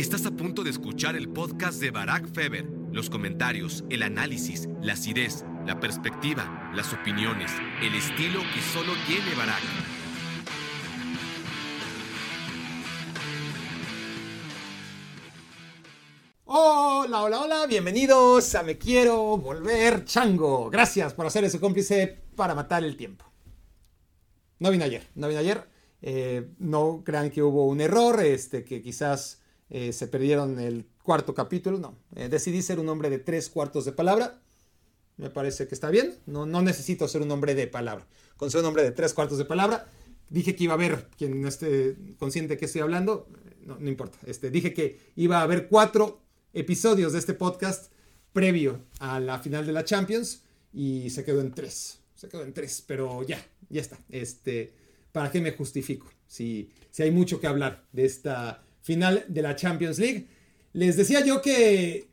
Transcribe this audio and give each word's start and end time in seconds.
Estás 0.00 0.24
a 0.24 0.30
punto 0.30 0.64
de 0.64 0.70
escuchar 0.70 1.14
el 1.14 1.28
podcast 1.28 1.78
de 1.78 1.90
Barack 1.90 2.32
Feber. 2.32 2.64
Los 2.90 3.10
comentarios, 3.10 3.84
el 3.90 4.02
análisis, 4.02 4.66
la 4.80 4.94
acidez, 4.94 5.44
la 5.66 5.78
perspectiva, 5.78 6.72
las 6.74 6.94
opiniones, 6.94 7.52
el 7.82 7.94
estilo 7.94 8.40
que 8.54 8.62
solo 8.62 8.94
tiene 9.06 9.34
Barack. 9.34 9.60
Hola, 16.46 17.22
hola, 17.22 17.40
hola, 17.40 17.66
bienvenidos 17.66 18.54
a 18.54 18.62
Me 18.62 18.78
Quiero 18.78 19.36
Volver 19.36 20.06
Chango. 20.06 20.70
Gracias 20.70 21.12
por 21.12 21.26
hacer 21.26 21.44
ese 21.44 21.60
cómplice 21.60 22.22
para 22.36 22.54
matar 22.54 22.84
el 22.84 22.96
tiempo. 22.96 23.26
No 24.60 24.70
vino 24.70 24.82
ayer, 24.82 25.06
no 25.14 25.28
vino 25.28 25.40
ayer. 25.40 25.68
Eh, 26.00 26.54
no 26.58 27.02
crean 27.04 27.28
que 27.28 27.42
hubo 27.42 27.66
un 27.66 27.82
error, 27.82 28.24
este, 28.24 28.64
que 28.64 28.80
quizás 28.80 29.39
eh, 29.70 29.92
se 29.92 30.08
perdieron 30.08 30.58
el 30.58 30.86
cuarto 31.02 31.32
capítulo. 31.32 31.78
No, 31.78 31.96
eh, 32.16 32.28
decidí 32.28 32.60
ser 32.60 32.80
un 32.80 32.88
hombre 32.88 33.08
de 33.08 33.18
tres 33.18 33.48
cuartos 33.48 33.84
de 33.84 33.92
palabra. 33.92 34.40
Me 35.16 35.30
parece 35.30 35.68
que 35.68 35.74
está 35.74 35.90
bien. 35.90 36.16
No, 36.26 36.44
no 36.44 36.60
necesito 36.60 37.06
ser 37.06 37.22
un 37.22 37.30
hombre 37.30 37.54
de 37.54 37.66
palabra. 37.66 38.06
Con 38.36 38.50
ser 38.50 38.60
un 38.60 38.66
hombre 38.66 38.82
de 38.82 38.90
tres 38.90 39.14
cuartos 39.14 39.38
de 39.38 39.44
palabra, 39.44 39.86
dije 40.28 40.56
que 40.56 40.64
iba 40.64 40.72
a 40.72 40.76
haber, 40.76 41.08
quien 41.16 41.40
no 41.40 41.48
esté 41.48 41.96
consciente 42.18 42.54
de 42.54 42.58
qué 42.58 42.64
estoy 42.64 42.80
hablando, 42.80 43.28
no, 43.62 43.78
no 43.78 43.88
importa. 43.88 44.18
Este, 44.26 44.50
dije 44.50 44.74
que 44.74 44.98
iba 45.16 45.38
a 45.38 45.42
haber 45.42 45.68
cuatro 45.68 46.20
episodios 46.52 47.12
de 47.12 47.20
este 47.20 47.34
podcast 47.34 47.92
previo 48.32 48.80
a 48.98 49.20
la 49.20 49.38
final 49.38 49.66
de 49.66 49.72
la 49.72 49.84
Champions 49.84 50.42
y 50.72 51.10
se 51.10 51.24
quedó 51.24 51.40
en 51.40 51.52
tres. 51.52 52.00
Se 52.14 52.28
quedó 52.28 52.42
en 52.42 52.52
tres, 52.52 52.82
pero 52.86 53.22
ya, 53.22 53.44
ya 53.68 53.80
está. 53.80 53.98
Este, 54.08 54.74
¿Para 55.12 55.30
qué 55.30 55.40
me 55.40 55.52
justifico? 55.52 56.10
Si, 56.26 56.70
si 56.90 57.02
hay 57.02 57.10
mucho 57.10 57.40
que 57.40 57.46
hablar 57.46 57.86
de 57.92 58.04
esta 58.04 58.64
final 58.80 59.24
de 59.28 59.42
la 59.42 59.56
Champions 59.56 59.98
League. 59.98 60.26
Les 60.72 60.96
decía 60.96 61.24
yo 61.24 61.42
que, 61.42 62.08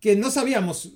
que 0.00 0.16
no 0.16 0.30
sabíamos. 0.30 0.92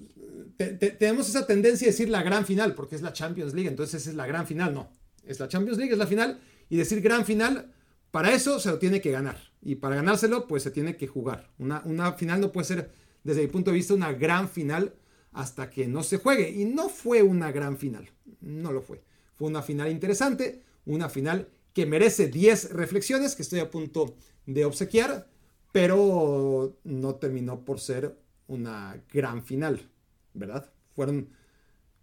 tenemos 0.57 1.29
esa 1.29 1.47
tendencia 1.47 1.89
a 1.89 1.91
decir 1.91 2.09
la 2.09 2.23
gran 2.23 2.47
final, 2.47 2.75
porque 2.75 2.97
es 2.97 3.03
la 3.03 3.13
Champions 3.13 3.55
League, 3.55 3.69
entonces 3.69 4.07
es 4.07 4.15
la 4.15 4.27
gran 4.27 4.47
final. 4.47 4.75
No, 4.75 4.91
es 5.25 5.41
la 5.41 5.49
Champions 5.49 5.79
League, 5.79 5.93
es 5.93 5.99
la 5.99 6.07
final. 6.07 6.41
Y 6.69 6.77
decir 6.77 7.01
gran 7.01 7.25
final, 7.25 7.73
para 8.11 8.33
eso 8.33 8.61
se 8.61 8.71
lo 8.71 8.79
tiene 8.79 9.01
que 9.01 9.11
ganar. 9.11 9.39
Y 9.63 9.77
para 9.77 9.97
ganárselo, 9.97 10.47
pues 10.47 10.63
se 10.63 10.71
tiene 10.71 10.97
que 10.97 11.07
jugar. 11.07 11.51
Una, 11.59 11.83
una 11.85 12.13
final 12.13 12.41
no 12.41 12.53
puede 12.53 12.67
ser, 12.67 12.91
desde 13.25 13.43
mi 13.43 13.49
punto 13.49 13.71
de 13.71 13.77
vista, 13.77 13.95
una 13.95 14.13
gran 14.13 14.49
final 14.49 14.95
hasta 15.33 15.71
que 15.71 15.87
no 15.87 16.03
se 16.03 16.19
juegue. 16.19 16.51
Y 16.51 16.65
no 16.65 16.89
fue 16.89 17.23
una 17.23 17.53
gran 17.53 17.77
final. 17.77 18.09
No 18.41 18.73
lo 18.73 18.83
fue. 18.83 19.03
Fue 19.35 19.49
una 19.49 19.63
final 19.63 19.91
interesante, 19.91 20.63
una 20.85 21.09
final 21.09 21.49
que 21.73 21.87
merece 21.87 22.29
10 22.29 22.73
reflexiones 22.73 23.37
que 23.37 23.43
estoy 23.43 23.61
a 23.61 23.71
punto 23.71 24.17
de 24.55 24.65
obsequiar, 24.65 25.29
pero 25.73 26.79
no 26.85 27.15
terminó 27.17 27.65
por 27.65 27.81
ser 27.81 28.17
una 28.49 29.03
gran 29.13 29.45
final, 29.45 29.89
¿verdad? 30.35 30.71
Fueron 30.95 31.31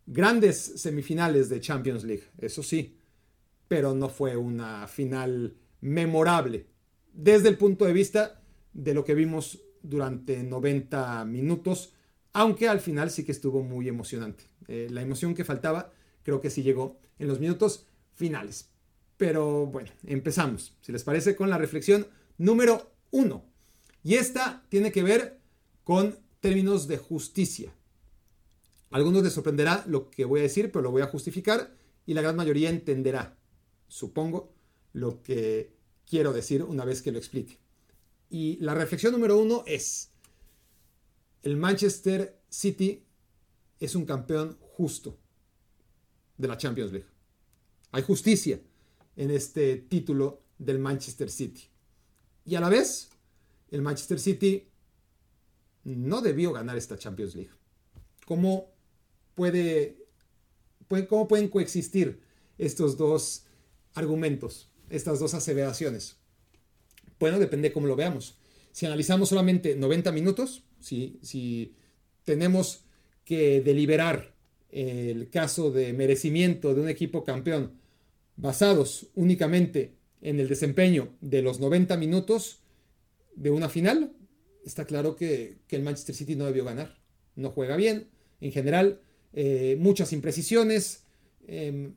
grandes 0.06 0.58
semifinales 0.58 1.50
de 1.50 1.60
Champions 1.60 2.04
League, 2.04 2.24
eso 2.38 2.64
sí, 2.64 2.98
pero 3.68 3.94
no 3.94 4.10
fue 4.10 4.38
una 4.38 4.88
final 4.88 5.56
memorable 5.82 6.66
desde 7.18 7.50
el 7.50 7.58
punto 7.58 7.86
de 7.86 7.94
vista 7.94 8.42
de 8.74 8.94
lo 8.94 9.04
que 9.04 9.16
vimos 9.16 9.60
durante 9.82 10.44
90 10.44 11.26
minutos, 11.26 11.94
aunque 12.32 12.70
al 12.70 12.80
final 12.80 13.10
sí 13.10 13.26
que 13.26 13.32
estuvo 13.32 13.64
muy 13.64 13.88
emocionante. 13.88 14.44
Eh, 14.68 14.88
la 14.92 15.02
emoción 15.02 15.34
que 15.34 15.44
faltaba 15.44 15.92
creo 16.24 16.42
que 16.42 16.50
sí 16.50 16.62
llegó 16.62 17.00
en 17.20 17.28
los 17.28 17.40
minutos 17.40 17.88
finales. 18.14 18.70
Pero 19.18 19.66
bueno, 19.66 19.90
empezamos, 20.06 20.78
si 20.82 20.92
les 20.92 21.04
parece, 21.04 21.36
con 21.36 21.50
la 21.50 21.58
reflexión 21.58 22.06
número 22.38 22.92
uno. 23.12 23.44
Y 24.04 24.16
esta 24.16 24.66
tiene 24.70 24.92
que 24.92 25.04
ver 25.04 25.40
con 25.84 26.18
términos 26.40 26.88
de 26.88 26.98
justicia. 26.98 27.74
Algunos 28.90 29.24
les 29.24 29.34
sorprenderá 29.34 29.84
lo 29.88 30.10
que 30.10 30.26
voy 30.26 30.40
a 30.40 30.44
decir, 30.44 30.72
pero 30.72 30.84
lo 30.84 30.92
voy 30.92 31.02
a 31.02 31.08
justificar 31.08 31.76
y 32.06 32.14
la 32.14 32.22
gran 32.22 32.36
mayoría 32.36 32.70
entenderá, 32.70 33.38
supongo, 33.88 34.54
lo 34.94 35.22
que 35.22 35.74
quiero 36.10 36.32
decir 36.32 36.64
una 36.64 36.86
vez 36.86 37.02
que 37.02 37.12
lo 37.12 37.18
explique. 37.18 37.60
Y 38.30 38.58
la 38.58 38.74
reflexión 38.74 39.12
número 39.12 39.38
uno 39.38 39.64
es, 39.68 40.12
el 41.44 41.58
Manchester 41.58 42.42
City 42.50 43.04
es 43.80 43.96
un 43.96 44.06
campeón 44.06 44.58
justo 44.60 45.18
de 46.38 46.48
la 46.48 46.58
Champions 46.58 46.92
League. 46.92 47.08
Hay 47.92 48.04
justicia 48.04 48.60
en 49.16 49.32
este 49.32 49.78
título 49.78 50.44
del 50.58 50.80
Manchester 50.80 51.30
City. 51.30 51.64
Y 52.48 52.56
a 52.56 52.62
la 52.62 52.70
vez, 52.70 53.10
el 53.72 53.82
Manchester 53.82 54.20
City 54.20 54.70
no 55.84 56.22
debió 56.22 56.54
ganar 56.54 56.78
esta 56.78 56.98
Champions 56.98 57.36
League. 57.36 57.52
¿Cómo, 58.26 58.72
puede, 59.36 59.98
cómo 61.10 61.28
pueden 61.28 61.50
coexistir 61.50 62.22
estos 62.58 62.96
dos 62.96 63.44
argumentos, 63.96 64.70
estas 64.90 65.20
dos 65.20 65.34
aseveraciones? 65.34 66.16
Bueno, 67.20 67.38
depende 67.38 67.68
de 67.68 67.74
cómo 67.74 67.86
lo 67.86 67.98
veamos. 67.98 68.38
Si 68.72 68.86
analizamos 68.86 69.28
solamente 69.28 69.76
90 69.76 70.14
minutos, 70.14 70.64
si, 70.80 71.20
si 71.22 71.76
tenemos 72.24 72.86
que 73.26 73.60
deliberar 73.60 74.34
el 74.70 75.30
caso 75.30 75.70
de 75.70 75.92
merecimiento 75.92 76.74
de 76.74 76.80
un 76.80 76.88
equipo 76.88 77.26
campeón 77.26 77.74
basados 78.38 79.08
únicamente 79.16 79.97
en 80.22 80.40
el 80.40 80.48
desempeño 80.48 81.10
de 81.22 81.42
los 81.42 81.60
90 81.60 81.98
minutos 81.98 82.60
de 83.36 83.52
una 83.52 83.70
final, 83.70 84.14
está 84.66 84.86
claro 84.86 85.16
que, 85.16 85.58
el 85.70 85.84
Manchester 85.84 86.16
City 86.16 86.36
no 86.36 86.46
debió 86.46 86.66
ganar. 86.66 86.98
No 87.36 87.52
juega 87.52 87.76
bien, 87.76 88.08
en 88.42 88.52
general, 88.52 89.02
eh, 89.34 89.78
muchas 89.80 90.14
imprecisiones, 90.14 91.04
em, 91.48 91.94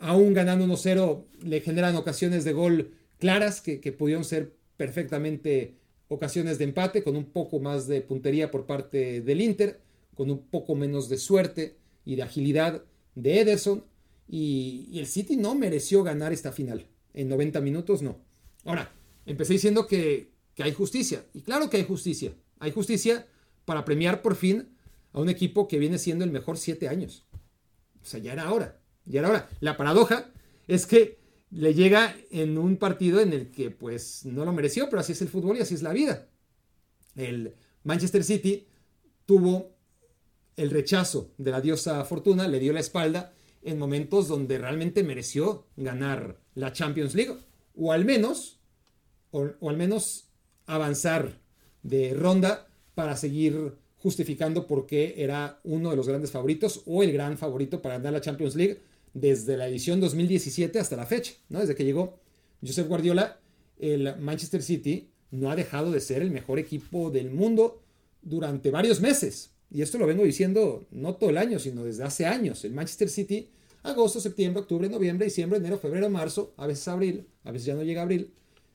aún 0.00 0.34
ganando 0.34 0.64
1-0 0.64 1.26
le 1.42 1.60
generan 1.60 1.96
ocasiones 1.96 2.44
de 2.44 2.52
gol 2.52 2.94
claras 3.18 3.60
que, 3.60 3.80
que 3.80 3.92
pudieron 3.92 4.24
ser 4.24 4.52
perfectamente 4.76 5.74
ocasiones 6.08 6.58
de 6.58 6.64
empate, 6.64 7.02
con 7.02 7.16
un 7.16 7.24
poco 7.24 7.60
más 7.60 7.86
de 7.86 8.00
puntería 8.00 8.50
por 8.50 8.66
parte 8.66 9.20
del 9.20 9.40
Inter, 9.40 9.80
con 10.14 10.30
un 10.30 10.38
poco 10.38 10.74
menos 10.74 11.08
de 11.08 11.18
suerte 11.18 11.76
y 12.04 12.16
de 12.16 12.22
agilidad 12.22 12.82
de 13.14 13.40
Ederson. 13.40 13.84
Y, 14.28 14.98
el 14.98 15.06
City 15.06 15.36
no 15.36 15.54
mereció 15.54 16.02
ganar 16.02 16.32
esta 16.32 16.52
final. 16.52 16.86
En 17.14 17.28
90 17.28 17.60
minutos 17.60 18.02
no. 18.02 18.18
Ahora, 18.64 18.92
empecé 19.24 19.54
diciendo 19.54 19.86
que, 19.86 20.32
hay 20.58 20.72
justicia. 20.72 21.24
Y 21.32 21.42
claro 21.42 21.70
que 21.70 21.78
hay 21.78 21.84
justicia. 21.84 22.32
Hay 22.60 22.70
justicia 22.70 23.26
para 23.64 23.84
premiar 23.84 24.22
por 24.22 24.36
fin 24.36 24.76
a 25.12 25.20
un 25.20 25.28
equipo 25.28 25.66
que 25.66 25.78
viene 25.78 25.98
siendo 25.98 26.24
el 26.24 26.30
mejor 26.30 26.58
siete 26.58 26.88
años. 26.88 27.26
O 28.02 28.06
sea, 28.06 28.20
ya 28.20 28.32
era 28.32 28.52
hora. 28.52 28.80
Ya 29.04 29.20
era 29.20 29.30
hora. 29.30 29.48
La 29.60 29.76
paradoja 29.76 30.30
es 30.68 30.86
que 30.86 31.18
le 31.50 31.74
llega 31.74 32.16
en 32.30 32.58
un 32.58 32.76
partido 32.76 33.20
en 33.20 33.32
el 33.32 33.50
que 33.50 33.70
pues 33.70 34.24
no 34.24 34.44
lo 34.44 34.52
mereció, 34.52 34.88
pero 34.90 35.00
así 35.00 35.12
es 35.12 35.22
el 35.22 35.28
fútbol 35.28 35.56
y 35.56 35.60
así 35.60 35.74
es 35.74 35.82
la 35.82 35.92
vida. 35.92 36.28
El 37.14 37.54
Manchester 37.84 38.24
City 38.24 38.66
tuvo 39.24 39.74
el 40.56 40.70
rechazo 40.70 41.32
de 41.38 41.50
la 41.50 41.60
diosa 41.60 42.04
Fortuna, 42.04 42.48
le 42.48 42.60
dio 42.60 42.72
la 42.72 42.80
espalda 42.80 43.32
en 43.62 43.78
momentos 43.78 44.28
donde 44.28 44.58
realmente 44.58 45.02
mereció 45.02 45.66
ganar 45.76 46.43
la 46.54 46.72
Champions 46.72 47.14
League, 47.14 47.36
o 47.76 47.92
al 47.92 48.04
menos, 48.04 48.58
o, 49.30 49.68
al 49.68 49.76
menos 49.76 50.28
avanzar 50.66 51.38
de 51.82 52.14
ronda 52.14 52.68
para 52.94 53.16
seguir 53.16 53.74
justificando 53.98 54.66
por 54.66 54.86
qué 54.86 55.14
era 55.18 55.60
uno 55.64 55.90
de 55.90 55.96
los 55.96 56.08
grandes 56.08 56.30
favoritos 56.30 56.82
o 56.86 57.02
el 57.02 57.12
gran 57.12 57.38
favorito 57.38 57.82
para 57.82 57.96
ganar 57.96 58.12
la 58.12 58.20
Champions 58.20 58.54
League 58.54 58.80
desde 59.12 59.56
la 59.56 59.68
edición 59.68 60.00
2017 60.00 60.78
hasta 60.78 60.96
la 60.96 61.06
fecha, 61.06 61.34
¿no? 61.48 61.60
Desde 61.60 61.74
que 61.74 61.84
llegó 61.84 62.18
Josep 62.64 62.88
Guardiola, 62.88 63.40
el 63.78 64.16
Manchester 64.20 64.62
City 64.62 65.10
no 65.30 65.50
ha 65.50 65.56
dejado 65.56 65.90
de 65.90 66.00
ser 66.00 66.22
el 66.22 66.30
mejor 66.30 66.58
equipo 66.58 67.10
del 67.10 67.30
mundo 67.30 67.82
durante 68.22 68.70
varios 68.70 69.00
meses 69.00 69.54
y 69.74 69.82
esto 69.82 69.98
lo 69.98 70.06
vengo 70.06 70.22
diciendo 70.22 70.86
no 70.92 71.16
todo 71.16 71.30
el 71.30 71.36
año, 71.36 71.58
sino 71.58 71.82
desde 71.82 72.04
hace 72.04 72.26
años. 72.26 72.64
El 72.64 72.72
Manchester 72.72 73.08
City, 73.10 73.50
agosto, 73.84 74.20
septiembre, 74.20 74.62
octubre, 74.62 74.88
noviembre, 74.88 75.26
diciembre, 75.26 75.58
enero, 75.58 75.78
febrero, 75.78 76.10
marzo, 76.10 76.54
a 76.56 76.66
veces 76.66 76.88
abril, 76.88 77.28
a 77.44 77.52
veces 77.52 77.66
ya 77.66 77.74
no 77.74 77.82
llega 77.82 78.02
abril, 78.02 78.32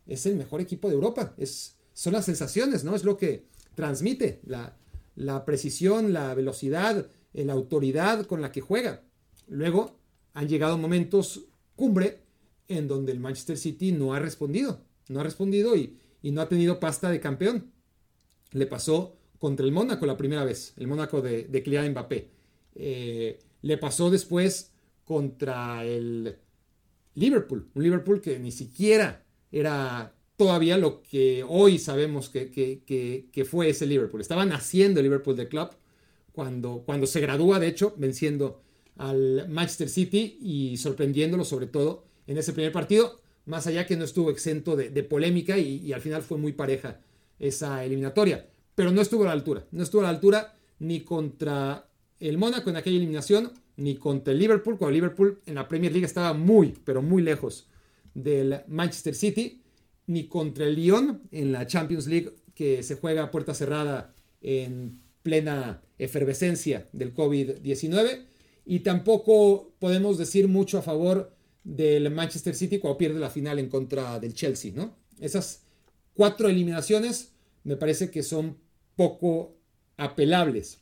es 0.07 0.25
el 0.25 0.35
mejor 0.35 0.61
equipo 0.61 0.87
de 0.87 0.95
Europa. 0.95 1.33
Es, 1.37 1.75
son 1.93 2.13
las 2.13 2.25
sensaciones, 2.25 2.83
¿no? 2.83 2.95
Es 2.95 3.03
lo 3.03 3.17
que 3.17 3.45
transmite 3.75 4.39
la, 4.45 4.77
la 5.15 5.45
precisión, 5.45 6.13
la 6.13 6.33
velocidad, 6.33 7.07
la 7.33 7.53
autoridad 7.53 8.25
con 8.25 8.41
la 8.41 8.51
que 8.51 8.61
juega. 8.61 9.03
Luego 9.47 9.99
han 10.33 10.47
llegado 10.47 10.77
momentos 10.77 11.45
cumbre 11.75 12.21
en 12.67 12.87
donde 12.87 13.11
el 13.11 13.19
Manchester 13.19 13.57
City 13.57 13.91
no 13.91 14.13
ha 14.13 14.19
respondido, 14.19 14.81
no 15.09 15.19
ha 15.19 15.23
respondido 15.23 15.75
y, 15.75 15.97
y 16.21 16.31
no 16.31 16.41
ha 16.41 16.49
tenido 16.49 16.79
pasta 16.79 17.09
de 17.09 17.19
campeón. 17.19 17.71
Le 18.51 18.65
pasó 18.65 19.15
contra 19.39 19.65
el 19.65 19.71
Mónaco 19.71 20.05
la 20.05 20.17
primera 20.17 20.43
vez, 20.43 20.73
el 20.77 20.87
Mónaco 20.87 21.21
de, 21.21 21.45
de 21.45 21.63
Kylian 21.63 21.91
Mbappé. 21.91 22.29
Eh, 22.75 23.39
le 23.61 23.77
pasó 23.77 24.09
después 24.09 24.71
contra 25.09 25.83
el 25.83 26.35
Liverpool, 27.15 27.67
un 27.73 27.81
Liverpool 27.81 28.21
que 28.21 28.37
ni 28.37 28.51
siquiera 28.51 29.25
era 29.51 30.13
todavía 30.37 30.77
lo 30.77 31.01
que 31.01 31.43
hoy 31.49 31.79
sabemos 31.79 32.29
que, 32.29 32.51
que, 32.51 33.45
fue 33.45 33.69
ese 33.69 33.87
Liverpool. 33.87 34.21
Estaba 34.21 34.45
naciendo 34.45 34.99
el 34.99 35.05
Liverpool 35.05 35.35
de 35.35 35.47
club 35.47 35.71
cuando, 36.31 36.83
cuando 36.85 37.07
se 37.07 37.21
gradúa, 37.21 37.57
de 37.59 37.69
hecho, 37.69 37.95
venciendo 37.97 38.61
al 38.97 39.49
Manchester 39.49 39.89
City 39.89 40.37
y 40.43 40.77
sorprendiéndolo 40.77 41.43
sobre 41.43 41.65
todo 41.65 42.03
en 42.27 42.37
ese 42.37 42.53
primer 42.53 42.71
partido, 42.71 43.19
más 43.47 43.65
allá 43.65 43.87
que 43.87 43.97
no 43.97 44.05
estuvo 44.05 44.29
exento 44.29 44.75
de, 44.75 45.03
polémica 45.03 45.57
y, 45.57 45.91
al 45.91 46.01
final 46.01 46.21
fue 46.21 46.37
muy 46.37 46.53
pareja 46.53 46.99
esa 47.39 47.83
eliminatoria, 47.83 48.47
pero 48.75 48.91
no 48.91 49.01
estuvo 49.01 49.23
a 49.23 49.25
la 49.25 49.31
altura, 49.31 49.65
no 49.71 49.81
estuvo 49.81 50.01
a 50.01 50.03
la 50.03 50.09
altura 50.11 50.53
ni 50.77 50.99
contra 50.99 51.89
el 52.19 52.37
Mónaco 52.37 52.69
en 52.69 52.75
aquella 52.75 52.97
eliminación, 52.97 53.51
ni 53.79 53.95
contra 53.95 54.33
el 54.33 54.39
Liverpool, 54.39 54.77
cuando 54.77 54.93
Liverpool 54.93 55.41
en 55.45 55.55
la 55.55 55.67
Premier 55.67 55.91
League 55.91 56.05
estaba 56.05 56.33
muy, 56.33 56.75
pero 56.83 57.01
muy 57.01 57.21
lejos 57.21 57.67
del 58.13 58.61
Manchester 58.67 59.15
City, 59.15 59.61
ni 60.07 60.27
contra 60.27 60.65
el 60.65 60.75
Lyon 60.75 61.21
en 61.31 61.51
la 61.51 61.65
Champions 61.65 62.07
League 62.07 62.33
que 62.53 62.83
se 62.83 62.95
juega 62.95 63.23
a 63.23 63.31
puerta 63.31 63.53
cerrada 63.53 64.13
en 64.41 64.99
plena 65.23 65.81
efervescencia 65.97 66.87
del 66.91 67.13
COVID-19, 67.13 68.25
y 68.65 68.79
tampoco 68.81 69.73
podemos 69.79 70.17
decir 70.17 70.47
mucho 70.47 70.77
a 70.77 70.81
favor 70.81 71.31
del 71.63 72.11
Manchester 72.11 72.55
City 72.55 72.79
cuando 72.79 72.97
pierde 72.97 73.19
la 73.19 73.29
final 73.29 73.59
en 73.59 73.69
contra 73.69 74.19
del 74.19 74.33
Chelsea, 74.33 74.71
¿no? 74.75 74.95
Esas 75.19 75.63
cuatro 76.13 76.49
eliminaciones 76.49 77.33
me 77.63 77.75
parece 77.75 78.09
que 78.11 78.23
son 78.23 78.57
poco 78.95 79.55
apelables. 79.97 80.79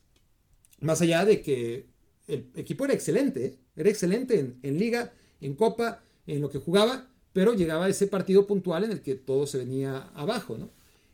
Más 0.80 1.02
allá 1.02 1.26
de 1.26 1.42
que 1.42 1.88
el 2.28 2.50
equipo 2.56 2.86
era 2.86 2.94
excelente, 2.94 3.58
era 3.76 3.90
excelente 3.90 4.56
en, 4.62 4.80
liga, 4.80 5.14
en 5.42 5.56
copa, 5.56 6.04
en 6.26 6.42
lo 6.42 6.50
que 6.50 6.60
jugaba, 6.60 7.10
pero 7.34 7.54
llegaba 7.54 7.88
ese 7.88 8.08
partido 8.08 8.46
puntual 8.46 8.84
en 8.84 8.92
el 8.92 9.02
que 9.02 9.16
todo 9.16 9.48
se 9.48 9.58
venía 9.58 10.10
abajo, 10.14 10.58
¿no? 10.58 10.72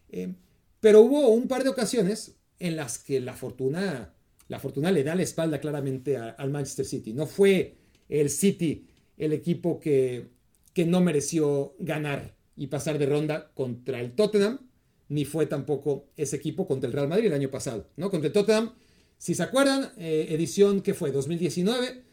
Eh, 0.09 0.33
pero 0.79 1.01
hubo 1.01 1.29
un 1.29 1.47
par 1.47 1.63
de 1.63 1.69
ocasiones 1.69 2.35
en 2.59 2.75
las 2.75 2.97
que 2.99 3.19
la 3.19 3.33
fortuna, 3.33 4.13
la 4.47 4.59
fortuna 4.59 4.91
le 4.91 5.03
da 5.03 5.15
la 5.15 5.23
espalda 5.23 5.59
claramente 5.59 6.17
al 6.17 6.49
Manchester 6.49 6.85
City. 6.85 7.13
No 7.13 7.25
fue 7.25 7.77
el 8.09 8.29
City 8.29 8.87
el 9.17 9.33
equipo 9.33 9.79
que, 9.79 10.29
que 10.73 10.85
no 10.85 11.01
mereció 11.01 11.75
ganar 11.79 12.35
y 12.55 12.67
pasar 12.67 12.97
de 12.97 13.05
ronda 13.05 13.51
contra 13.53 13.99
el 13.99 14.13
Tottenham, 14.13 14.59
ni 15.09 15.25
fue 15.25 15.45
tampoco 15.45 16.07
ese 16.17 16.35
equipo 16.35 16.67
contra 16.67 16.87
el 16.87 16.93
Real 16.93 17.07
Madrid 17.07 17.27
el 17.27 17.33
año 17.33 17.51
pasado, 17.51 17.87
¿no? 17.97 18.09
Contra 18.09 18.27
el 18.27 18.33
Tottenham, 18.33 18.73
si 19.23 19.35
se 19.35 19.43
acuerdan, 19.43 19.89
eh, 19.97 20.27
edición 20.31 20.81
que 20.81 20.93
fue 20.93 21.13
2019, 21.13 22.03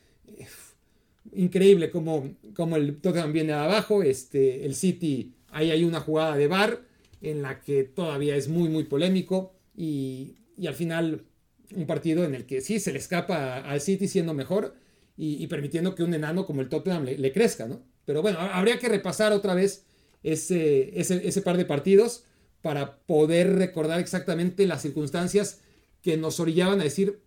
increíble 1.33 1.91
como, 1.91 2.37
como 2.55 2.77
el 2.77 3.01
Tottenham 3.01 3.33
viene 3.33 3.53
abajo, 3.53 4.05
este, 4.05 4.65
el 4.65 4.77
City, 4.77 5.35
ahí 5.49 5.73
hay 5.73 5.83
una 5.83 5.99
jugada 5.99 6.37
de 6.37 6.47
bar 6.47 6.83
en 7.21 7.43
la 7.43 7.63
que 7.63 7.83
todavía 7.83 8.37
es 8.37 8.47
muy, 8.47 8.69
muy 8.69 8.85
polémico 8.85 9.57
y, 9.77 10.37
al 10.65 10.75
final 10.75 11.25
un 11.75 11.85
partido 11.85 12.23
en 12.23 12.37
el 12.37 12.47
que 12.47 12.61
sí 12.61 12.79
se 12.79 12.93
le 12.93 13.01
escapa 13.01 13.59
al 13.59 13.81
City 13.81 14.07
siendo 14.07 14.33
mejor 14.33 14.77
y, 15.17 15.45
permitiendo 15.49 15.97
que 15.97 16.05
un 16.05 16.15
enano 16.15 16.47
como 16.47 16.61
el 16.61 16.69
Tottenham 16.69 17.07
le, 17.07 17.33
crezca, 17.33 17.67
¿no? 17.67 17.83
Pero 18.05 18.23
bueno, 18.23 18.39
habría 18.39 18.79
que 18.79 18.89
repasar 18.89 19.33
otra 19.33 19.55
vez 19.55 19.85
ese, 20.23 20.97
ese 20.97 21.43
par 21.43 21.57
de 21.57 21.65
partidos 21.65 22.23
para 22.63 22.99
poder 22.99 23.57
recordar 23.57 23.99
exactamente 23.99 24.65
las 24.65 24.83
circunstancias 24.83 25.59
que 26.03 26.17
nos 26.17 26.41
orillaban 26.41 26.81
a 26.81 26.85
decir 26.85 27.21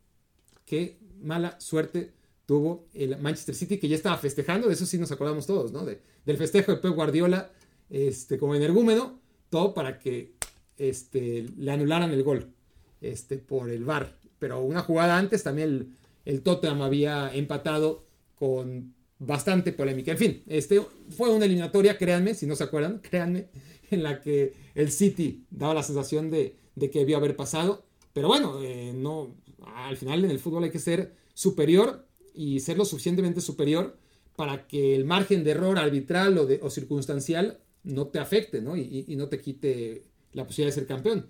qué 0.65 0.97
mala 1.21 1.59
suerte 1.59 2.13
tuvo 2.45 2.87
el 2.93 3.17
Manchester 3.19 3.55
City, 3.55 3.77
que 3.77 3.87
ya 3.87 3.95
estaba 3.95 4.17
festejando, 4.17 4.67
de 4.67 4.73
eso 4.73 4.85
sí 4.85 4.97
nos 4.97 5.11
acordamos 5.11 5.45
todos, 5.47 5.71
¿no? 5.71 5.85
del 5.85 6.37
festejo 6.37 6.73
de 6.73 6.77
Pep 6.79 6.93
Guardiola 6.93 7.51
este, 7.89 8.37
como 8.37 8.55
energúmeno, 8.55 9.19
todo 9.49 9.73
para 9.73 9.99
que 9.99 10.33
este, 10.77 11.45
le 11.57 11.71
anularan 11.71 12.11
el 12.11 12.23
gol 12.23 12.53
este, 13.01 13.37
por 13.37 13.69
el 13.69 13.85
VAR. 13.85 14.17
Pero 14.39 14.61
una 14.61 14.81
jugada 14.81 15.17
antes 15.17 15.43
también 15.43 15.69
el, 15.69 15.93
el 16.25 16.41
Tottenham 16.41 16.81
había 16.81 17.33
empatado 17.33 18.05
con 18.35 18.93
bastante 19.19 19.71
polémica. 19.71 20.11
En 20.11 20.17
fin, 20.17 20.43
este 20.47 20.81
fue 21.09 21.29
una 21.29 21.45
eliminatoria, 21.45 21.97
créanme, 21.97 22.33
si 22.33 22.45
no 22.45 22.55
se 22.55 22.63
acuerdan, 22.63 22.99
créanme, 22.99 23.47
en 23.91 24.03
la 24.03 24.21
que 24.21 24.53
el 24.75 24.91
City 24.91 25.45
daba 25.49 25.73
la 25.73 25.83
sensación 25.83 26.29
de, 26.29 26.57
que 26.79 26.99
debió 26.99 27.17
haber 27.17 27.35
pasado. 27.35 27.85
Pero 28.13 28.27
bueno, 28.27 28.61
eh, 28.61 28.93
no, 28.95 29.35
al 29.75 29.97
final 29.97 30.23
en 30.23 30.31
el 30.31 30.39
fútbol 30.39 30.63
hay 30.63 30.69
que 30.71 30.79
ser 30.79 31.15
superior 31.33 32.07
y 32.33 32.59
ser 32.59 32.77
lo 32.77 32.85
suficientemente 32.85 33.41
superior 33.41 33.97
para 34.35 34.67
que 34.67 34.95
el 34.95 35.05
margen 35.05 35.43
de 35.43 35.51
error 35.51 35.77
arbitral 35.77 36.37
o, 36.37 36.45
de, 36.45 36.59
o 36.61 36.69
circunstancial 36.69 37.59
no 37.83 38.07
te 38.07 38.19
afecte 38.19 38.61
¿no? 38.61 38.77
Y, 38.77 39.05
no 39.17 39.27
te 39.27 39.39
quite 39.39 40.03
la 40.31 40.45
posibilidad 40.45 40.73
de 40.73 40.79
ser 40.79 40.87
campeón. 40.87 41.27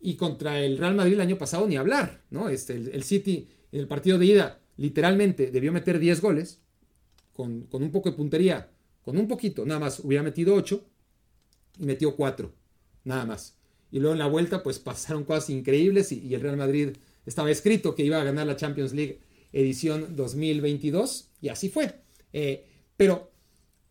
Y 0.00 0.14
contra 0.14 0.60
el 0.60 0.78
Real 0.78 0.94
Madrid 0.94 1.14
el 1.14 1.20
año 1.20 1.38
pasado 1.38 1.66
ni 1.66 1.76
hablar, 1.76 2.22
¿no? 2.30 2.48
Este, 2.48 2.74
el, 2.74 3.02
City 3.02 3.48
en 3.72 3.80
el 3.80 3.88
partido 3.88 4.18
de 4.18 4.26
ida 4.26 4.60
literalmente 4.76 5.50
debió 5.50 5.72
meter 5.72 5.98
10 5.98 6.20
goles 6.20 6.60
con, 7.32 7.62
con, 7.62 7.82
un 7.82 7.90
poco 7.90 8.10
de 8.10 8.16
puntería, 8.16 8.70
con 9.02 9.18
un 9.18 9.26
poquito, 9.26 9.66
nada 9.66 9.80
más, 9.80 10.00
hubiera 10.00 10.22
metido 10.22 10.54
8 10.54 10.84
y 11.80 11.84
metió 11.84 12.14
4, 12.14 12.52
nada 13.04 13.26
más. 13.26 13.57
Y 13.90 14.00
luego 14.00 14.12
en 14.12 14.18
la 14.18 14.26
vuelta 14.26 14.62
pues 14.62 14.78
pasaron 14.78 15.24
cosas 15.24 15.50
increíbles 15.50 16.12
y, 16.12 16.34
el 16.34 16.40
Real 16.40 16.56
Madrid 16.56 16.90
estaba 17.26 17.50
escrito 17.50 17.94
que 17.94 18.04
iba 18.04 18.20
a 18.20 18.24
ganar 18.24 18.46
la 18.46 18.56
Champions 18.56 18.92
League 18.92 19.20
edición 19.52 20.16
2022 20.16 21.30
y 21.40 21.48
así 21.48 21.68
fue. 21.68 21.94
Eh, 22.32 22.64
pero 22.96 23.30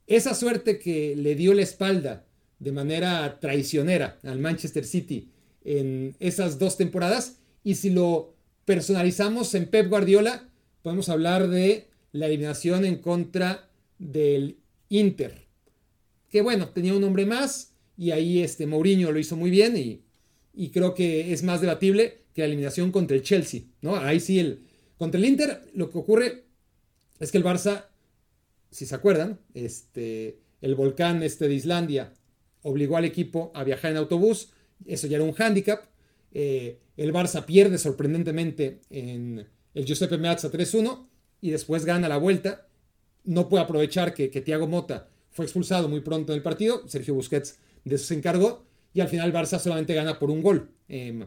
esa 0.06 0.34
suerte 0.34 0.80
que 0.80 1.16
le 1.16 1.36
dio 1.36 1.54
la 1.54 1.64
espalda 1.64 2.26
de 2.60 2.72
manera 2.72 3.40
traicionera 3.40 4.20
al 4.24 4.40
Manchester 4.40 4.86
City 4.86 5.32
en 5.64 6.16
esas 6.20 6.60
dos 6.60 6.78
temporadas 6.78 7.38
y 7.64 7.76
si 7.76 7.90
lo 7.90 8.34
personalizamos 8.66 9.54
en 9.56 9.68
Pep 9.68 9.90
Guardiola 9.90 10.50
podemos 10.82 11.10
hablar 11.10 11.48
de 11.48 11.88
la 12.12 12.28
eliminación 12.28 12.86
en 12.86 12.98
contra 12.98 13.70
del 14.00 14.58
Inter 14.90 15.48
que 16.30 16.42
bueno, 16.42 16.70
tenía 16.70 16.94
un 16.94 17.02
nombre 17.02 17.26
más, 17.26 17.74
y 17.98 18.12
ahí 18.12 18.42
este 18.44 18.68
Mourinho 18.68 19.12
lo 19.12 19.20
hizo 19.20 19.36
muy 19.36 19.50
bien 19.50 19.76
y, 19.76 20.04
creo 20.70 20.94
que 20.94 21.34
es 21.34 21.44
más 21.44 21.62
debatible 21.62 22.22
que 22.34 22.42
la 22.42 22.48
eliminación 22.48 22.92
contra 22.92 23.16
el 23.16 23.24
Chelsea, 23.24 23.62
¿no? 23.82 23.96
Ahí 23.96 24.20
sí, 24.20 24.40
el, 24.40 24.64
contra 24.98 25.20
el 25.20 25.26
Inter 25.26 25.62
lo 25.74 25.90
que 25.90 25.98
ocurre 25.98 26.46
es 27.20 27.32
que 27.32 27.38
el 27.38 27.44
Barça, 27.44 27.86
si 28.72 28.86
se 28.86 28.96
acuerdan, 28.96 29.40
este, 29.54 30.40
el 30.62 30.76
volcán 30.76 31.22
este 31.24 31.48
de 31.48 31.56
Islandia 31.56 32.14
obligó 32.62 32.98
al 32.98 33.06
equipo 33.06 33.52
a 33.54 33.64
viajar 33.64 33.92
en 33.92 33.98
autobús, 33.98 34.52
eso 34.86 35.08
ya 35.08 35.18
era 35.18 35.26
un 35.26 35.34
hándicap, 35.34 35.86
eh, 36.32 36.80
el 36.98 37.13
Barça 37.13 37.46
pierde 37.46 37.77
sorprendentemente 37.77 38.82
en 38.89 39.48
el 39.74 39.86
Giuseppe 39.86 40.18
Meazza 40.18 40.51
3-1 40.51 41.08
y 41.42 41.51
después 41.51 41.86
gana 41.86 42.10
la 42.10 42.18
vuelta, 42.18 42.68
no 43.24 43.48
puede 43.48 43.63
aprovechar 43.63 44.13
que, 44.13 44.30
que 44.30 44.42
Thiago 44.42 44.68
Mota 44.68 45.10
fue 45.30 45.46
expulsado 45.46 45.88
muy 45.88 46.01
pronto 46.01 46.34
en 46.34 46.38
el 46.38 46.44
partido, 46.44 46.88
Sergio 46.88 47.13
Busquets 47.13 47.60
de 47.88 47.96
eso 47.96 48.06
se 48.06 48.15
encargó 48.15 48.65
y 48.94 49.01
al 49.01 49.08
final 49.08 49.34
Barça 49.34 49.60
solamente 49.60 49.94
gana 49.94 50.17
por 50.20 50.32
un 50.32 50.41
gol. 50.41 50.72
Em, 50.88 51.25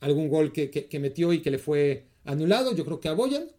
algún 0.00 0.28
gol 0.28 0.52
que, 0.52 0.88
metió 1.00 1.32
y 1.32 1.42
que 1.42 1.50
le 1.50 1.58
fue 1.58 2.06
anulado, 2.24 2.74
yo 2.74 2.84
creo 2.84 3.00
que 3.00 3.08
a 3.08 3.14
Boyan 3.14 3.50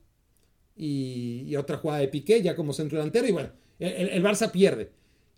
y, 0.75 1.55
otra 1.55 1.77
jugada 1.77 1.99
de 1.99 2.07
Piqué 2.07 2.41
ya 2.41 2.55
como 2.55 2.73
centro 2.73 2.97
delantero 2.97 3.27
y 3.27 3.31
bueno, 3.31 3.51
el, 3.79 4.23
Barça 4.23 4.51
pierde. 4.51 4.91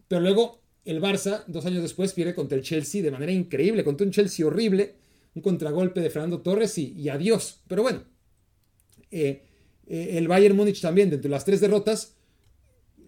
Pero 0.08 0.22
luego 0.22 0.62
el 0.86 1.02
Barça, 1.02 1.44
dos 1.48 1.66
años 1.66 1.82
después, 1.82 2.14
pierde 2.14 2.36
contra 2.36 2.58
el 2.58 2.64
Chelsea 2.64 3.02
de 3.02 3.12
manera 3.12 3.32
increíble, 3.32 3.84
contra 3.84 4.06
un 4.06 4.12
Chelsea 4.12 4.46
horrible, 4.46 4.96
un 5.34 5.42
contragolpe 5.42 6.02
de 6.02 6.10
Fernando 6.10 6.42
Torres 6.42 6.78
y, 6.78 7.10
adiós. 7.10 7.62
Pero 7.68 7.82
bueno, 7.84 8.04
eh, 9.10 9.44
eh, 9.88 10.10
el 10.14 10.28
Bayern 10.28 10.56
Múnich 10.56 10.82
también, 10.82 11.10
dentro 11.10 11.28
de 11.28 11.34
las 11.34 11.46
tres 11.46 11.62
derrotas, 11.62 12.16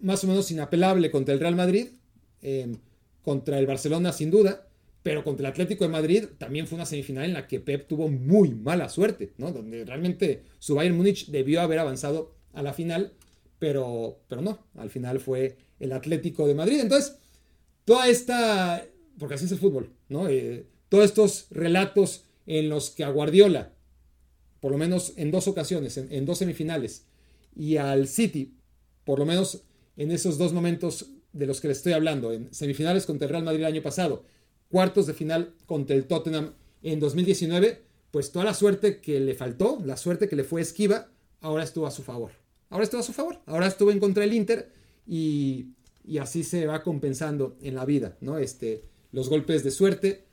más 0.00 0.22
o 0.24 0.26
menos 0.26 0.50
inapelable 0.50 1.10
contra 1.10 1.34
el 1.34 1.40
Real 1.40 1.56
Madrid. 1.56 1.88
Em, 2.42 2.78
contra 3.24 3.58
el 3.58 3.66
Barcelona 3.66 4.12
sin 4.12 4.30
duda, 4.30 4.68
pero 5.02 5.24
contra 5.24 5.46
el 5.46 5.52
Atlético 5.52 5.84
de 5.84 5.90
Madrid 5.90 6.24
también 6.38 6.66
fue 6.66 6.76
una 6.76 6.86
semifinal 6.86 7.24
en 7.24 7.32
la 7.32 7.46
que 7.46 7.60
Pep 7.60 7.88
tuvo 7.88 8.08
muy 8.08 8.50
mala 8.50 8.88
suerte, 8.88 9.32
¿no? 9.38 9.50
Donde 9.50 9.84
realmente 9.84 10.42
su 10.58 10.74
Bayern 10.74 10.96
Múnich 10.96 11.26
debió 11.26 11.60
haber 11.62 11.78
avanzado 11.78 12.34
a 12.52 12.62
la 12.62 12.72
final, 12.72 13.12
pero, 13.58 14.20
pero 14.28 14.42
no, 14.42 14.66
al 14.76 14.90
final 14.90 15.20
fue 15.20 15.56
el 15.80 15.92
Atlético 15.92 16.46
de 16.46 16.54
Madrid. 16.54 16.80
Entonces, 16.80 17.16
toda 17.84 18.08
esta, 18.08 18.86
porque 19.18 19.34
así 19.34 19.46
es 19.46 19.52
el 19.52 19.58
fútbol, 19.58 19.90
¿no? 20.08 20.28
Eh, 20.28 20.66
todos 20.88 21.04
estos 21.06 21.46
relatos 21.50 22.24
en 22.46 22.68
los 22.68 22.90
que 22.90 23.04
a 23.04 23.10
Guardiola, 23.10 23.72
por 24.60 24.72
lo 24.72 24.78
menos 24.78 25.14
en 25.16 25.30
dos 25.30 25.48
ocasiones, 25.48 25.96
en, 25.96 26.12
en 26.12 26.26
dos 26.26 26.38
semifinales, 26.38 27.06
y 27.56 27.76
al 27.76 28.06
City, 28.06 28.54
por 29.04 29.18
lo 29.18 29.26
menos 29.26 29.62
en 29.96 30.10
esos 30.10 30.38
dos 30.38 30.52
momentos 30.52 31.10
de 31.34 31.46
los 31.46 31.60
que 31.60 31.68
les 31.68 31.76
estoy 31.76 31.92
hablando, 31.92 32.32
en 32.32 32.52
semifinales 32.54 33.04
contra 33.04 33.26
el 33.26 33.30
Real 33.32 33.44
Madrid 33.44 33.60
el 33.60 33.66
año 33.66 33.82
pasado, 33.82 34.24
cuartos 34.70 35.06
de 35.06 35.12
final 35.12 35.52
contra 35.66 35.94
el 35.94 36.06
Tottenham 36.06 36.54
en 36.82 37.00
2019, 37.00 37.82
pues 38.10 38.32
toda 38.32 38.46
la 38.46 38.54
suerte 38.54 39.00
que 39.00 39.20
le 39.20 39.34
faltó, 39.34 39.78
la 39.84 39.96
suerte 39.96 40.28
que 40.28 40.36
le 40.36 40.44
fue 40.44 40.62
esquiva, 40.62 41.08
ahora 41.40 41.64
estuvo 41.64 41.86
a 41.86 41.90
su 41.90 42.02
favor. 42.02 42.32
Ahora 42.70 42.84
estuvo 42.84 43.00
a 43.00 43.04
su 43.04 43.12
favor. 43.12 43.40
Ahora 43.46 43.66
estuvo 43.66 43.90
en 43.90 44.00
contra 44.00 44.22
del 44.22 44.32
Inter 44.32 44.70
y, 45.06 45.66
y 46.04 46.18
así 46.18 46.42
se 46.42 46.66
va 46.66 46.82
compensando 46.82 47.56
en 47.60 47.74
la 47.74 47.84
vida, 47.84 48.16
¿no? 48.20 48.38
Este, 48.38 48.82
los 49.12 49.28
golpes 49.28 49.62
de 49.62 49.70
suerte 49.70 50.24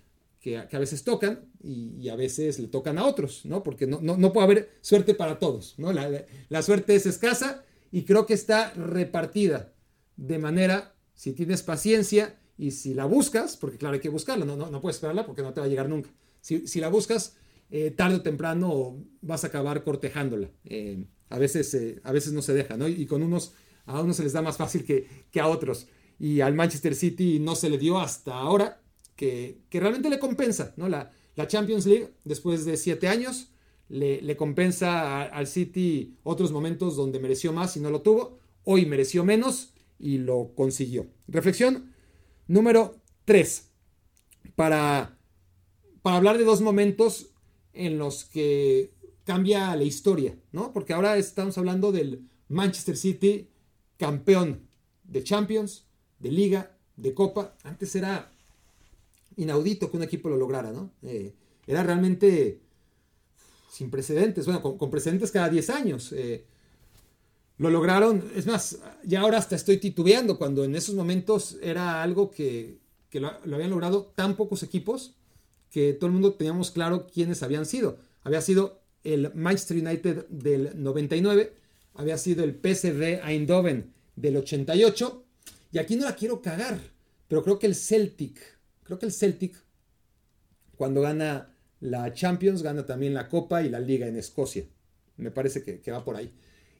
que, 0.41 0.57
a 0.57 0.79
veces 0.79 1.03
tocan 1.03 1.45
y, 1.63 2.09
a 2.09 2.15
veces 2.15 2.59
le 2.59 2.67
tocan 2.67 2.97
a 2.97 3.05
otros, 3.05 3.45
¿no? 3.45 3.63
Porque 3.63 3.85
no, 3.85 4.01
no, 4.01 4.33
puede 4.33 4.45
haber 4.45 4.69
suerte 4.81 5.13
para 5.13 5.37
todos, 5.37 5.75
¿no? 5.77 5.93
La, 5.93 6.61
suerte 6.63 6.95
es 6.95 7.05
escasa 7.05 7.63
y 7.91 8.03
creo 8.03 8.25
que 8.25 8.33
está 8.33 8.73
repartida 8.73 9.71
de 10.17 10.39
manera, 10.39 10.95
si 11.13 11.33
tienes 11.33 11.63
paciencia 11.63 12.39
y 12.57 12.71
si 12.71 12.93
la 12.93 13.05
buscas, 13.05 13.57
porque 13.57 13.77
claro, 13.77 13.95
hay 13.95 14.01
que 14.01 14.09
buscarla, 14.09 14.45
no, 14.45 14.55
no, 14.55 14.81
puedes 14.81 14.97
esperarla 14.97 15.25
porque 15.25 15.41
no 15.41 15.53
te 15.53 15.59
va 15.59 15.65
a 15.65 15.69
llegar 15.69 15.89
nunca. 15.89 16.09
Si, 16.41 16.79
la 16.79 16.89
buscas, 16.89 17.37
eh, 17.69 17.91
tarde 17.91 18.15
o 18.17 18.21
temprano 18.21 18.97
vas 19.21 19.43
a 19.43 19.47
acabar 19.47 19.83
cortejándola. 19.83 20.49
Eh, 20.65 21.05
a, 21.29 21.37
veces, 21.37 21.73
eh, 21.73 21.99
a 22.03 22.11
veces 22.11 22.33
no 22.33 22.41
se 22.41 22.53
deja, 22.53 22.77
¿no? 22.77 22.87
Y 22.87 23.05
con 23.05 23.21
unos, 23.23 23.53
a 23.85 24.01
unos 24.01 24.17
se 24.17 24.23
les 24.23 24.33
da 24.33 24.41
más 24.41 24.57
fácil 24.57 24.83
que, 24.83 25.07
que 25.31 25.39
a 25.39 25.47
otros. 25.47 25.87
Y 26.19 26.41
al 26.41 26.53
Manchester 26.53 26.95
City 26.95 27.39
no 27.39 27.55
se 27.55 27.69
le 27.69 27.77
dio 27.77 27.99
hasta 27.99 28.33
ahora 28.33 28.81
que, 29.15 29.61
realmente 29.71 30.09
le 30.09 30.19
compensa, 30.19 30.73
¿no? 30.77 30.89
La, 30.89 31.11
la, 31.35 31.47
Champions 31.47 31.85
League, 31.85 32.09
después 32.23 32.65
de 32.65 32.77
siete 32.77 33.07
años, 33.07 33.49
le, 33.87 34.35
compensa 34.35 35.23
al 35.23 35.47
City 35.47 36.17
otros 36.23 36.51
momentos 36.51 36.95
donde 36.95 37.19
mereció 37.19 37.53
más 37.53 37.77
y 37.77 37.79
no 37.79 37.89
lo 37.89 38.01
tuvo. 38.01 38.39
Hoy 38.63 38.85
mereció 38.85 39.23
menos 39.23 39.70
y 40.01 40.17
lo 40.17 40.53
consiguió. 40.55 41.07
Reflexión 41.27 41.93
número 42.47 42.97
tres. 43.25 43.69
Para, 44.55 45.17
para 46.01 46.17
hablar 46.17 46.37
de 46.37 46.43
dos 46.43 46.61
momentos 46.61 47.29
en 47.73 47.97
los 47.97 48.25
que 48.25 48.91
cambia 49.23 49.75
la 49.75 49.83
historia, 49.83 50.35
¿no? 50.51 50.73
Porque 50.73 50.93
ahora 50.93 51.17
estamos 51.17 51.57
hablando 51.57 51.91
del 51.91 52.27
Manchester 52.49 52.97
City 52.97 53.47
campeón 53.97 54.67
de 55.03 55.23
Champions, 55.23 55.85
de 56.19 56.31
Liga, 56.31 56.75
de 56.97 57.13
Copa. 57.13 57.55
Antes 57.63 57.95
era 57.95 58.31
inaudito 59.37 59.89
que 59.89 59.97
un 59.97 60.03
equipo 60.03 60.27
lo 60.27 60.37
lograra, 60.37 60.71
¿no? 60.71 60.91
Eh, 61.03 61.33
era 61.67 61.83
realmente 61.83 62.59
sin 63.71 63.89
precedentes, 63.89 64.45
bueno, 64.45 64.61
con, 64.61 64.89
precedentes 64.89 65.31
cada 65.31 65.49
10 65.49 65.69
años. 65.69 66.11
Eh, 66.13 66.45
lo 67.61 67.69
lograron, 67.69 68.31
es 68.35 68.47
más, 68.47 68.79
ya 69.03 69.21
ahora 69.21 69.37
hasta 69.37 69.55
estoy 69.55 69.77
titubeando 69.77 70.37
cuando 70.37 70.63
en 70.63 70.75
esos 70.75 70.95
momentos 70.95 71.57
era 71.61 72.01
algo 72.01 72.31
que, 72.31 72.79
lo, 73.13 73.27
habían 73.53 73.69
logrado 73.69 74.11
tan 74.15 74.35
pocos 74.35 74.63
equipos 74.63 75.15
que 75.69 75.93
todo 75.93 76.07
el 76.07 76.13
mundo 76.13 76.33
teníamos 76.33 76.71
claro 76.71 77.07
quiénes 77.07 77.43
habían 77.43 77.65
sido. 77.65 77.99
Había 78.23 78.41
sido 78.41 78.81
el 79.03 79.33
Manchester 79.33 79.77
United 79.77 80.27
del 80.29 80.81
99, 80.81 81.53
había 81.95 82.17
sido 82.17 82.43
el 82.43 82.55
PSV 82.55 83.25
Eindhoven 83.25 83.93
del 84.15 84.37
88, 84.37 85.23
y 85.71 85.77
aquí 85.77 85.95
no 85.95 86.05
la 86.05 86.15
quiero 86.15 86.41
cagar, 86.41 86.79
pero 87.27 87.43
creo 87.43 87.59
que 87.59 87.67
el 87.67 87.75
Celtic 87.75 88.41
Creo 88.91 88.99
que 88.99 89.05
el 89.05 89.13
Celtic, 89.13 89.55
cuando 90.75 90.99
gana 90.99 91.55
la 91.79 92.13
Champions, 92.13 92.61
gana 92.61 92.85
también 92.85 93.13
la 93.13 93.29
Copa 93.29 93.63
y 93.63 93.69
la 93.69 93.79
Liga 93.79 94.05
en 94.05 94.17
Escocia. 94.17 94.65
Me 95.15 95.31
parece 95.31 95.63
que, 95.63 95.91
va 95.91 96.03
por 96.03 96.17
ahí. 96.17 96.33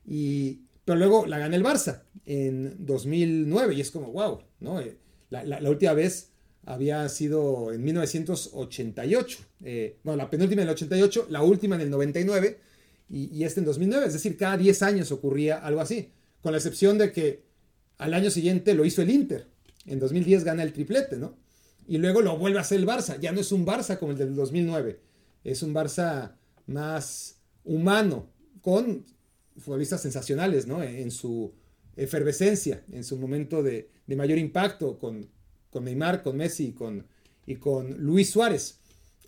Y, 0.06 0.66
pero 0.86 0.98
luego 0.98 1.26
la 1.26 1.40
gana 1.40 1.56
el 1.56 1.64
Barça 1.64 2.04
en 2.26 2.86
2009 2.86 3.76
y 3.76 3.82
es 3.82 3.92
como, 3.92 4.12
wow, 4.12 4.42
¿no? 4.60 4.80
Eh, 4.80 4.98
la, 5.30 5.70
última 5.70 5.94
vez 5.94 6.32
había 6.66 7.08
sido 7.10 7.72
en 7.72 7.84
1988. 7.84 9.40
Eh, 9.64 9.98
bueno, 10.04 10.18
la 10.18 10.30
penúltima 10.30 10.62
en 10.62 10.68
el 10.68 10.74
88, 10.74 11.28
la 11.30 11.42
última 11.42 11.76
en 11.76 11.82
el 11.82 11.90
99 11.90 12.60
y, 13.10 13.38
y 13.38 13.44
este 13.44 13.60
en 13.60 13.66
2009. 13.66 14.08
Es 14.08 14.14
decir, 14.14 14.38
cada 14.38 14.58
10 14.58 14.82
años 14.84 15.12
ocurría 15.12 15.58
algo 15.58 15.82
así. 15.82 16.10
Con 16.42 16.52
la 16.52 16.58
excepción 16.58 16.98
de 16.98 17.12
que 17.12 17.44
al 17.98 18.14
año 18.14 18.30
siguiente 18.30 18.74
lo 18.74 18.84
hizo 18.84 19.02
el 19.02 19.10
Inter. 19.10 19.48
En 19.86 20.00
2010 20.00 20.44
gana 20.44 20.64
el 20.64 20.74
triplete, 20.74 21.18
¿no? 21.18 21.36
y 21.92 21.98
luego 21.98 22.22
lo 22.22 22.38
vuelve 22.38 22.58
a 22.58 22.62
hacer 22.62 22.80
el 22.80 22.88
Barça. 22.88 23.20
Ya 23.20 23.32
no 23.32 23.42
es 23.42 23.52
un 23.52 23.66
Barça 23.66 23.98
como 23.98 24.14
el 24.14 24.18
del 24.18 24.34
2009, 24.34 25.00
es 25.44 25.62
un 25.62 25.74
Barça 25.74 26.36
más 26.66 27.42
humano, 27.66 28.30
con 28.62 29.06
futbolistas 29.58 30.02
sensacionales, 30.02 30.68
¿no? 30.68 30.84
En 30.84 31.12
su 31.12 31.54
efervescencia, 31.96 32.84
en 32.92 33.04
su 33.04 33.18
momento 33.18 33.64
de, 33.64 33.90
mayor 34.08 34.38
impacto, 34.38 34.98
con, 34.98 35.28
con, 35.70 35.86
Neymar, 35.86 36.24
con 36.24 36.38
Messi 36.38 36.74
con, 36.74 37.06
y 37.46 37.56
con 37.56 37.98
Luis 37.98 38.30
Suárez. 38.30 38.80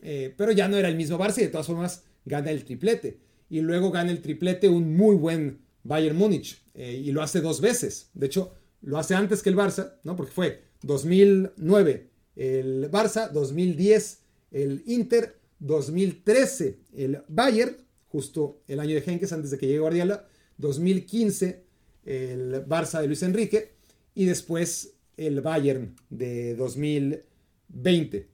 Eh, 0.01 0.33
pero 0.37 0.51
ya 0.51 0.67
no 0.67 0.77
era 0.77 0.89
el 0.89 0.95
mismo 0.95 1.17
Barça 1.17 1.39
y 1.39 1.43
de 1.43 1.47
todas 1.47 1.67
formas 1.67 2.03
gana 2.25 2.51
el 2.51 2.63
triplete. 2.63 3.19
Y 3.49 3.61
luego 3.61 3.91
gana 3.91 4.11
el 4.11 4.21
triplete 4.21 4.67
un 4.67 4.95
muy 4.95 5.15
buen 5.15 5.59
Bayern 5.83 6.17
Múnich 6.17 6.61
eh, 6.73 7.01
y 7.03 7.11
lo 7.11 7.21
hace 7.21 7.41
dos 7.41 7.61
veces. 7.61 8.09
De 8.13 8.25
hecho, 8.25 8.53
lo 8.81 8.97
hace 8.97 9.15
antes 9.15 9.41
que 9.41 9.49
el 9.49 9.55
Barça, 9.55 9.95
¿no? 10.03 10.15
Porque 10.15 10.31
fue 10.31 10.63
2009 10.81 12.09
el 12.35 12.89
Barça, 12.91 13.29
2010 13.31 14.19
el 14.51 14.83
Inter, 14.85 15.39
2013 15.59 16.79
el 16.95 17.23
Bayern, 17.27 17.77
justo 18.13 18.61
el 18.67 18.79
año 18.79 18.93
de 18.93 19.01
Henkes 19.01 19.33
antes 19.33 19.49
de 19.49 19.57
que 19.57 19.65
llegue 19.65 19.79
Guardiola, 19.79 20.27
2015 20.57 21.63
el 22.05 22.63
Barça 22.67 23.01
de 23.01 23.07
Luis 23.07 23.23
Enrique 23.23 23.73
y 24.13 24.25
después 24.25 24.93
el 25.17 25.41
Bayern 25.41 25.95
de 26.11 26.53
2020, 26.55 28.29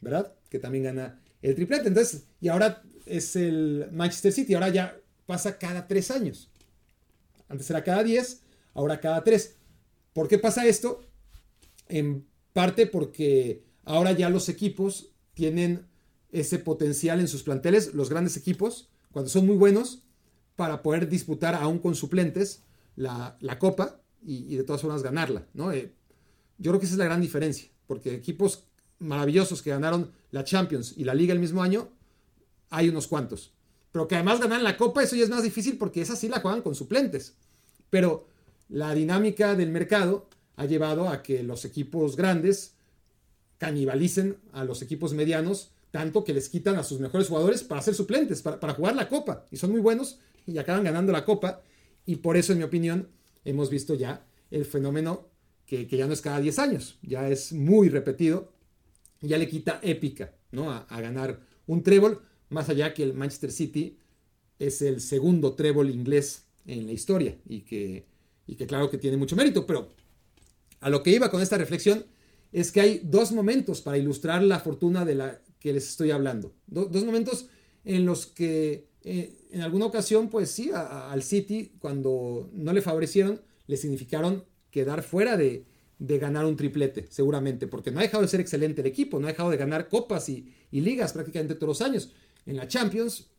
¿verdad? 0.00 0.36
Que 0.48 0.60
también 0.60 0.84
gana 0.84 1.20
el 1.42 1.56
triplete. 1.56 1.88
Entonces, 1.88 2.28
y 2.40 2.46
ahora 2.46 2.84
es 3.06 3.34
el 3.34 3.88
Manchester 3.90 4.32
City, 4.32 4.54
ahora 4.54 4.68
ya 4.68 5.00
pasa 5.26 5.58
cada 5.58 5.88
tres 5.88 6.12
años. 6.12 6.52
Antes 7.48 7.68
era 7.68 7.82
cada 7.82 8.04
diez, 8.04 8.42
ahora 8.72 9.00
cada 9.00 9.24
tres. 9.24 9.56
¿Por 10.12 10.28
qué 10.28 10.38
pasa 10.38 10.64
esto? 10.64 11.04
En 11.88 12.24
Parte 12.52 12.86
porque 12.86 13.64
ahora 13.82 14.12
ya 14.12 14.30
los 14.30 14.48
equipos 14.48 15.12
tienen 15.34 15.88
ese 16.30 16.60
potencial 16.60 17.18
en 17.18 17.26
sus 17.26 17.42
planteles, 17.42 17.94
los 17.94 18.10
grandes 18.10 18.36
equipos, 18.36 18.90
cuando 19.14 19.30
son 19.30 19.46
muy 19.46 19.56
buenos, 19.56 20.02
para 20.56 20.82
poder 20.82 21.08
disputar 21.08 21.54
aún 21.54 21.78
con 21.78 21.94
suplentes 21.94 22.62
la, 22.96 23.38
copa 23.58 24.00
y, 24.24 24.56
de 24.56 24.64
todas 24.64 24.82
formas 24.82 25.02
ganarla. 25.02 25.46
¿no? 25.54 25.72
Eh, 25.72 25.92
yo 26.58 26.72
creo 26.72 26.80
que 26.80 26.86
esa 26.86 26.94
es 26.94 26.98
la 26.98 27.06
gran 27.06 27.20
diferencia, 27.20 27.70
porque 27.86 28.14
equipos 28.14 28.64
maravillosos 28.98 29.62
que 29.62 29.70
ganaron 29.70 30.10
la 30.32 30.44
Champions 30.44 30.94
y 30.96 31.04
la 31.04 31.14
Liga 31.14 31.32
el 31.32 31.38
mismo 31.38 31.62
año, 31.62 31.88
hay 32.70 32.88
unos 32.88 33.06
cuantos. 33.06 33.52
Pero 33.92 34.08
que 34.08 34.16
además 34.16 34.40
ganan 34.40 34.64
la 34.64 34.76
copa, 34.76 35.02
eso 35.02 35.14
ya 35.14 35.22
es 35.22 35.30
más 35.30 35.44
difícil 35.44 35.78
porque 35.78 36.00
esa 36.00 36.16
sí 36.16 36.28
la 36.28 36.40
juegan 36.40 36.62
con 36.62 36.74
suplentes. 36.74 37.34
Pero 37.90 38.26
la 38.68 38.94
dinámica 38.94 39.54
del 39.54 39.70
mercado 39.70 40.28
ha 40.56 40.66
llevado 40.66 41.08
a 41.08 41.22
que 41.22 41.44
los 41.44 41.64
equipos 41.64 42.16
grandes 42.16 42.74
canibalicen 43.58 44.38
a 44.52 44.64
los 44.64 44.82
equipos 44.82 45.14
medianos, 45.14 45.70
tanto 45.94 46.24
que 46.24 46.34
les 46.34 46.48
quitan 46.48 46.74
a 46.74 46.82
sus 46.82 46.98
mejores 46.98 47.28
jugadores 47.28 47.62
para 47.62 47.80
ser 47.80 47.94
suplentes, 47.94 48.42
para, 48.42 48.74
jugar 48.74 48.96
la 48.96 49.08
copa. 49.08 49.46
Y 49.52 49.58
son 49.58 49.70
muy 49.70 49.80
buenos 49.80 50.18
y 50.44 50.58
acaban 50.58 50.82
ganando 50.82 51.12
la 51.12 51.24
copa. 51.24 51.62
Y 52.04 52.16
por 52.16 52.36
eso, 52.36 52.50
en 52.50 52.58
mi 52.58 52.64
opinión, 52.64 53.10
hemos 53.44 53.70
visto 53.70 53.94
ya 53.94 54.26
el 54.50 54.64
fenómeno 54.64 55.28
que, 55.64 55.86
ya 55.86 56.08
no 56.08 56.12
es 56.12 56.20
cada 56.20 56.40
10 56.40 56.58
años, 56.58 56.98
ya 57.02 57.28
es 57.28 57.52
muy 57.52 57.90
repetido, 57.90 58.52
ya 59.20 59.38
le 59.38 59.48
quita 59.48 59.78
épica 59.84 60.34
¿no? 60.50 60.72
a, 60.72 60.84
ganar 61.00 61.38
un 61.68 61.84
trébol, 61.84 62.22
más 62.48 62.68
allá 62.68 62.92
que 62.92 63.04
el 63.04 63.14
Manchester 63.14 63.52
City 63.52 63.96
es 64.58 64.82
el 64.82 65.00
segundo 65.00 65.54
trébol 65.54 65.90
inglés 65.90 66.46
en 66.66 66.86
la 66.86 66.92
historia 66.92 67.38
y 67.48 67.60
que, 67.60 68.04
y 68.48 68.56
que 68.56 68.66
claro 68.66 68.90
que 68.90 68.98
tiene 68.98 69.16
mucho 69.16 69.36
mérito, 69.36 69.64
pero 69.64 69.94
a 70.80 70.90
lo 70.90 71.04
que 71.04 71.10
iba 71.10 71.30
con 71.30 71.40
esta 71.40 71.56
reflexión 71.56 72.04
es 72.50 72.72
que 72.72 72.80
hay 72.80 73.00
dos 73.04 73.30
momentos 73.30 73.80
para 73.80 73.96
ilustrar 73.96 74.42
la 74.42 74.58
fortuna 74.58 75.04
de 75.04 75.14
la 75.14 75.40
que 75.64 75.72
les 75.72 75.88
estoy 75.88 76.10
hablando. 76.10 76.54
dos 76.66 77.06
momentos 77.06 77.48
en 77.86 78.04
los 78.04 78.26
que 78.26 78.90
eh, 79.00 79.46
en 79.50 79.62
alguna 79.62 79.86
ocasión, 79.86 80.28
pues 80.28 80.50
sí, 80.50 80.70
al 80.74 81.22
City, 81.22 81.72
cuando 81.78 82.50
no 82.52 82.74
le 82.74 82.82
favorecieron, 82.82 83.40
le 83.66 83.78
significaron 83.78 84.44
quedar 84.70 85.02
fuera 85.02 85.38
de, 85.38 85.64
ganar 85.98 86.44
un 86.44 86.56
triplete, 86.56 87.06
seguramente, 87.08 87.66
porque 87.66 87.90
no 87.90 88.00
ha 88.00 88.02
dejado 88.02 88.20
de 88.22 88.28
ser 88.28 88.40
excelente 88.40 88.82
el 88.82 88.86
equipo, 88.86 89.18
no 89.18 89.26
ha 89.26 89.30
dejado 89.30 89.48
de 89.48 89.56
ganar 89.56 89.88
copas 89.88 90.28
y, 90.28 90.52
ligas 90.70 91.14
prácticamente 91.14 91.54
todos 91.54 91.78
los 91.78 91.80
años. 91.80 92.12
En 92.44 92.58
la 92.58 92.68
Champions, 92.68 93.30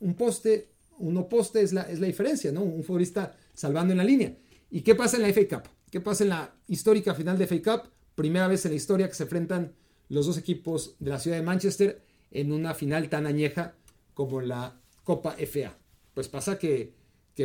un 0.00 0.14
poste, 0.14 0.70
uno 0.96 1.28
poste 1.28 1.60
es 1.60 1.74
la, 1.74 1.82
es 1.82 2.00
la 2.00 2.06
diferencia, 2.06 2.50
¿no? 2.50 2.62
Un 2.62 2.82
futbolista 2.82 3.36
salvando 3.52 3.92
en 3.92 3.98
la 3.98 4.04
línea. 4.04 4.34
¿Y 4.70 4.80
qué 4.80 4.94
pasa 4.94 5.18
en 5.18 5.22
la 5.24 5.28
FA 5.34 5.46
Cup? 5.46 5.68
¿Qué 5.90 6.00
pasa 6.00 6.24
en 6.24 6.30
la 6.30 6.54
histórica 6.66 7.14
final 7.14 7.36
de 7.36 7.46
FA 7.46 7.60
Cup? 7.60 7.90
Primera 8.14 8.48
vez 8.48 8.64
en 8.64 8.70
la 8.70 8.76
historia 8.76 9.06
que 9.06 9.14
se 9.14 9.24
enfrentan 9.24 9.74
los 10.08 10.26
dos 10.26 10.38
equipos 10.38 10.96
de 10.98 11.10
la 11.10 11.18
ciudad 11.18 11.36
de 11.36 11.42
Manchester 11.42 12.02
en 12.30 12.52
una 12.52 12.74
final 12.74 13.08
tan 13.08 13.26
añeja 13.26 13.74
como 14.14 14.40
la 14.40 14.80
Copa 15.04 15.36
FA. 15.38 15.76
Pues 16.14 16.28
pasa 16.28 16.58
que, 16.58 16.92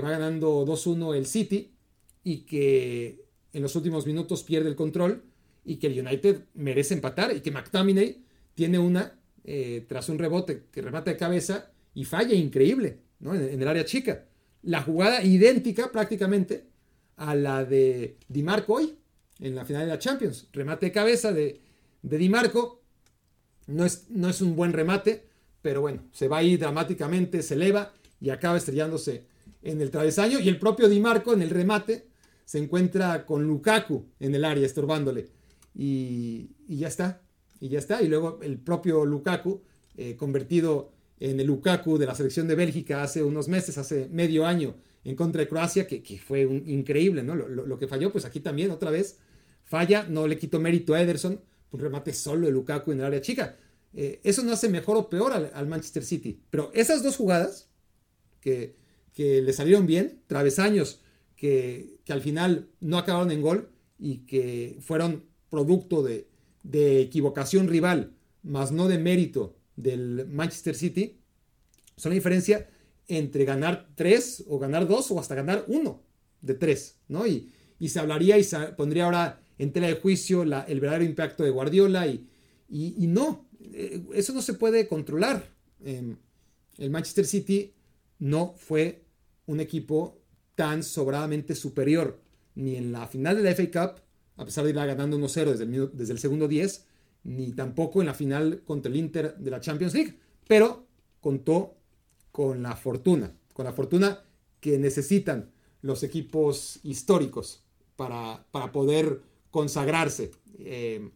va 0.03 0.09
ganando 0.09 0.65
2-1 0.65 1.15
el 1.15 1.27
City 1.27 1.71
y 2.23 2.37
que 2.39 3.25
en 3.53 3.61
los 3.61 3.75
últimos 3.75 4.07
minutos 4.07 4.43
pierde 4.43 4.69
el 4.69 4.75
control 4.75 5.23
y 5.63 5.75
que 5.75 5.87
el 5.87 5.99
United 5.99 6.45
merece 6.55 6.95
empatar 6.95 7.35
y 7.35 7.41
que 7.41 7.51
McTominay 7.51 8.23
tiene 8.55 8.79
una 8.79 9.19
eh, 9.43 9.85
tras 9.87 10.09
un 10.09 10.17
rebote 10.17 10.63
que 10.71 10.81
remata 10.81 11.11
de 11.11 11.17
cabeza 11.17 11.71
y 11.93 12.05
falla 12.05 12.33
increíble 12.33 13.01
en, 13.21 13.35
en, 13.35 13.61
el 13.61 13.67
área 13.67 13.85
chica. 13.85 14.25
La 14.63 14.81
jugada 14.81 15.23
idéntica 15.23 15.91
prácticamente 15.91 16.65
a 17.17 17.35
la 17.35 17.63
de 17.63 18.17
Di 18.27 18.41
Marco 18.41 18.73
hoy, 18.73 18.97
en 19.39 19.53
la 19.53 19.63
final 19.63 19.83
de 19.83 19.89
la 19.89 19.99
Champions. 19.99 20.47
Remate 20.53 20.87
de 20.87 20.91
cabeza 20.91 21.31
de, 21.31 21.61
de 22.03 22.17
Di 22.17 22.29
Marco. 22.29 22.81
No 23.65 23.85
es, 23.85 24.05
no 24.09 24.29
es 24.29 24.41
un 24.41 24.55
buen 24.55 24.73
remate, 24.73 25.25
pero 25.61 25.81
bueno, 25.81 26.03
se 26.11 26.27
va 26.27 26.37
ahí 26.37 26.57
dramáticamente, 26.57 27.41
se 27.41 27.55
eleva 27.55 27.93
y 28.21 28.29
acaba 28.29 28.57
estrellándose 28.57 29.25
en 29.63 29.81
el 29.81 29.89
travesaño. 29.89 30.39
Y 30.39 30.49
el 30.49 30.59
propio 30.59 30.87
Di 30.87 30.99
Marco 30.99 31.33
en 31.33 31.41
el 31.41 31.49
remate 31.49 32.07
se 32.45 32.59
encuentra 32.59 33.25
con 33.25 33.47
Lukaku 33.47 34.05
en 34.19 34.35
el 34.35 34.45
área, 34.45 34.65
estorbándole. 34.65 35.29
Y, 35.73 36.51
ya 36.67 36.87
está, 36.87 37.21
y 37.59 37.69
ya 37.69 37.79
está. 37.79 38.01
Y 38.01 38.07
luego 38.07 38.39
el 38.43 38.59
propio 38.59 39.05
Lukaku, 39.05 39.61
eh, 39.97 40.15
convertido 40.15 40.91
en 41.19 41.39
el 41.39 41.47
Lukaku 41.47 41.97
de 41.97 42.05
la 42.05 42.15
selección 42.15 42.47
de 42.47 42.55
Bélgica 42.55 43.01
hace 43.01 43.23
unos 43.23 43.47
meses, 43.47 43.77
hace 43.77 44.09
medio 44.11 44.45
año, 44.45 44.75
en 45.03 45.15
contra 45.15 45.41
de 45.41 45.47
Croacia, 45.47 45.87
que, 45.87 46.19
fue 46.25 46.41
increíble, 46.41 47.23
¿no? 47.23 47.35
Lo, 47.35 47.79
que 47.79 47.87
falló, 47.87 48.11
pues 48.11 48.25
aquí 48.25 48.39
también, 48.39 48.71
otra 48.71 48.91
vez, 48.91 49.19
falla, 49.63 50.05
no 50.09 50.27
le 50.27 50.37
quito 50.37 50.59
mérito 50.59 50.93
a 50.93 51.01
Ederson, 51.01 51.39
un 51.73 51.81
remate 51.81 52.13
solo 52.13 52.45
de 52.45 52.53
Lukaku 52.53 52.91
en 52.91 52.99
el 52.99 53.05
área 53.05 53.21
chica. 53.21 53.57
Eh, 53.93 54.21
eso 54.23 54.43
no 54.43 54.53
hace 54.53 54.69
mejor 54.69 54.97
o 54.97 55.09
peor 55.09 55.33
al, 55.33 55.67
Manchester 55.67 56.03
City, 56.03 56.39
pero 56.49 56.71
esas 56.73 57.03
dos 57.03 57.17
jugadas 57.17 57.69
que, 58.39 58.75
que 59.13 59.41
le 59.41 59.53
salieron 59.53 59.85
bien, 59.85 60.21
travesaños 60.27 61.01
que, 61.35 61.97
que, 62.05 62.13
al 62.13 62.21
final 62.21 62.69
no 62.79 62.97
acabaron 62.97 63.31
en 63.31 63.41
gol 63.41 63.69
y 63.99 64.19
que 64.19 64.77
fueron 64.81 65.25
producto 65.49 66.01
de, 66.01 66.27
de 66.63 67.01
equivocación 67.01 67.67
rival, 67.67 68.13
más 68.41 68.71
no 68.71 68.87
de 68.87 68.97
mérito 68.97 69.55
del 69.75 70.25
Manchester 70.27 70.75
City 70.75 71.19
son 71.97 72.11
la 72.11 72.15
diferencia 72.15 72.67
entre 73.07 73.45
ganar 73.45 73.89
tres 73.95 74.43
o 74.47 74.59
ganar 74.59 74.87
dos 74.87 75.11
o 75.11 75.19
hasta 75.19 75.35
ganar 75.35 75.65
uno 75.67 76.01
de 76.41 76.53
tres, 76.53 76.97
¿no? 77.07 77.27
Y, 77.27 77.51
se 77.87 77.99
hablaría 77.99 78.37
y 78.37 78.45
se 78.45 78.57
pondría 78.77 79.03
ahora 79.03 79.42
en 79.57 79.71
tela 79.71 79.87
de 79.87 79.95
juicio 79.95 80.43
el 80.43 80.79
verdadero 80.79 81.03
impacto 81.03 81.43
de 81.43 81.49
Guardiola 81.49 82.07
y, 82.07 82.27
y, 82.69 83.07
no, 83.07 83.47
eh, 83.73 84.01
eso 84.13 84.33
no 84.33 84.41
se 84.41 84.53
puede 84.53 84.87
controlar. 84.87 85.47
Em, 85.83 86.15
el 86.77 86.89
Manchester 86.89 87.25
City 87.25 87.73
no 88.19 88.55
fue 88.57 89.03
un 89.45 89.59
equipo 89.59 90.19
tan 90.55 90.83
sobradamente 90.83 91.55
superior 91.55 92.19
ni 92.55 92.75
en 92.75 92.91
la 92.91 93.07
final 93.07 93.37
de 93.37 93.43
la 93.43 93.55
FA 93.55 93.65
Cup, 93.71 94.01
a 94.37 94.45
pesar 94.45 94.63
de 94.63 94.71
ir 94.71 94.75
ganando 94.75 95.17
1-0 95.17 95.51
desde 95.51 95.63
el, 95.63 95.89
desde 95.93 96.13
el 96.13 96.19
segundo 96.19 96.47
10, 96.47 96.85
ni 97.23 97.51
tampoco 97.51 98.01
en 98.01 98.07
la 98.07 98.13
final 98.13 98.61
contra 98.65 98.91
el 98.91 98.97
Inter 98.97 99.35
de 99.37 99.51
la 99.51 99.61
Champions 99.61 99.93
League, 99.93 100.19
pero 100.47 100.85
contó 101.21 101.75
con 102.31 102.63
la 102.63 102.75
fortuna, 102.75 103.33
con 103.53 103.65
la 103.65 103.73
fortuna 103.73 104.23
que 104.59 104.77
necesitan 104.77 105.51
los 105.81 106.03
equipos 106.03 106.79
históricos 106.83 107.63
para, 107.95 108.45
para 108.51 108.71
poder 108.71 109.21
consagrarse. 109.53 110.31
Eh, 110.57 111.11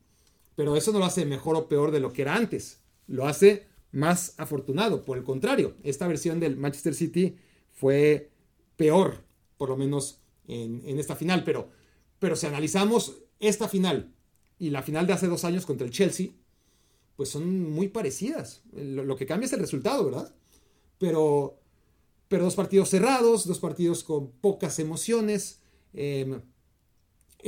pero 0.55 0.77
eso 0.77 0.91
no 0.91 0.99
lo 0.99 1.05
hace 1.05 1.25
mejor 1.25 1.55
o 1.55 1.67
peor 1.67 1.91
de 1.91 1.99
lo 1.99 2.13
que 2.13 2.21
era 2.21 2.35
antes, 2.35 2.79
lo 3.07 3.27
hace 3.27 3.65
más 3.91 4.35
afortunado. 4.37 5.03
Por 5.03 5.17
el 5.17 5.23
contrario, 5.23 5.75
esta 5.83 6.07
versión 6.07 6.39
del 6.39 6.55
Manchester 6.55 6.93
City 6.93 7.35
fue 7.73 8.29
peor, 8.75 9.23
por 9.57 9.69
lo 9.69 9.77
menos 9.77 10.21
en, 10.47 10.99
esta 10.99 11.15
final, 11.15 11.43
pero, 11.43 11.69
pero 12.19 12.35
si 12.35 12.45
analizamos 12.45 13.17
esta 13.39 13.67
final 13.67 14.13
y 14.59 14.69
la 14.69 14.83
final 14.83 15.07
de 15.07 15.13
hace 15.13 15.27
dos 15.27 15.43
años 15.43 15.65
contra 15.65 15.85
el 15.85 15.93
Chelsea, 15.93 16.29
pues 17.15 17.29
son 17.29 17.71
muy 17.71 17.87
parecidas. 17.87 18.61
Lo, 18.71 19.15
que 19.15 19.25
cambia 19.25 19.47
es 19.47 19.53
el 19.53 19.59
resultado, 19.59 20.05
¿verdad? 20.05 20.35
Pero, 20.99 21.59
pero 22.27 22.43
dos 22.43 22.55
partidos 22.55 22.89
cerrados, 22.89 23.47
dos 23.47 23.59
partidos 23.59 24.03
con 24.03 24.29
pocas 24.29 24.77
emociones. 24.77 25.59
Em, 25.93 26.41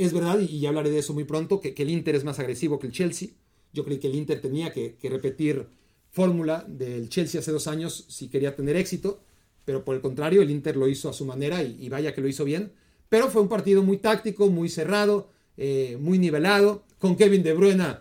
es 0.04 0.12
verdad, 0.12 0.38
y 0.40 0.60
ya 0.60 0.68
hablaré 0.70 0.90
de 0.90 0.98
eso 0.98 1.14
muy 1.14 1.24
pronto, 1.24 1.60
que, 1.60 1.74
el 1.76 1.90
Inter 1.90 2.14
es 2.14 2.24
más 2.24 2.38
agresivo 2.38 2.78
que 2.78 2.86
el 2.86 2.92
Chelsea. 2.92 3.28
Yo 3.72 3.84
creí 3.84 3.98
que 3.98 4.08
el 4.08 4.14
Inter 4.14 4.40
tenía 4.40 4.72
que, 4.72 4.96
repetir 5.02 5.66
fórmula 6.10 6.64
del 6.68 7.08
Chelsea 7.08 7.40
hace 7.40 7.52
dos 7.52 7.68
años 7.68 8.06
si 8.08 8.28
quería 8.28 8.56
tener 8.56 8.76
éxito, 8.76 9.20
pero 9.64 9.84
por 9.84 9.94
el 9.94 10.00
contrario, 10.00 10.42
el 10.42 10.50
Inter 10.50 10.76
lo 10.76 10.88
hizo 10.88 11.08
a 11.08 11.12
su 11.12 11.24
manera 11.24 11.62
y 11.62 11.88
vaya 11.88 12.14
que 12.14 12.20
lo 12.20 12.28
hizo 12.28 12.44
bien. 12.44 12.72
Pero 13.10 13.28
fue 13.28 13.42
un 13.42 13.48
partido 13.48 13.82
muy 13.82 13.98
táctico, 13.98 14.48
muy 14.48 14.68
cerrado, 14.68 15.28
eh, 15.56 15.98
muy 16.00 16.18
nivelado, 16.18 16.84
con 16.98 17.16
Kevin 17.16 17.42
De 17.42 17.52
Bruyne 17.52 17.98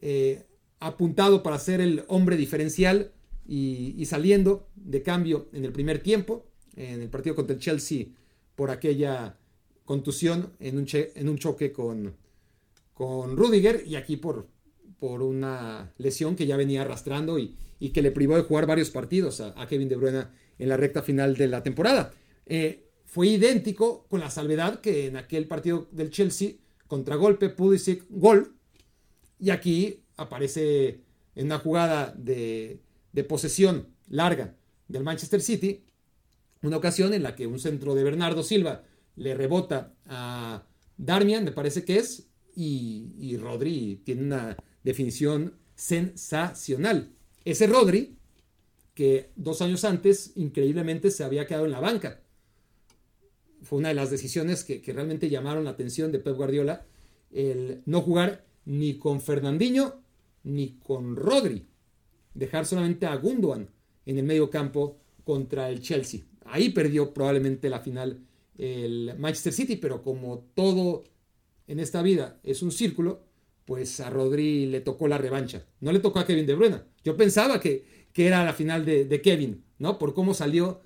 eh, 0.00 0.44
apuntado 0.78 1.42
para 1.42 1.58
ser 1.58 1.80
el 1.80 2.04
hombre 2.08 2.36
diferencial 2.36 3.12
y, 3.48 4.04
saliendo 4.06 4.68
de 4.76 5.02
cambio 5.02 5.48
en 5.52 5.64
el 5.64 5.72
primer 5.72 6.00
tiempo, 6.00 6.46
en 6.76 7.02
el 7.02 7.08
partido 7.08 7.34
contra 7.34 7.54
el 7.54 7.60
Chelsea 7.60 8.06
por 8.54 8.70
aquella 8.70 9.39
contusión 9.90 10.52
en 10.60 10.78
un, 10.78 10.86
en 10.92 11.28
un 11.28 11.36
choque 11.36 11.72
con, 11.72 12.14
con 12.94 13.36
Rudiger 13.36 13.82
y 13.84 13.96
aquí 13.96 14.16
por, 14.16 14.46
por 15.00 15.20
una 15.20 15.92
lesión 15.98 16.36
que 16.36 16.46
ya 16.46 16.56
venía 16.56 16.82
arrastrando 16.82 17.40
y, 17.40 17.56
que 17.92 18.00
le 18.00 18.12
privó 18.12 18.36
de 18.36 18.42
jugar 18.42 18.66
varios 18.66 18.90
partidos 18.90 19.40
a, 19.40 19.66
Kevin 19.66 19.88
De 19.88 19.96
Bruyne 19.96 20.26
en 20.60 20.68
la 20.68 20.76
recta 20.76 21.02
final 21.02 21.36
de 21.36 21.48
la 21.48 21.64
temporada. 21.64 22.12
Eh, 22.46 22.84
fue 23.04 23.26
idéntico 23.26 24.06
con 24.08 24.20
la 24.20 24.30
salvedad 24.30 24.80
que 24.80 25.08
en 25.08 25.16
aquel 25.16 25.48
partido 25.48 25.88
del 25.90 26.10
Chelsea 26.10 26.52
contragolpe, 26.86 27.48
Pulisic, 27.48 28.04
gol. 28.10 28.54
Y 29.40 29.50
aquí 29.50 30.04
aparece 30.16 31.00
en 31.34 31.46
una 31.46 31.58
jugada 31.58 32.14
de, 32.16 32.78
posesión 33.28 33.88
larga 34.08 34.54
del 34.86 35.02
Manchester 35.02 35.40
City, 35.40 35.82
una 36.62 36.76
ocasión 36.76 37.12
en 37.12 37.24
la 37.24 37.34
que 37.34 37.48
un 37.48 37.58
centro 37.58 37.96
de 37.96 38.04
Bernardo 38.04 38.44
Silva 38.44 38.84
le 39.16 39.34
rebota 39.34 39.94
a 40.06 40.64
Darmian, 40.96 41.44
me 41.44 41.52
parece 41.52 41.84
que 41.84 41.98
es, 41.98 42.28
y, 42.54 43.12
y 43.18 43.36
Rodri 43.36 44.02
tiene 44.04 44.22
una 44.22 44.56
definición 44.82 45.54
sensacional. 45.74 47.12
Ese 47.44 47.66
Rodri, 47.66 48.16
que 48.94 49.30
dos 49.36 49.62
años 49.62 49.84
antes 49.84 50.32
increíblemente 50.36 51.10
se 51.10 51.24
había 51.24 51.46
quedado 51.46 51.64
en 51.66 51.72
la 51.72 51.80
banca 51.80 52.20
fue 53.62 53.78
una 53.78 53.88
de 53.88 53.94
las 53.94 54.10
decisiones 54.10 54.64
que, 54.64 54.82
realmente 54.92 55.28
llamaron 55.28 55.64
la 55.64 55.70
atención 55.70 56.12
de 56.12 56.18
Pep 56.18 56.36
Guardiola, 56.36 56.86
el 57.30 57.82
no 57.86 58.00
jugar 58.00 58.44
ni 58.64 58.94
con 58.94 59.20
Fernandinho 59.20 60.00
ni 60.42 60.78
con 60.78 61.16
Rodri, 61.16 61.66
dejar 62.34 62.66
solamente 62.66 63.06
a 63.06 63.14
Gundogan 63.16 63.68
en 64.06 64.18
el 64.18 64.24
medio 64.24 64.50
campo 64.50 64.98
contra 65.24 65.68
el 65.68 65.80
Chelsea. 65.80 66.22
Ahí 66.46 66.70
perdió 66.70 67.12
probablemente 67.12 67.68
la 67.68 67.80
final 67.80 68.20
el 68.60 69.14
Manchester 69.18 69.52
City, 69.52 69.76
pero 69.76 70.02
como 70.02 70.44
todo 70.54 71.04
en 71.66 71.80
esta 71.80 72.02
vida 72.02 72.38
es 72.42 72.62
un 72.62 72.72
círculo, 72.72 73.22
pues 73.64 74.00
a 74.00 74.10
Rodri 74.10 74.66
le 74.66 74.80
tocó 74.80 75.08
la 75.08 75.18
revancha. 75.18 75.64
No 75.80 75.92
le 75.92 76.00
tocó 76.00 76.18
a 76.18 76.26
Kevin 76.26 76.46
De 76.46 76.54
Bruyne. 76.54 76.80
Yo 77.04 77.16
pensaba 77.16 77.60
que, 77.60 78.08
que 78.12 78.26
era 78.26 78.44
la 78.44 78.52
final 78.52 78.84
de, 78.84 79.04
de 79.04 79.22
Kevin, 79.22 79.64
¿no? 79.78 79.98
Por 79.98 80.12
cómo 80.14 80.34
salió 80.34 80.80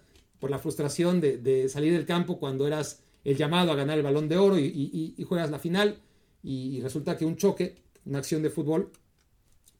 por 0.44 0.50
la 0.50 0.58
frustración 0.58 1.22
de, 1.22 1.70
salir 1.70 1.94
del 1.94 2.04
campo 2.04 2.38
cuando 2.38 2.66
eras 2.66 3.02
el 3.24 3.34
llamado 3.34 3.72
a 3.72 3.76
ganar 3.76 3.96
el 3.96 4.04
balón 4.04 4.28
de 4.28 4.36
oro 4.36 4.58
y, 4.58 5.16
juegas 5.26 5.50
la 5.50 5.58
final 5.58 6.02
y, 6.42 6.82
resulta 6.82 7.16
que 7.16 7.24
un 7.24 7.36
choque, 7.36 7.76
una 8.04 8.18
acción 8.18 8.42
de 8.42 8.50
fútbol, 8.50 8.92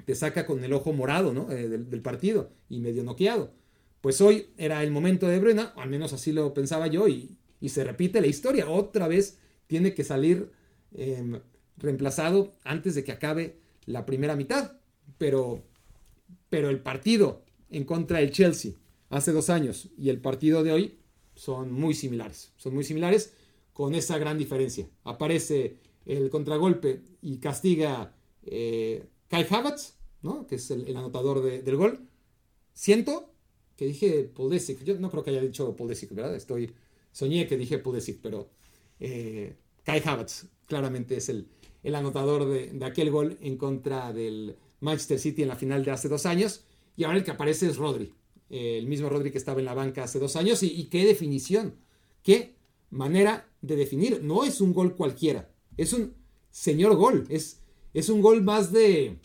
te 0.07 0.15
saca 0.15 0.47
con 0.47 0.65
el 0.65 0.73
ojo 0.73 0.95
morado 0.95 1.35
¿no? 1.35 1.53
Eh, 1.53 1.69
del, 1.69 2.01
partido 2.01 2.51
y 2.71 2.81
medio 2.81 3.05
noqueado. 3.05 3.53
Pues 4.01 4.23
hoy 4.23 4.55
era 4.57 4.83
el 4.83 4.91
momento 4.91 5.29
de 5.29 5.39
Bruna, 5.39 5.75
al 5.77 5.91
menos 5.91 6.15
así 6.15 6.33
lo 6.33 6.55
pensaba 6.55 6.87
yo, 6.87 7.09
y, 7.09 7.37
se 7.71 7.85
repite 7.85 8.21
la 8.21 8.27
historia. 8.27 8.69
Otra 8.69 9.09
vez 9.09 9.39
tiene 9.67 9.95
que 9.95 10.05
salir 10.05 10.51
em, 10.93 11.41
reemplazado 11.77 12.55
antes 12.65 12.95
de 12.95 13.05
que 13.05 13.13
acabe 13.13 13.59
la 13.87 14.07
primera 14.07 14.37
mitad. 14.37 14.73
Pero, 15.19 15.63
pero 16.51 16.71
el 16.71 16.81
partido 16.81 17.45
en 17.71 17.85
contra 17.85 18.19
del 18.19 18.31
Chelsea 18.31 18.73
hace 19.11 19.33
dos 19.33 19.51
años 19.51 19.91
y 19.97 20.09
el 20.09 20.21
partido 20.21 20.63
de 20.63 20.73
hoy 20.73 20.99
son 21.35 21.73
muy 21.73 21.95
similares. 21.95 22.53
Son 22.57 22.75
muy 22.75 22.85
similares 22.85 23.33
con 23.73 23.95
esa 23.95 24.19
gran 24.19 24.39
diferencia. 24.39 24.89
Aparece 25.05 25.77
el 26.07 26.31
contragolpe 26.31 27.03
y 27.23 27.39
castiga 27.39 28.15
eh, 28.43 29.07
Kai 29.29 29.47
Havertz, 29.49 29.95
¿no? 30.23 30.47
que 30.47 30.57
es 30.57 30.71
el, 30.71 30.97
anotador 30.97 31.43
del 31.43 31.77
gol. 31.77 32.09
Siento 32.73 33.33
que 33.77 33.87
dije 33.87 34.25
Pulisic. 34.25 34.83
Yo 34.85 34.99
no 34.99 35.11
creo 35.11 35.23
que 35.23 35.31
haya 35.31 35.41
dicho 35.41 35.75
Pulisic, 35.77 36.15
¿verdad? 36.15 36.35
Estoy, 36.35 36.73
soñé 37.15 37.47
que 37.47 37.57
dije 37.57 37.79
Pulisic, 37.79 38.21
pero 38.21 38.51
eh, 39.01 39.57
Kai 39.85 40.03
Havertz 40.05 40.49
claramente 40.67 41.17
es 41.17 41.31
el, 41.31 41.49
el 41.83 41.95
anotador 41.95 42.47
de, 42.47 42.73
de, 42.73 42.85
aquel 42.85 43.11
gol 43.11 43.39
en 43.41 43.57
contra 43.57 44.13
del 44.13 44.57
Manchester 44.81 45.19
City 45.19 45.43
en 45.43 45.49
la 45.49 45.57
final 45.57 45.85
de 45.85 45.93
hace 45.93 46.09
dos 46.11 46.27
años. 46.27 46.65
Y 46.97 47.05
ahora 47.05 47.19
el 47.19 47.25
que 47.25 47.31
aparece 47.31 47.67
es 47.67 47.79
Rodri 47.79 48.13
el 48.51 48.87
mismo 48.87 49.09
Rodri 49.09 49.31
que 49.31 49.39
estaba 49.39 49.59
en 49.59 49.67
la 49.67 49.75
banca 49.75 50.05
hace 50.05 50.19
dos 50.19 50.37
años, 50.37 50.63
y, 50.63 50.85
qué 50.85 51.05
definición, 51.05 51.77
qué 52.23 52.55
manera 52.91 53.49
de 53.63 53.77
definir. 53.77 54.23
No 54.23 54.45
es 54.45 54.61
un 54.61 54.73
gol 54.73 54.97
cualquiera, 54.97 55.51
es 55.77 55.93
un 55.93 56.15
señor 56.51 56.97
gol, 56.97 57.27
es, 57.29 57.61
es 57.93 58.09
un 58.09 58.21
gol 58.21 58.43
más 58.43 58.73
de, 58.73 59.19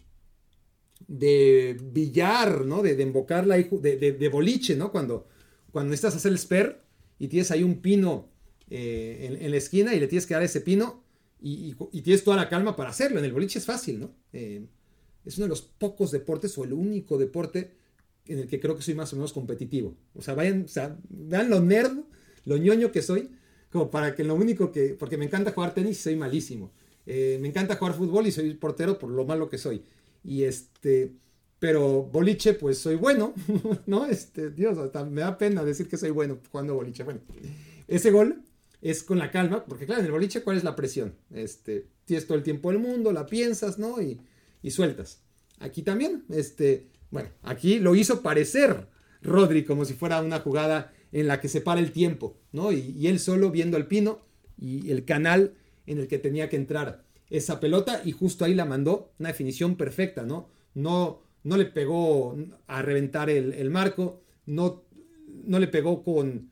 de 1.07 1.77
billar, 1.91 2.65
¿no? 2.65 2.81
De, 2.81 2.95
de 2.95 3.03
embocar 3.03 3.45
la, 3.45 3.57
de, 3.57 3.97
de, 3.97 4.29
boliche, 4.29 4.75
¿no? 4.75 4.91
Cuando, 4.91 5.27
cuando 5.71 5.91
necesitas 5.91 6.15
hacer 6.15 6.31
el 6.31 6.39
spare 6.39 6.81
y 7.19 7.27
tienes 7.27 7.51
ahí 7.51 7.63
un 7.63 7.81
pino 7.81 8.29
eh, 8.69 9.37
en, 9.41 9.51
la 9.51 9.57
esquina 9.57 9.93
y 9.93 9.99
le 9.99 10.07
tienes 10.07 10.25
que 10.25 10.33
dar 10.33 10.43
ese 10.43 10.61
pino 10.61 11.03
y, 11.41 11.73
tienes 12.01 12.23
toda 12.23 12.37
la 12.37 12.49
calma 12.49 12.75
para 12.75 12.89
hacerlo. 12.89 13.19
En 13.19 13.25
el 13.25 13.33
boliche 13.33 13.59
es 13.59 13.65
fácil, 13.65 13.99
¿no? 13.99 14.11
Eh, 14.33 14.65
es 15.25 15.37
uno 15.37 15.45
de 15.45 15.49
los 15.49 15.61
pocos 15.61 16.11
deportes 16.11 16.57
o 16.57 16.63
el 16.63 16.73
único 16.73 17.17
deporte 17.17 17.71
en 18.25 18.39
el 18.39 18.47
que 18.47 18.59
creo 18.59 18.75
que 18.75 18.81
soy 18.81 18.93
más 18.93 19.11
o 19.13 19.15
menos 19.15 19.33
competitivo. 19.33 19.95
O 20.15 20.21
sea, 20.21 20.33
vayan, 20.33 20.65
vean 21.09 21.49
lo 21.49 21.59
nerd, 21.61 21.99
lo 22.45 22.57
ñoño 22.57 22.91
que 22.91 23.01
soy, 23.01 23.29
como 23.71 23.89
para 23.89 24.15
que 24.15 24.23
lo 24.23 24.35
único 24.35 24.71
que, 24.71 24.95
porque 24.97 25.17
me 25.17 25.25
encanta 25.25 25.51
jugar 25.51 25.73
tenis 25.73 25.99
y 25.99 26.01
soy 26.01 26.15
malísimo. 26.15 26.71
Eh, 27.05 27.37
me 27.41 27.47
encanta 27.47 27.75
jugar 27.75 27.95
fútbol 27.95 28.27
y 28.27 28.31
soy 28.31 28.53
portero 28.53 28.99
por 28.99 29.09
lo 29.09 29.25
malo 29.25 29.49
que 29.49 29.57
soy. 29.57 29.83
Y 30.23 30.43
este, 30.43 31.13
pero 31.59 32.03
boliche, 32.03 32.53
pues 32.53 32.77
soy 32.77 32.95
bueno, 32.95 33.33
¿no? 33.85 34.05
Este, 34.05 34.49
Dios, 34.49 34.77
hasta 34.77 35.03
me 35.05 35.21
da 35.21 35.37
pena 35.37 35.63
decir 35.63 35.87
que 35.87 35.97
soy 35.97 36.09
bueno 36.09 36.39
jugando 36.51 36.75
boliche. 36.75 37.03
Bueno, 37.03 37.19
ese 37.87 38.11
gol 38.11 38.43
es 38.81 39.03
con 39.03 39.19
la 39.19 39.29
calma, 39.29 39.65
porque 39.65 39.85
claro, 39.85 39.99
en 39.99 40.05
el 40.05 40.11
boliche, 40.11 40.41
¿cuál 40.41 40.57
es 40.57 40.63
la 40.63 40.75
presión? 40.75 41.15
Este, 41.31 41.87
tienes 42.05 42.25
todo 42.25 42.37
el 42.37 42.43
tiempo 42.43 42.71
del 42.71 42.79
mundo, 42.79 43.11
la 43.11 43.25
piensas, 43.25 43.77
¿no? 43.77 44.01
Y, 44.01 44.21
y 44.61 44.71
sueltas. 44.71 45.21
Aquí 45.59 45.81
también, 45.81 46.23
este, 46.29 46.87
bueno, 47.11 47.29
aquí 47.43 47.79
lo 47.79 47.95
hizo 47.95 48.21
parecer 48.21 48.87
Rodri 49.21 49.65
como 49.65 49.83
si 49.83 49.93
fuera 49.93 50.21
una 50.21 50.39
jugada 50.39 50.93
en 51.11 51.27
la 51.27 51.41
que 51.41 51.49
se 51.49 51.59
para 51.59 51.81
el 51.81 51.91
tiempo, 51.91 52.37
¿no? 52.53 52.71
Y, 52.71 52.95
y 52.97 53.07
él 53.07 53.19
solo 53.19 53.51
viendo 53.51 53.75
al 53.75 53.87
pino 53.87 54.21
y 54.57 54.91
el 54.91 55.03
canal 55.03 55.55
en 55.85 55.97
el 55.97 56.07
que 56.07 56.19
tenía 56.19 56.47
que 56.47 56.55
entrar 56.55 57.03
esa 57.29 57.59
pelota 57.59 58.01
y 58.05 58.11
justo 58.11 58.45
ahí 58.45 58.53
la 58.53 58.65
mandó, 58.65 59.11
una 59.19 59.29
definición 59.29 59.75
perfecta, 59.75 60.23
¿no? 60.23 60.49
No, 60.73 61.23
no 61.43 61.57
le 61.57 61.65
pegó 61.65 62.35
a 62.67 62.81
reventar 62.81 63.29
el, 63.29 63.69
marco, 63.69 64.21
no, 64.45 64.83
no 65.27 65.59
le 65.59 65.67
pegó 65.67 66.03
con, 66.03 66.51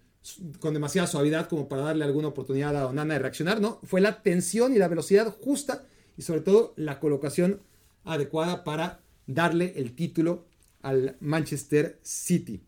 con 0.59 0.73
demasiada 0.73 1.07
suavidad 1.07 1.47
como 1.47 1.67
para 1.67 1.83
darle 1.83 2.05
alguna 2.05 2.29
oportunidad 2.29 2.75
a 2.75 2.87
Onana 2.87 3.15
de 3.15 3.19
reaccionar, 3.19 3.61
¿no? 3.61 3.79
Fue 3.83 4.01
la 4.01 4.21
tensión 4.21 4.73
y 4.73 4.77
la 4.77 4.87
velocidad 4.87 5.35
justa 5.41 5.85
y 6.17 6.21
sobre 6.21 6.41
todo 6.41 6.73
la 6.77 6.99
colocación 6.99 7.61
adecuada 8.03 8.63
para 8.63 9.01
darle 9.25 9.73
el 9.75 9.93
título 9.93 10.47
al 10.81 11.17
Manchester 11.19 11.99
City. 12.01 12.63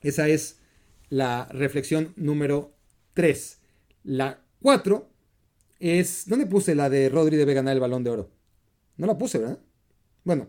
Esa 0.00 0.28
es 0.28 0.60
la 1.08 1.46
reflexión 1.50 2.12
número 2.16 2.74
3. 3.14 3.60
La 4.04 4.42
4 4.62 5.08
es... 5.78 6.24
¿Dónde 6.26 6.46
puse 6.46 6.74
la 6.74 6.90
de 6.90 7.08
Rodri 7.08 7.36
debe 7.36 7.54
ganar 7.54 7.74
el 7.74 7.80
balón 7.80 8.04
de 8.04 8.10
oro? 8.10 8.30
No 8.96 9.06
la 9.06 9.18
puse, 9.18 9.38
¿verdad? 9.38 9.58
Bueno, 10.24 10.48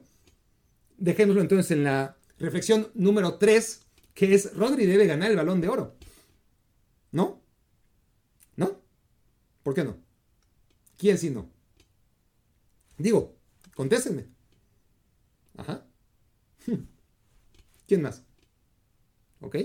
dejémoslo 0.97 1.41
entonces 1.41 1.71
en 1.71 1.83
la 1.83 2.17
reflexión 2.37 2.89
número 2.93 3.37
3, 3.37 3.81
que 4.13 4.33
es 4.33 4.55
Rodri 4.55 4.85
debe 4.85 5.07
ganar 5.07 5.31
el 5.31 5.37
balón 5.37 5.61
de 5.61 5.69
oro. 5.69 5.95
¿No? 7.11 7.41
¿No? 8.55 8.81
¿Por 9.63 9.73
qué 9.73 9.83
no? 9.83 9.97
¿Quién 10.97 11.17
si 11.17 11.29
no? 11.29 11.49
Digo, 12.97 13.37
contéstenme. 13.75 14.27
Ajá. 15.57 15.85
¿Quién 17.87 18.01
más? 18.01 18.23
¿Ok? 19.41 19.57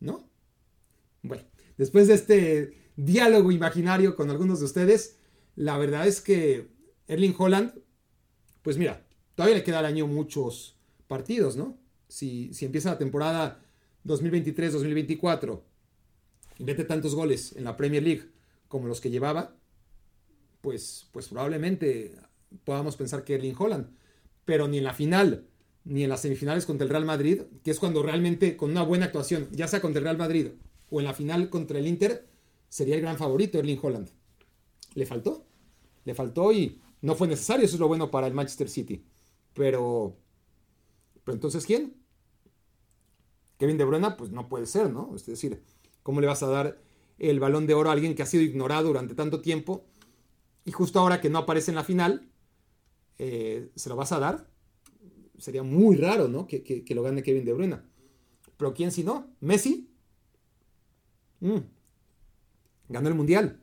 ¿No? 0.00 0.28
Bueno, 1.22 1.44
después 1.78 2.08
de 2.08 2.14
este 2.14 2.92
diálogo 2.96 3.52
imaginario 3.52 4.16
con 4.16 4.30
algunos 4.30 4.60
de 4.60 4.66
ustedes, 4.66 5.16
la 5.56 5.78
verdad 5.78 6.06
es 6.06 6.20
que 6.20 6.68
Erling 7.06 7.34
Holland, 7.36 7.72
pues 8.62 8.76
mira, 8.76 9.03
todavía 9.34 9.56
le 9.56 9.64
queda 9.64 9.80
al 9.80 9.86
año 9.86 10.06
muchos 10.06 10.76
partidos, 11.06 11.56
¿no? 11.56 11.76
Si, 12.08 12.52
si 12.54 12.64
empieza 12.64 12.90
la 12.90 12.98
temporada 12.98 13.62
2023-2024 14.04 15.60
y 16.58 16.64
mete 16.64 16.84
tantos 16.84 17.14
goles 17.14 17.54
en 17.56 17.64
la 17.64 17.76
Premier 17.76 18.02
League 18.02 18.30
como 18.68 18.86
los 18.86 19.00
que 19.00 19.10
llevaba, 19.10 19.56
pues, 20.60 21.08
pues 21.12 21.28
probablemente 21.28 22.14
podamos 22.64 22.96
pensar 22.96 23.24
que 23.24 23.34
Erling 23.34 23.54
Holland, 23.58 23.88
pero 24.44 24.68
ni 24.68 24.78
en 24.78 24.84
la 24.84 24.94
final, 24.94 25.46
ni 25.84 26.04
en 26.04 26.10
las 26.10 26.22
semifinales 26.22 26.66
contra 26.66 26.84
el 26.84 26.90
Real 26.90 27.04
Madrid, 27.04 27.42
que 27.62 27.70
es 27.70 27.78
cuando 27.78 28.02
realmente 28.02 28.56
con 28.56 28.70
una 28.70 28.82
buena 28.82 29.06
actuación, 29.06 29.48
ya 29.52 29.68
sea 29.68 29.80
contra 29.80 29.98
el 29.98 30.04
Real 30.04 30.18
Madrid 30.18 30.48
o 30.90 31.00
en 31.00 31.06
la 31.06 31.14
final 31.14 31.50
contra 31.50 31.78
el 31.78 31.86
Inter, 31.86 32.26
sería 32.68 32.94
el 32.94 33.00
gran 33.00 33.16
favorito 33.16 33.58
Erling 33.58 33.78
Holland. 33.82 34.08
Le 34.94 35.06
faltó, 35.06 35.44
le 36.04 36.14
faltó 36.14 36.52
y 36.52 36.80
no 37.02 37.14
fue 37.14 37.28
necesario, 37.28 37.66
eso 37.66 37.76
es 37.76 37.80
lo 37.80 37.88
bueno 37.88 38.10
para 38.10 38.26
el 38.26 38.34
Manchester 38.34 38.68
City. 38.68 39.04
Pero, 39.54 40.16
pero 41.24 41.34
entonces, 41.34 41.64
¿quién? 41.64 41.94
Kevin 43.58 43.78
De 43.78 43.84
Bruyne, 43.84 44.10
pues 44.12 44.30
no 44.30 44.48
puede 44.48 44.66
ser, 44.66 44.90
¿no? 44.90 45.14
Es 45.14 45.26
decir, 45.26 45.62
¿cómo 46.02 46.20
le 46.20 46.26
vas 46.26 46.42
a 46.42 46.48
dar 46.48 46.80
el 47.18 47.40
balón 47.40 47.66
de 47.66 47.74
oro 47.74 47.90
a 47.90 47.92
alguien 47.92 48.14
que 48.14 48.22
ha 48.22 48.26
sido 48.26 48.42
ignorado 48.42 48.88
durante 48.88 49.14
tanto 49.14 49.40
tiempo 49.40 49.84
y 50.64 50.72
justo 50.72 50.98
ahora 50.98 51.20
que 51.20 51.30
no 51.30 51.38
aparece 51.38 51.70
en 51.70 51.76
la 51.76 51.84
final, 51.84 52.28
eh, 53.18 53.70
se 53.74 53.88
lo 53.88 53.96
vas 53.96 54.12
a 54.12 54.18
dar? 54.18 54.50
Sería 55.38 55.62
muy 55.62 55.96
raro, 55.96 56.28
¿no? 56.28 56.46
Que, 56.46 56.84
lo 56.88 57.02
gane 57.02 57.22
Kevin 57.22 57.44
De 57.44 57.52
Bruyne. 57.52 57.78
Pero 58.56 58.74
¿quién 58.74 58.90
si 58.90 59.04
no? 59.04 59.28
¿Messi? 59.40 59.90
Mm. 61.40 61.58
Ganó 62.88 63.08
el 63.08 63.14
Mundial. 63.14 63.60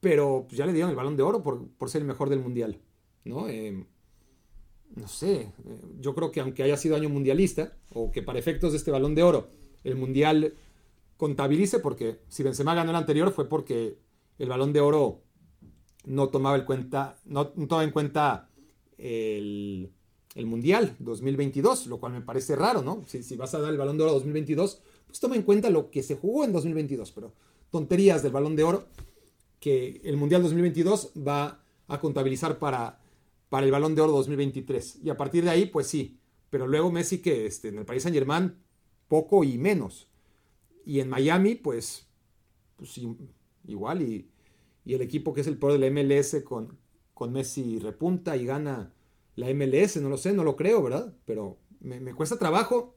Pero 0.00 0.46
pues, 0.48 0.56
ya 0.56 0.66
le 0.66 0.72
dieron 0.72 0.90
el 0.90 0.96
balón 0.96 1.16
de 1.16 1.22
oro 1.22 1.42
por, 1.42 1.90
ser 1.90 2.02
el 2.02 2.08
mejor 2.08 2.28
del 2.28 2.40
Mundial, 2.40 2.80
¿no? 3.24 3.48
Eh, 3.48 3.86
no 4.96 5.08
sé, 5.08 5.34
eh, 5.34 5.50
yo 6.00 6.14
creo 6.14 6.30
que 6.30 6.40
aunque 6.40 6.62
haya 6.62 6.76
sido 6.76 6.96
año 6.96 7.08
mundialista, 7.08 7.76
o 7.92 8.10
que 8.10 8.22
para 8.22 8.38
efectos 8.38 8.72
de 8.72 8.78
este 8.78 8.90
balón 8.90 9.14
de 9.14 9.22
oro 9.22 9.48
el 9.84 9.96
mundial 9.96 10.54
contabilice, 11.16 11.78
porque 11.78 12.20
si 12.28 12.42
Benzema 12.42 12.74
ganó 12.74 12.90
el 12.90 12.96
anterior 12.96 13.32
fue 13.32 13.48
porque 13.48 13.98
el 14.38 14.48
balón 14.48 14.72
de 14.72 14.80
oro 14.80 15.22
no 16.04 16.28
tomaba, 16.28 16.56
en 16.56 16.64
cuenta, 16.64 17.18
no, 17.24 17.48
tomaba 17.48 17.84
en 17.84 17.90
cuenta 17.90 18.48
el, 18.96 19.92
mundial 20.44 20.96
2022, 20.98 21.86
lo 21.86 21.98
cual 22.00 22.12
me 22.12 22.22
parece 22.22 22.56
raro, 22.56 22.82
¿no? 22.82 23.04
Si, 23.06 23.22
si, 23.22 23.36
vas 23.36 23.54
a 23.54 23.60
dar 23.60 23.70
el 23.70 23.78
balón 23.78 23.98
de 23.98 24.04
oro 24.04 24.12
2022, 24.14 24.82
pues 25.06 25.20
toma 25.20 25.36
en 25.36 25.42
cuenta 25.42 25.68
lo 25.70 25.90
que 25.90 26.02
se 26.02 26.16
jugó 26.16 26.44
en 26.44 26.52
2022, 26.52 27.12
pero 27.12 27.34
tonterías 27.70 28.22
del 28.22 28.32
balón 28.32 28.56
de 28.56 28.64
oro 28.64 28.84
que 29.60 30.00
el 30.04 30.16
mundial 30.16 30.42
2022 30.42 31.12
va 31.16 31.62
a 31.86 32.00
contabilizar 32.00 32.58
para 32.58 32.98
para 33.50 33.66
el 33.66 33.72
Balón 33.72 33.94
de 33.94 34.00
Oro 34.00 34.12
2023. 34.12 35.00
Y 35.02 35.10
a 35.10 35.16
partir 35.18 35.44
de 35.44 35.50
ahí, 35.50 35.66
pues 35.66 35.88
sí. 35.88 36.18
Pero 36.48 36.66
luego 36.66 36.90
Messi 36.90 37.18
que 37.18 37.44
este, 37.46 37.68
en 37.68 37.78
el 37.78 37.84
Paris 37.84 38.04
Saint 38.04 38.16
Germain, 38.16 38.54
poco 39.08 39.44
y 39.44 39.58
menos. 39.58 40.08
Y 40.86 41.00
en 41.00 41.10
Miami, 41.10 41.56
pues, 41.56 42.06
pues 42.76 42.98
igual. 43.66 44.00
Y, 44.00 44.30
el 44.86 45.02
equipo 45.02 45.32
que 45.32 45.42
es 45.42 45.46
el 45.46 45.56
peor 45.56 45.78
de 45.78 45.78
la 45.78 45.90
MLS 45.90 46.42
con, 46.42 46.76
con 47.14 47.32
Messi 47.32 47.78
repunta 47.78 48.36
y 48.36 48.44
gana 48.44 48.92
la 49.36 49.52
MLS. 49.52 49.98
No 49.98 50.08
lo 50.08 50.16
sé, 50.16 50.32
no 50.32 50.42
lo 50.42 50.56
creo, 50.56 50.82
¿verdad? 50.82 51.14
Pero 51.26 51.58
me, 51.80 52.14
cuesta 52.14 52.38
trabajo 52.38 52.96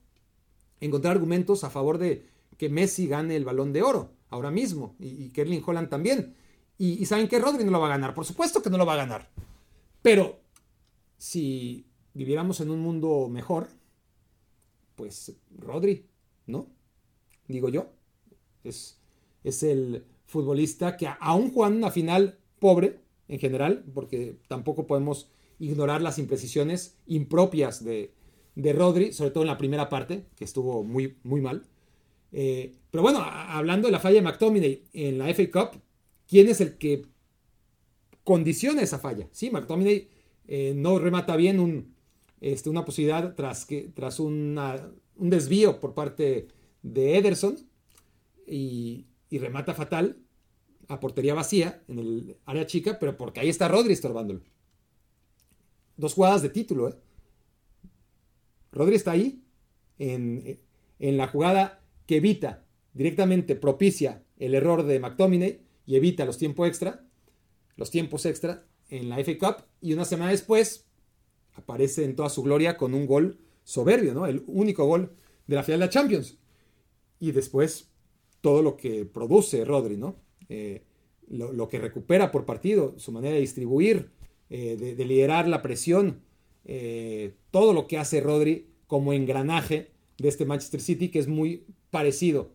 encontrar 0.80 1.16
argumentos 1.16 1.64
a 1.64 1.70
favor 1.70 1.98
de 1.98 2.28
que 2.58 2.70
Messi 2.70 3.08
gane 3.08 3.36
el 3.36 3.46
balón 3.46 3.74
de 3.74 3.84
oro 3.84 4.14
ahora 4.30 4.50
mismo. 4.50 4.96
Y, 5.00 5.26
y 5.26 5.30
Kerlin 5.30 5.64
Holland 5.66 5.90
también. 5.90 6.36
Y, 6.78 6.94
y 6.94 7.06
saben 7.06 7.28
que 7.28 7.40
Rodri 7.40 7.64
no 7.64 7.72
lo 7.72 7.80
va 7.80 7.88
a 7.88 7.98
ganar. 7.98 8.14
Por 8.14 8.26
supuesto 8.26 8.62
que 8.62 8.70
no 8.70 8.78
lo 8.78 8.86
va 8.86 8.94
a 8.94 8.98
ganar. 8.98 9.30
Pero 10.02 10.43
si 11.24 11.86
viviéramos 12.14 12.60
en 12.60 12.70
un 12.70 12.82
mundo 12.82 13.30
mejor, 13.30 13.70
pues 14.98 15.34
Rodri, 15.58 16.06
¿no? 16.48 16.68
Digo 17.48 17.70
yo. 17.70 17.94
Es, 18.66 19.00
es 19.42 19.64
el 19.64 20.04
futbolista 20.26 20.98
que 20.98 21.08
aún 21.22 21.50
jugando 21.52 21.78
una 21.78 21.92
final 21.92 22.40
pobre 22.60 23.00
en 23.30 23.40
general, 23.40 23.86
porque 23.94 24.38
tampoco 24.50 24.86
podemos 24.86 25.32
ignorar 25.60 26.02
las 26.02 26.20
imprecisiones 26.20 26.98
impropias 27.08 27.86
de, 27.86 28.14
de 28.56 28.74
Rodri, 28.74 29.14
sobre 29.14 29.32
todo 29.32 29.44
en 29.46 29.50
la 29.50 29.58
primera 29.58 29.88
parte, 29.88 30.26
que 30.36 30.44
estuvo 30.44 30.84
muy, 30.84 31.16
muy 31.24 31.40
mal. 31.40 31.66
Eh, 32.34 32.76
pero 32.92 33.02
bueno, 33.02 33.20
hablando 33.22 33.88
de 33.88 33.94
la 33.94 34.02
falla 34.02 34.16
de 34.16 34.24
McTominay 34.24 34.84
en 34.92 35.20
la 35.20 35.34
FA 35.34 35.50
Cup, 35.50 35.82
¿quién 36.28 36.50
es 36.50 36.60
el 36.60 36.78
que 36.78 37.06
condiciona 38.26 38.82
esa 38.82 39.00
falla? 39.00 39.30
Sí, 39.32 39.50
McTominay 39.52 40.10
eh, 40.48 40.74
no 40.76 41.00
remata 41.00 41.36
bien 41.36 41.60
un, 41.60 41.94
este, 42.42 42.70
una 42.70 42.86
posibilidad 42.86 43.36
tras, 43.36 43.66
que, 43.66 43.92
tras 43.96 44.20
un 44.20 44.60
desvío 45.16 45.80
por 45.80 45.94
parte 45.94 46.48
de 46.82 47.18
Ederson 47.18 47.58
y, 48.48 49.06
remata 49.32 49.74
fatal 49.74 50.20
a 50.88 51.00
portería 51.00 51.34
vacía 51.34 51.82
en 51.88 51.98
el 51.98 52.38
área 52.46 52.68
chica, 52.68 53.00
pero 53.00 53.18
porque 53.18 53.40
ahí 53.40 53.50
está 53.50 53.68
Rodri 53.68 53.94
estorbándolo. 53.94 54.42
Dos 55.98 56.14
jugadas 56.14 56.44
de 56.44 56.50
título, 56.50 56.90
¿eh? 56.90 56.96
Rodri 58.72 58.96
está 58.96 59.12
ahí 59.12 59.42
en, 59.98 60.60
en 61.00 61.18
la 61.18 61.28
jugada 61.28 61.82
que 62.06 62.18
evita 62.18 62.66
directamente, 62.94 63.56
propicia 63.56 64.24
el 64.38 64.54
error 64.54 64.84
de 64.84 65.00
McTominay 65.00 65.62
y 65.86 65.96
evita 65.96 66.26
los 66.26 66.38
tiempos 66.38 66.68
extra, 66.68 67.06
los 67.76 67.90
tiempos 67.90 68.26
extra 68.26 68.66
en 68.94 69.10
la 69.10 69.18
FA 69.24 69.38
Cup 69.40 69.66
y 69.82 69.94
una 69.94 70.06
semana 70.06 70.32
después 70.32 70.86
aparece 71.54 72.06
en 72.06 72.16
toda 72.16 72.30
su 72.30 72.44
gloria 72.44 72.78
con 72.78 72.94
un 72.94 73.08
gol 73.08 73.40
soberbio, 73.64 74.14
¿no? 74.14 74.28
El 74.28 74.44
único 74.46 74.86
gol 74.86 75.16
de 75.48 75.56
la 75.56 75.64
final 75.64 75.80
de 75.80 75.86
la 75.88 75.92
Champions. 75.92 76.38
Y 77.20 77.32
después 77.32 77.90
todo 78.42 78.62
lo 78.62 78.78
que 78.78 79.06
produce 79.06 79.66
Rodri, 79.66 79.98
¿no? 79.98 80.18
Eh, 80.48 80.84
lo, 81.28 81.68
que 81.70 81.80
recupera 81.80 82.32
por 82.32 82.46
partido, 82.46 82.94
su 83.00 83.12
manera 83.12 83.34
de 83.34 83.42
distribuir, 83.42 84.12
eh, 84.50 84.78
de, 84.78 85.06
liderar 85.06 85.48
la 85.48 85.64
presión, 85.64 86.22
eh, 86.66 87.34
todo 87.50 87.74
lo 87.74 87.88
que 87.88 87.98
hace 87.98 88.22
Rodri 88.22 88.68
como 88.86 89.14
engranaje 89.14 89.92
de 90.20 90.28
este 90.28 90.46
Manchester 90.46 90.82
City, 90.82 91.10
que 91.10 91.20
es 91.20 91.28
muy 91.28 91.66
parecido 91.90 92.52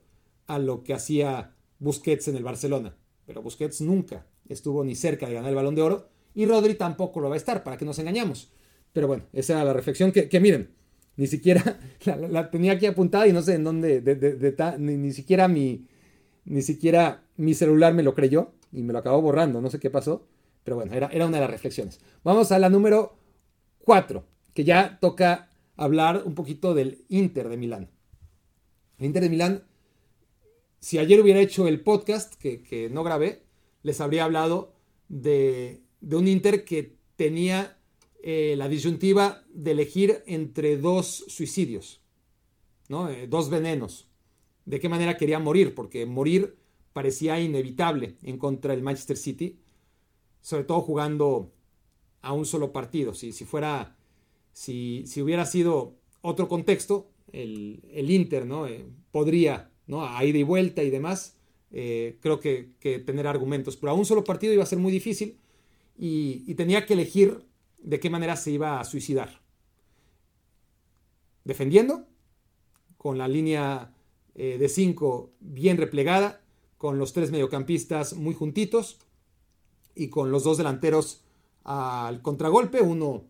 a 0.47 0.61
lo 0.61 0.85
que 0.85 0.95
hacía 0.95 1.57
Busquets 1.81 2.29
en 2.29 2.37
el 2.37 2.45
Barcelona. 2.45 2.97
Pero 3.27 3.43
Busquets 3.43 3.81
nunca 3.81 4.27
estuvo 4.49 4.85
ni 4.85 4.95
cerca 4.95 5.27
de 5.27 5.35
ganar 5.35 5.51
el 5.51 5.57
balón 5.57 5.75
de 5.75 5.83
oro 5.83 6.18
y 6.35 6.47
Rodri 6.47 6.75
tampoco 6.75 7.21
lo 7.21 7.29
va 7.29 7.35
a 7.35 7.39
estar, 7.39 7.65
para 7.65 7.77
que 7.77 7.85
nos 7.85 7.99
engañamos. 7.99 8.51
Pero 8.93 9.07
bueno, 9.07 9.25
esa 9.33 9.55
era 9.55 9.65
la 9.65 9.73
reflexión 9.73 10.13
que, 10.13 10.41
miren, 10.41 10.71
ni 11.17 11.27
siquiera 11.27 11.79
la, 12.05 12.51
tenía 12.51 12.73
aquí 12.73 12.87
apuntada 12.87 13.27
y 13.27 13.33
no 13.33 13.43
sé 13.43 13.55
en 13.55 13.65
dónde, 13.65 14.03
ni, 14.79 15.13
siquiera 15.13 15.49
mi, 15.49 15.87
ni 16.45 16.63
siquiera 16.63 17.25
mi 17.37 17.55
celular 17.55 17.95
me 17.95 18.03
lo 18.03 18.15
creyó 18.15 18.53
y 18.73 18.83
me 18.83 18.93
lo 18.93 18.99
acabó 18.99 19.21
borrando, 19.21 19.61
no 19.61 19.71
sé 19.71 19.79
qué 19.79 19.91
pasó, 19.91 20.27
pero 20.65 20.77
bueno, 20.77 20.93
era, 20.93 21.09
era 21.09 21.27
una 21.27 21.39
de 21.39 21.43
las 21.43 21.51
reflexiones. 21.51 22.01
Vamos 22.25 22.53
a 22.53 22.59
la 22.59 22.69
número 22.69 23.17
4, 23.85 24.25
que 24.55 24.65
ya 24.65 24.99
toca 25.01 25.49
hablar 25.77 26.23
un 26.27 26.35
poquito 26.35 26.75
del 26.75 27.05
Inter 27.09 27.49
de 27.49 27.57
Milán. 27.57 27.91
El 28.99 29.07
Inter 29.07 29.23
de 29.23 29.31
Milán, 29.31 29.65
si 30.81 30.99
ayer 30.99 31.21
hubiera 31.21 31.41
hecho 31.41 31.67
el 31.69 31.81
podcast 31.81 32.35
que, 32.35 32.91
no 32.93 33.05
grabé, 33.05 33.45
les 33.83 34.01
habría 34.01 34.25
hablado 34.25 34.75
de, 35.09 35.81
un 36.01 36.29
Inter 36.29 36.65
que 36.65 36.97
tenía 37.17 37.79
eh, 38.21 38.55
la 38.57 38.69
disyuntiva 38.69 39.45
de 39.53 39.71
elegir 39.71 40.23
entre 40.27 40.77
dos 40.77 41.25
suicidios, 41.29 42.01
¿no? 42.89 43.09
Eh, 43.09 43.29
dos 43.29 43.49
venenos. 43.49 44.09
De 44.65 44.81
qué 44.81 44.89
manera 44.89 45.17
quería 45.17 45.39
morir, 45.39 45.75
porque 45.75 46.05
morir 46.05 46.57
parecía 46.93 47.41
inevitable 47.41 48.17
en 48.23 48.37
contra 48.39 48.75
del 48.75 48.83
Manchester 48.83 49.17
City, 49.17 49.61
sobre 50.41 50.65
todo 50.65 50.81
jugando 50.81 51.53
a 52.21 52.33
un 52.33 52.45
solo 52.45 52.73
partido. 52.73 53.15
Si, 53.15 53.33
si 53.33 53.45
fuera, 53.45 53.97
si, 54.53 55.05
si, 55.07 55.23
hubiera 55.23 55.47
sido 55.47 55.95
otro 56.21 56.49
contexto, 56.49 57.09
el, 57.33 58.11
Inter 58.11 58.47
¿no? 58.47 58.67
Eh, 58.67 58.85
podría, 59.13 59.71
¿no? 59.87 60.05
a 60.05 60.25
ida 60.25 60.39
y 60.39 60.43
vuelta 60.43 60.83
y 60.83 60.91
demás, 60.91 61.37
creo 61.71 62.41
que, 62.41 62.73
tener 63.07 63.29
argumentos. 63.29 63.77
Pero 63.77 63.93
a 63.93 63.95
un 63.95 64.05
solo 64.05 64.25
partido 64.25 64.53
iba 64.53 64.65
a 64.65 64.67
ser 64.67 64.79
muy 64.79 64.91
difícil 64.91 65.39
y, 65.99 66.55
tenía 66.55 66.87
que 66.87 66.95
elegir 66.95 67.45
de 67.79 67.99
qué 67.99 68.09
manera 68.09 68.37
se 68.37 68.53
iba 68.53 68.79
a 68.79 68.85
suicidar. 68.85 69.41
Defendiendo, 71.45 72.07
con 72.97 73.19
la 73.19 73.27
línea 73.27 73.93
eh, 74.35 74.59
de 74.59 74.69
5 74.69 75.33
bien 75.41 75.77
replegada, 75.77 76.41
con 76.77 76.99
los 76.99 77.13
tres 77.13 77.33
mediocampistas 77.33 78.15
muy 78.15 78.35
juntitos 78.35 79.01
y 79.97 80.09
con 80.09 80.31
los 80.31 80.45
dos 80.45 80.59
delanteros 80.59 81.25
al 81.65 82.23
contragolpe, 82.23 82.81
uno, 82.81 83.25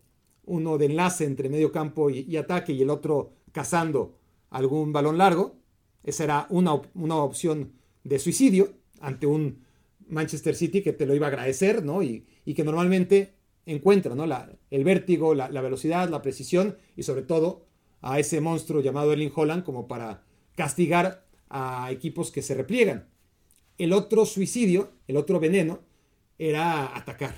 uno 0.44 0.76
de 0.76 0.87
enlace 0.87 1.24
entre 1.24 1.48
medio 1.48 1.72
campo 1.72 2.11
y, 2.11 2.37
ataque 2.37 2.72
y 2.72 2.83
el 2.83 2.90
otro 2.90 3.33
cazando 3.52 4.14
algún 4.50 4.92
balón 4.92 5.16
largo. 5.16 5.57
Esa 6.04 6.24
era 6.24 6.46
una, 6.50 6.81
una, 6.94 7.16
opción 7.16 7.72
de 8.04 8.18
suicidio 8.18 8.74
ante 9.00 9.26
un 9.26 9.64
Manchester 10.08 10.54
City 10.54 10.82
que 10.82 10.92
te 10.92 11.06
lo 11.06 11.14
iba 11.14 11.26
a 11.26 11.30
agradecer, 11.30 11.84
¿no? 11.84 12.02
Y, 12.02 12.26
que 12.54 12.64
normalmente 12.64 13.34
encuentra, 13.66 14.14
¿no? 14.14 14.24
El 14.70 14.84
vértigo, 14.84 15.34
la, 15.34 15.48
velocidad, 15.60 16.08
la 16.08 16.22
precisión 16.22 16.76
y 16.96 17.02
sobre 17.02 17.22
todo 17.22 17.66
a 18.00 18.18
ese 18.18 18.40
monstruo 18.40 18.80
llamado 18.80 19.12
Erling 19.12 19.32
Holland 19.34 19.64
como 19.64 19.86
para 19.86 20.24
castigar 20.54 21.26
a 21.50 21.90
equipos 21.90 22.30
que 22.30 22.42
se 22.42 22.54
repliegan. 22.54 23.08
El 23.76 23.92
otro 23.92 24.24
suicidio, 24.24 24.92
el 25.06 25.16
otro 25.16 25.40
veneno, 25.40 25.80
era 26.38 26.96
atacar, 26.96 27.34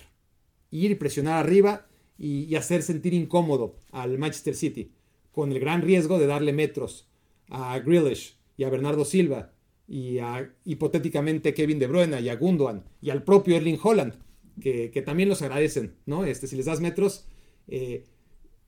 ir 0.70 0.90
y 0.90 0.94
presionar 0.94 1.44
arriba 1.44 1.86
y, 2.18 2.54
hacer 2.54 2.82
sentir 2.82 3.14
incómodo 3.14 3.76
al 3.92 4.18
Manchester 4.18 4.54
City, 4.54 4.92
con 5.32 5.52
el 5.52 5.60
gran 5.60 5.82
riesgo 5.82 6.18
de 6.18 6.26
darle 6.26 6.52
metros 6.52 7.08
a 7.48 7.78
Grealish 7.78 8.36
y 8.56 8.64
a 8.64 8.70
Bernardo 8.70 9.04
Silva 9.04 9.52
y 9.90 10.20
a 10.20 10.54
hipotéticamente 10.64 11.52
Kevin 11.52 11.80
De 11.80 11.88
Bruyne 11.88 12.20
y 12.20 12.28
a 12.28 12.36
Gundogan 12.36 12.84
y 13.02 13.10
al 13.10 13.24
propio 13.24 13.56
Erling 13.56 13.80
Holland, 13.82 14.14
que, 14.60 15.02
también 15.04 15.28
los 15.28 15.42
agradecen, 15.42 15.96
¿no? 16.06 16.24
Este, 16.24 16.46
si 16.46 16.54
les 16.54 16.66
das 16.66 16.80
metros 16.80 17.26
eh, 17.66 18.04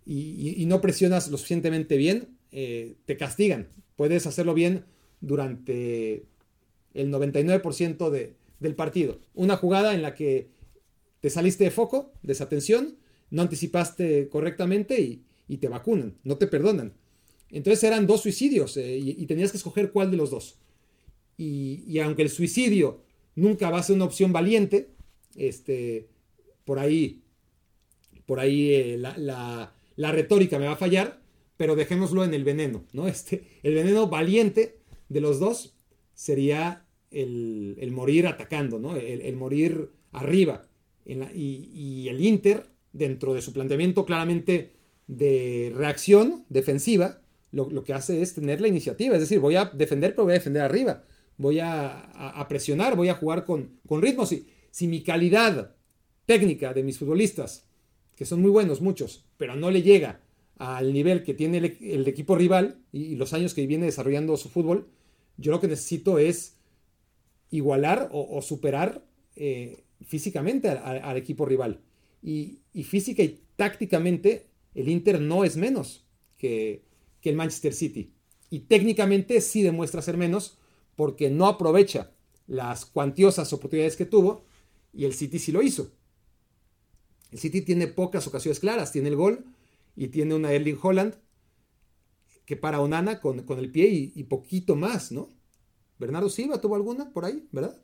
y, 0.05 0.65
no 0.67 0.81
presionas 0.81 1.31
lo 1.31 1.37
suficientemente 1.37 1.97
bien, 1.97 2.37
eh, 2.51 2.97
te 3.05 3.17
castigan. 3.17 3.69
Puedes 3.95 4.27
hacerlo 4.27 4.53
bien 4.53 4.85
durante 5.21 6.25
el 6.93 7.13
99% 7.13 8.11
de, 8.11 8.35
del 8.59 8.75
partido. 8.75 9.21
Una 9.35 9.57
jugada 9.57 9.95
en 9.95 10.03
la 10.03 10.17
que 10.17 10.49
te 11.21 11.31
saliste 11.31 11.63
de 11.63 11.71
foco, 11.71 12.11
desatención, 12.25 12.97
no 13.31 13.43
anticipaste 13.43 14.29
correctamente 14.29 15.01
y, 15.01 15.57
te 15.59 15.69
vacunan, 15.69 16.17
no 16.25 16.37
te 16.37 16.49
perdonan. 16.49 16.95
Entonces 17.51 17.85
eran 17.85 18.09
dos 18.09 18.23
suicidios 18.23 18.77
eh, 18.77 18.99
y, 18.99 19.25
tenías 19.27 19.53
que 19.53 19.59
escoger 19.59 19.93
cuál 19.93 20.11
de 20.11 20.17
los 20.17 20.31
dos. 20.31 20.59
Y, 21.45 21.99
aunque 21.99 22.23
el 22.23 22.31
suicidio 22.31 23.01
nunca 23.35 23.71
va 23.71 23.79
a 23.79 23.83
ser 23.83 23.97
una 23.97 24.05
opción 24.05 24.33
valiente, 24.33 24.91
este, 25.35 26.09
por 26.65 26.79
ahí, 26.79 27.23
por 28.27 28.39
ahí 28.39 28.73
eh, 28.73 28.97
la, 28.99 29.73
la, 29.97 30.13
retórica 30.13 30.59
me 30.59 30.67
va 30.67 30.73
a 30.73 30.77
fallar, 30.77 31.21
pero 31.57 31.75
dejémoslo 31.75 32.25
en 32.25 32.35
el 32.35 32.45
veneno, 32.45 32.85
¿no? 32.93 33.09
Este, 33.09 33.45
el 33.63 33.75
veneno 33.75 34.09
valiente 34.09 34.79
de 35.09 35.21
los 35.21 35.41
dos 35.41 35.75
sería 36.15 36.87
el, 37.11 37.91
morir 37.93 38.27
atacando, 38.27 38.79
¿no? 38.79 38.97
el, 38.97 39.37
morir 39.37 39.91
arriba. 40.13 40.69
y, 41.05 42.07
el 42.09 42.25
Inter, 42.25 42.67
dentro 42.93 43.35
de 43.35 43.43
su 43.43 43.53
planteamiento 43.53 44.05
claramente 44.05 44.73
de 45.07 45.73
reacción 45.75 46.45
defensiva, 46.49 47.23
lo, 47.53 47.85
que 47.85 47.93
hace 47.93 48.23
es 48.23 48.35
tener 48.35 48.61
la 48.61 48.69
iniciativa. 48.69 49.15
Es 49.15 49.21
decir, 49.21 49.39
voy 49.39 49.57
a 49.57 49.67
defender, 49.67 50.13
pero 50.13 50.25
voy 50.25 50.33
a 50.33 50.39
defender 50.39 50.63
arriba. 50.63 51.05
Voy 51.39 51.61
a, 51.61 52.47
presionar, 52.49 52.97
voy 52.97 53.09
a 53.09 53.15
jugar 53.15 53.45
con, 53.45 53.79
con 53.87 54.03
ritmo. 54.03 54.27
Si, 54.27 54.47
si 54.71 54.87
mi 54.87 55.03
calidad 55.03 55.75
técnica 56.27 56.73
de 56.73 56.83
mis 56.83 56.99
futbolistas, 56.99 57.69
que 58.17 58.25
son 58.25 58.41
muy 58.41 58.51
buenos 58.51 58.81
muchos, 58.81 59.25
pero 59.37 59.57
no 59.57 59.71
le 59.71 59.83
llega 59.83 60.21
al 60.57 60.93
nivel 60.93 61.25
que 61.25 61.35
tiene 61.35 61.59
el, 61.59 62.07
equipo 62.07 62.37
rival 62.37 62.79
y, 62.93 63.17
los 63.17 63.33
años 63.33 63.55
que 63.55 63.67
viene 63.67 63.87
desarrollando 63.87 64.37
su 64.37 64.49
fútbol, 64.49 64.89
yo 65.37 65.51
lo 65.51 65.61
que 65.61 65.69
necesito 65.69 66.19
es 66.19 66.59
igualar 67.51 68.09
o, 68.13 68.41
superar 68.43 69.05
eh, 69.35 69.83
físicamente 70.03 70.69
al, 70.69 71.17
equipo 71.17 71.47
rival. 71.47 71.81
Y, 72.23 72.61
física 72.85 73.23
y 73.23 73.41
tácticamente 73.57 74.47
el 74.75 74.89
Inter 74.89 75.21
no 75.21 75.45
es 75.45 75.57
menos 75.57 76.07
que, 76.39 76.85
el 77.23 77.37
Manchester 77.37 77.73
City. 77.73 78.13
Y 78.51 78.61
técnicamente 78.61 79.41
sí 79.41 79.63
demuestra 79.63 80.03
ser 80.03 80.17
menos 80.17 80.59
porque 80.97 81.31
no 81.31 81.47
aprovecha 81.47 82.13
las 82.47 82.85
cuantiosas 82.85 83.53
oportunidades 83.53 83.97
que 83.97 84.07
tuvo 84.07 84.45
y 84.93 85.05
el 85.05 85.15
City 85.15 85.39
sí 85.39 85.53
lo 85.53 85.63
hizo. 85.63 85.91
El 87.31 87.39
City 87.39 87.63
tiene 87.63 87.87
pocas 87.87 88.27
ocasiones 88.27 88.61
claras, 88.61 88.93
tiene 88.93 89.09
el 89.09 89.17
gol 89.17 89.45
y 89.97 90.09
tiene 90.09 90.35
una 90.35 90.53
Erling 90.53 90.79
Holland 90.81 91.15
que 92.45 92.57
para 92.57 92.81
Onana 92.81 93.21
con, 93.21 93.43
con 93.45 93.59
el 93.59 93.71
pie 93.71 94.13
y, 94.15 94.25
poquito 94.25 94.77
más, 94.77 95.13
¿no? 95.13 95.31
Bernardo 95.99 96.29
Silva 96.29 96.61
tuvo 96.61 96.75
alguna 96.75 97.13
por 97.13 97.25
ahí, 97.25 97.49
¿verdad? 97.53 97.81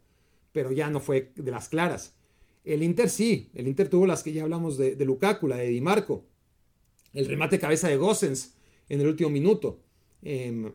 Pero 0.52 0.72
ya 0.72 0.90
no 0.90 1.00
fue 1.00 1.32
de 1.36 1.50
las 1.50 1.68
claras. 1.68 2.16
El 2.64 2.82
Inter 2.82 3.08
sí, 3.08 3.50
el 3.54 3.68
Inter 3.68 3.88
tuvo 3.88 4.06
las 4.06 4.22
que 4.22 4.32
ya 4.32 4.42
hablamos 4.42 4.76
de, 4.76 4.96
de 4.96 5.04
Lukaku, 5.04 5.48
de 5.48 5.68
Di 5.68 5.80
Marco. 5.80 6.26
El 7.14 7.26
remate 7.26 7.58
cabeza 7.58 7.88
de 7.88 7.96
Gossens 7.96 8.54
en 8.88 9.00
el 9.00 9.08
último 9.08 9.30
minuto. 9.30 9.80
Em, 10.22 10.72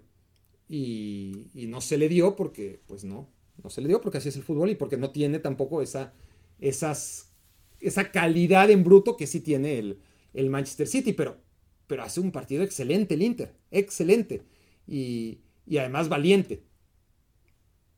y, 0.76 1.68
no 1.68 1.82
se 1.82 1.98
le 1.98 2.10
dio 2.10 2.36
porque, 2.36 2.82
pues 2.88 3.04
no, 3.04 3.30
no 3.64 3.70
se 3.70 3.82
le 3.82 3.88
dio 3.88 4.02
porque 4.02 4.18
así 4.18 4.30
es 4.30 4.36
el 4.36 4.44
fútbol 4.44 4.72
y 4.72 4.76
porque 4.76 4.98
no 4.98 5.12
tiene 5.12 5.38
tampoco 5.38 5.82
esa, 5.82 6.14
esas, 6.60 7.32
esa 7.80 8.12
calidad 8.12 8.72
en 8.72 8.84
bruto 8.84 9.16
que 9.16 9.28
sí 9.28 9.40
tiene 9.40 9.78
el, 9.78 10.00
el 10.34 10.50
Manchester 10.50 10.88
City. 10.88 11.14
Pero, 11.14 11.38
pero 11.86 12.02
hace 12.02 12.20
un 12.20 12.32
partido 12.32 12.64
excelente 12.64 13.14
el 13.14 13.22
Inter, 13.22 13.54
excelente. 13.70 14.44
Y, 14.88 15.42
y 15.68 15.78
además 15.78 16.10
valiente 16.10 16.64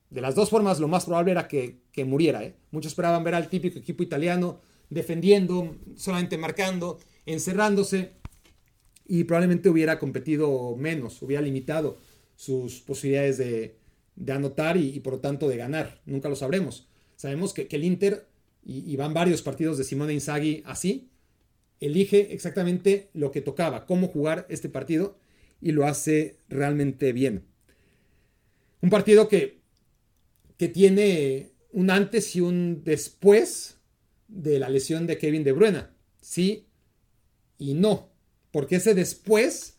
de 0.09 0.21
las 0.21 0.35
dos 0.35 0.49
formas, 0.49 0.79
lo 0.79 0.87
más 0.87 1.05
probable 1.05 1.31
era 1.31 1.47
que, 1.47 1.81
muriera. 2.05 2.43
¿eh? 2.43 2.55
Muchos 2.71 2.91
esperaban 2.91 3.23
ver 3.23 3.35
al 3.35 3.49
típico 3.49 3.79
equipo 3.79 4.03
italiano 4.03 4.59
defendiendo, 4.89 5.77
solamente 5.95 6.37
marcando, 6.37 6.99
encerrándose, 7.25 8.11
y 9.07 9.23
probablemente 9.23 9.69
hubiera 9.69 9.97
competido 9.97 10.75
menos, 10.77 11.21
hubiera 11.21 11.41
limitado 11.41 11.97
sus 12.35 12.81
posibilidades 12.81 13.37
de, 13.37 13.77
anotar 14.31 14.77
y, 14.77 14.99
por 14.99 15.13
lo 15.13 15.19
tanto 15.19 15.47
de 15.47 15.57
ganar. 15.57 16.01
Nunca 16.05 16.29
lo 16.29 16.35
sabremos. 16.35 16.87
Sabemos 17.15 17.53
que, 17.53 17.67
el 17.69 17.83
Inter, 17.83 18.27
y, 18.63 18.95
van 18.95 19.13
varios 19.13 19.41
partidos 19.41 19.77
de 19.77 19.83
Simone 19.83 20.13
Inzaghi 20.13 20.63
así, 20.65 21.09
elige 21.79 22.33
exactamente 22.33 23.09
lo 23.13 23.31
que 23.31 23.41
tocaba, 23.41 23.85
cómo 23.85 24.07
jugar 24.07 24.45
este 24.49 24.69
partido, 24.69 25.17
y 25.61 25.71
lo 25.71 25.85
hace 25.85 26.37
realmente 26.49 27.13
bien. 27.13 27.45
Un 28.81 28.89
partido 28.89 29.27
que 29.27 29.65
que 30.57 30.67
tiene 30.67 31.51
un 31.71 31.89
antes 31.89 32.35
y 32.35 32.41
un 32.41 32.83
después 32.83 33.77
de 34.27 34.59
la 34.59 34.69
lesión 34.69 35.07
de 35.07 35.17
Kevin 35.17 35.43
De 35.43 35.51
Bruyne. 35.51 35.83
Sí 36.21 36.67
y 37.57 37.73
no, 37.73 38.09
porque 38.51 38.77
ese 38.77 38.93
después 38.93 39.74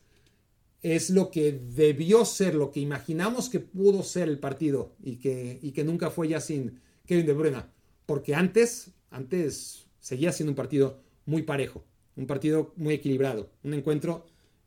es 0.82 1.10
lo 1.10 1.30
que 1.30 1.52
debió 1.52 2.24
ser, 2.24 2.54
lo 2.54 2.70
que 2.70 2.80
imaginamos 2.80 3.48
que 3.48 3.60
pudo 3.60 4.02
ser 4.02 4.28
el 4.28 4.38
partido 4.38 4.92
y 5.02 5.16
que, 5.16 5.58
y 5.62 5.72
que 5.72 5.84
nunca 5.84 6.10
fue 6.10 6.28
ya 6.28 6.40
sin 6.40 6.80
Kevin 7.06 7.26
De 7.26 7.32
Bruyne, 7.32 7.64
porque 8.04 8.34
antes, 8.34 8.92
antes 9.10 9.86
seguía 10.00 10.32
siendo 10.32 10.52
un 10.52 10.56
partido 10.56 11.00
muy 11.24 11.42
parejo, 11.42 11.84
un 12.16 12.26
partido 12.26 12.72
muy 12.76 12.94
equilibrado, 12.94 13.50
un 13.62 13.74
encuentro 13.74 14.26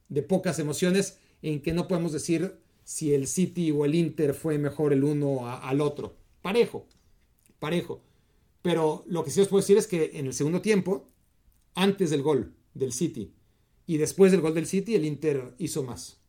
de 0.10 0.24
pocas 0.24 0.60
emociones 0.60 1.18
en 1.42 1.62
que 1.62 1.74
no 1.74 1.88
podemos 1.88 2.12
decir 2.12 2.56
si 2.84 3.14
el 3.14 3.28
City 3.28 3.72
o 3.72 3.86
el 3.86 3.96
Inter 3.96 4.34
fue 4.34 4.58
mejor 4.58 4.94
el 4.94 5.04
uno 5.04 5.48
al 5.48 5.80
otro. 5.80 6.16
Parejo, 6.42 6.88
parejo. 7.60 8.02
Pero 8.62 9.04
lo 9.08 9.24
que 9.24 9.32
sí 9.32 9.40
os 9.40 9.48
puedo 9.48 9.62
decir 9.62 9.78
es 9.78 9.88
que 9.88 10.12
en 10.16 10.26
el 10.26 10.34
segundo 10.34 10.62
tiempo, 10.62 11.08
antes 11.76 12.10
del 12.10 12.24
gol 12.24 12.54
del 12.74 12.92
City 12.92 13.32
y 13.90 13.98
después 13.98 14.32
del 14.32 14.42
gol 14.42 14.54
del 14.54 14.68
City, 14.68 14.94
el 14.94 15.04
Inter 15.04 15.56
hizo 15.58 15.82
más. 15.82 16.20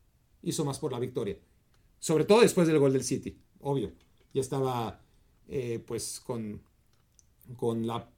Hizo 0.42 0.64
más 0.64 0.78
por 0.78 0.92
la 0.92 0.98
victoria. 0.98 1.36
Sobre 1.98 2.24
todo 2.24 2.40
después 2.40 2.66
del 2.66 2.78
gol 2.78 2.94
del 2.94 3.04
City, 3.04 3.36
obvio. 3.58 3.92
Ya 4.32 4.40
estaba 4.40 5.02
eh, 5.46 5.78
pues 5.86 6.20
con, 6.20 6.62
con 7.58 7.86
la 7.86 8.08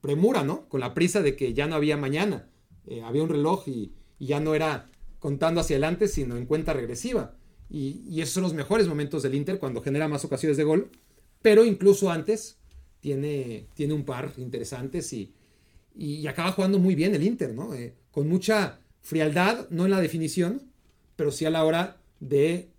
premura, 0.00 0.44
¿no? 0.44 0.66
Con 0.70 0.80
la 0.80 0.94
prisa 0.94 1.20
de 1.20 1.36
que 1.36 1.52
ya 1.52 1.66
no 1.66 1.74
había 1.74 1.98
mañana. 1.98 2.48
Eh, 2.86 3.02
había 3.02 3.22
un 3.22 3.28
reloj 3.28 3.68
y, 3.68 3.92
ya 4.18 4.40
no 4.40 4.54
era 4.54 4.90
contando 5.18 5.60
hacia 5.60 5.74
adelante, 5.74 6.08
sino 6.08 6.38
en 6.38 6.46
cuenta 6.46 6.72
regresiva. 6.72 7.36
Y, 7.68 8.18
esos 8.18 8.32
son 8.32 8.44
los 8.44 8.54
mejores 8.54 8.88
momentos 8.88 9.22
del 9.22 9.34
Inter 9.34 9.58
cuando 9.58 9.82
genera 9.82 10.08
más 10.08 10.24
ocasiones 10.24 10.56
de 10.56 10.64
gol. 10.64 10.90
Pero 11.42 11.66
incluso 11.66 12.10
antes 12.10 12.60
tiene, 13.00 13.68
tiene 13.74 13.92
un 13.92 14.06
par 14.06 14.32
interesantes 14.38 15.12
y, 15.12 15.34
y, 15.94 16.26
acaba 16.28 16.52
jugando 16.52 16.78
muy 16.78 16.94
bien 16.94 17.14
el 17.14 17.24
Inter, 17.24 17.52
¿no? 17.52 17.74
Eh, 17.74 17.94
con 18.10 18.26
mucha 18.26 18.80
frialdad, 19.06 19.70
no 19.70 19.84
en 19.84 19.92
la 19.92 20.00
definición, 20.00 20.62
pero 21.14 21.30
sí 21.30 21.44
a 21.44 21.50
la 21.50 21.64
hora 21.64 22.02
de, 22.18 22.70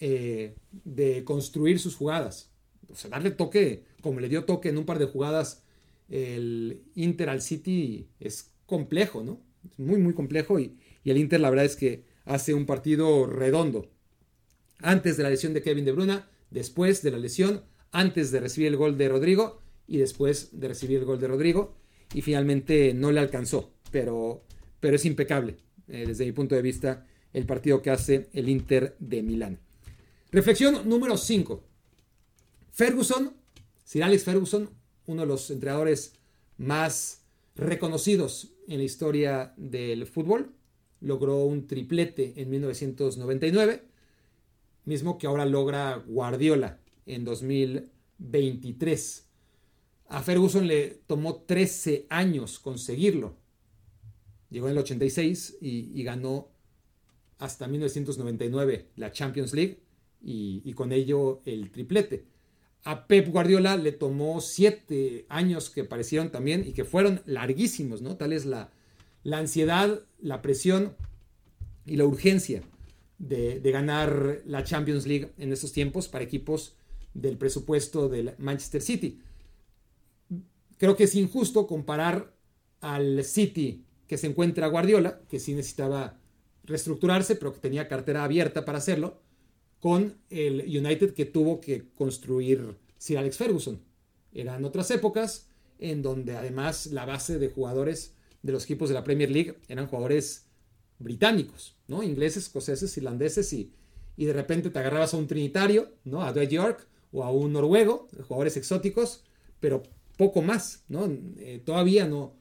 eh, 0.00 0.56
de 0.72 1.22
construir 1.22 1.78
sus 1.78 1.94
jugadas. 1.94 2.50
O 2.90 2.96
sea, 2.96 3.10
darle 3.10 3.30
toque, 3.30 3.84
como 4.00 4.18
le 4.18 4.28
dio 4.28 4.44
toque 4.44 4.70
en 4.70 4.78
un 4.78 4.84
par 4.84 4.98
de 4.98 5.04
jugadas 5.04 5.62
el 6.08 6.82
Inter 6.96 7.28
al 7.28 7.42
City, 7.42 8.08
es 8.18 8.50
complejo, 8.66 9.22
¿no? 9.22 9.40
Es 9.70 9.78
muy, 9.78 9.98
muy 9.98 10.14
complejo 10.14 10.58
y, 10.58 10.76
y 11.04 11.10
el 11.10 11.18
Inter 11.18 11.38
la 11.38 11.50
verdad 11.50 11.66
es 11.66 11.76
que 11.76 12.02
hace 12.24 12.54
un 12.54 12.66
partido 12.66 13.28
redondo. 13.28 13.88
Antes 14.80 15.16
de 15.16 15.22
la 15.22 15.30
lesión 15.30 15.54
de 15.54 15.62
Kevin 15.62 15.84
De 15.84 15.92
Bruyne, 15.92 16.22
después 16.50 17.02
de 17.02 17.12
la 17.12 17.18
lesión, 17.18 17.62
antes 17.92 18.32
de 18.32 18.40
recibir 18.40 18.66
el 18.66 18.76
gol 18.76 18.98
de 18.98 19.08
Rodrigo 19.10 19.62
y 19.86 19.98
después 19.98 20.58
de 20.58 20.66
recibir 20.66 20.98
el 20.98 21.04
gol 21.04 21.20
de 21.20 21.28
Rodrigo 21.28 21.76
y 22.12 22.22
finalmente 22.22 22.94
no 22.94 23.12
le 23.12 23.20
alcanzó, 23.20 23.72
pero, 23.92 24.42
pero 24.80 24.96
es 24.96 25.04
impecable 25.04 25.67
eh, 25.88 26.04
desde 26.06 26.24
mi 26.24 26.32
punto 26.32 26.54
de 26.54 26.62
vista 26.62 27.06
el 27.32 27.46
partido 27.46 27.82
que 27.82 27.90
hace 27.90 28.28
el 28.32 28.48
Inter 28.48 28.96
de 28.98 29.22
Milán. 29.22 29.58
Reflexión 30.30 30.88
número 30.88 31.16
5. 31.16 31.62
Ferguson, 32.72 33.32
Sir 33.84 34.04
Alex 34.04 34.24
Ferguson, 34.24 34.70
uno 35.06 35.22
de 35.22 35.26
los 35.26 35.50
entrenadores 35.50 36.14
más 36.58 37.22
reconocidos 37.56 38.52
en 38.66 38.78
la 38.78 38.84
historia 38.84 39.54
del 39.56 40.06
fútbol, 40.06 40.52
logró 41.00 41.44
un 41.44 41.66
triplete 41.66 42.34
en 42.36 42.50
1999, 42.50 43.82
mismo 44.84 45.18
que 45.18 45.26
ahora 45.26 45.46
logra 45.46 46.02
Guardiola 46.06 46.78
en 47.06 47.24
2023. 47.24 49.24
A 50.08 50.22
Ferguson 50.22 50.66
le 50.66 51.00
tomó 51.06 51.42
13 51.42 52.06
años 52.08 52.58
conseguirlo. 52.58 53.36
Llegó 54.50 54.66
en 54.66 54.72
el 54.72 54.78
86 54.78 55.58
y, 55.60 56.02
ganó 56.02 56.48
hasta 57.38 57.68
1999 57.68 58.88
la 58.96 59.12
Champions 59.12 59.52
League 59.52 59.80
y, 60.22 60.72
con 60.72 60.92
ello 60.92 61.42
el 61.44 61.70
triplete. 61.70 62.24
A 62.84 63.06
Pep 63.06 63.28
Guardiola 63.28 63.76
le 63.76 63.92
tomó 63.92 64.40
7 64.40 65.26
años 65.28 65.68
que 65.68 65.84
parecieron 65.84 66.30
también 66.30 66.64
y 66.66 66.72
que 66.72 66.84
fueron 66.84 67.20
larguísimos, 67.26 68.00
¿no? 68.00 68.16
Tal 68.16 68.32
es 68.32 68.46
la, 68.46 68.70
ansiedad, 69.30 70.00
la 70.20 70.40
presión 70.40 70.96
y 71.84 71.96
la 71.96 72.04
urgencia 72.04 72.62
de, 73.18 73.60
de, 73.60 73.70
ganar 73.70 74.40
la 74.46 74.64
Champions 74.64 75.06
League 75.06 75.32
en 75.38 75.52
estos 75.52 75.72
tiempos 75.72 76.08
para 76.08 76.24
equipos 76.24 76.76
del 77.12 77.36
presupuesto 77.36 78.08
del 78.08 78.34
Manchester 78.38 78.80
City. 78.80 79.20
Creo 80.78 80.96
que 80.96 81.04
es 81.04 81.14
injusto 81.14 81.66
comparar 81.66 82.32
al 82.80 83.24
City 83.24 83.84
que 84.08 84.16
se 84.18 84.26
encuentra 84.26 84.66
Guardiola, 84.66 85.20
que 85.28 85.38
sí 85.38 85.54
necesitaba 85.54 86.18
reestructurarse, 86.64 87.36
pero 87.36 87.52
que 87.52 87.60
tenía 87.60 87.88
cartera 87.88 88.24
abierta 88.24 88.64
para 88.64 88.78
hacerlo, 88.78 89.20
con 89.80 90.16
el 90.30 90.62
United 90.62 91.14
que 91.14 91.24
tuvo 91.24 91.60
que 91.60 91.84
construir 91.94 92.76
Sir 92.96 93.18
Alex 93.18 93.36
Ferguson. 93.36 93.80
Eran 94.32 94.64
otras 94.64 94.90
épocas 94.90 95.48
en 95.78 96.02
donde 96.02 96.36
además 96.36 96.86
la 96.86 97.04
base 97.04 97.38
de 97.38 97.48
jugadores 97.48 98.14
de 98.42 98.52
los 98.52 98.64
equipos 98.64 98.88
de 98.88 98.94
la 98.94 99.04
Premier 99.04 99.30
League 99.30 99.56
eran 99.68 99.86
jugadores 99.86 100.46
británicos, 100.98 101.76
¿no? 101.86 102.02
Ingleses, 102.02 102.44
escoceses, 102.44 102.96
irlandeses 102.96 103.52
y, 103.52 103.72
y 104.16 104.24
de 104.24 104.32
repente 104.32 104.70
te 104.70 104.78
agarrabas 104.78 105.14
a 105.14 105.16
un 105.16 105.28
trinitario, 105.28 105.92
¿no? 106.04 106.22
A 106.22 106.32
Dwight 106.32 106.50
York 106.50 106.86
o 107.12 107.22
a 107.22 107.30
un 107.30 107.52
noruego, 107.52 108.08
jugadores 108.26 108.56
exóticos, 108.56 109.22
pero 109.60 109.82
poco 110.16 110.42
más, 110.42 110.84
¿no? 110.88 111.06
Eh, 111.38 111.62
todavía 111.64 112.06
no, 112.06 112.34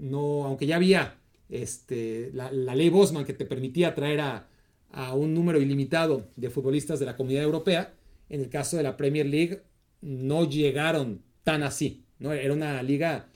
no, 0.00 0.44
aunque 0.44 0.66
ya 0.66 0.76
había 0.76 1.18
este, 1.48 2.30
la, 2.32 2.50
ley 2.50 2.88
Bosman 2.88 3.24
que 3.24 3.34
te 3.34 3.44
permitía 3.44 3.94
traer 3.94 4.20
a, 4.20 4.48
a, 4.90 5.14
un 5.14 5.34
número 5.34 5.60
ilimitado 5.60 6.28
de 6.36 6.50
futbolistas 6.50 6.98
de 6.98 7.06
la 7.06 7.16
comunidad 7.16 7.44
europea, 7.44 7.94
en 8.28 8.40
el 8.40 8.48
caso 8.48 8.76
de 8.76 8.82
la 8.82 8.96
Premier 8.96 9.26
League 9.26 9.62
no 10.00 10.48
llegaron 10.48 11.22
tan 11.42 11.62
así, 11.62 12.04
¿no? 12.18 12.32
Era 12.32 12.54
una 12.54 12.82
liga 12.82 13.28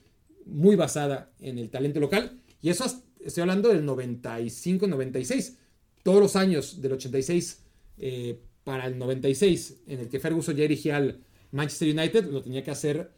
muy 0.46 0.76
basada 0.76 1.30
en 1.40 1.58
el 1.58 1.70
talento 1.70 2.00
local 2.00 2.40
y 2.62 2.70
eso 2.70 2.84
estoy 3.20 3.42
hablando 3.42 3.68
del 3.68 3.84
95-96, 3.86 5.56
todos 6.02 6.20
los 6.20 6.36
años 6.36 6.80
del 6.80 6.92
86 6.92 7.62
eh, 7.98 8.38
para 8.62 8.86
el 8.86 8.98
96 8.98 9.82
en 9.86 10.00
el 10.00 10.08
que 10.08 10.20
Ferguson 10.20 10.56
ya 10.56 10.62
dirigía 10.62 10.96
al 10.96 11.20
Manchester 11.50 11.88
United, 11.88 12.26
lo 12.30 12.42
tenía 12.42 12.62
que 12.62 12.70
hacer 12.70 13.10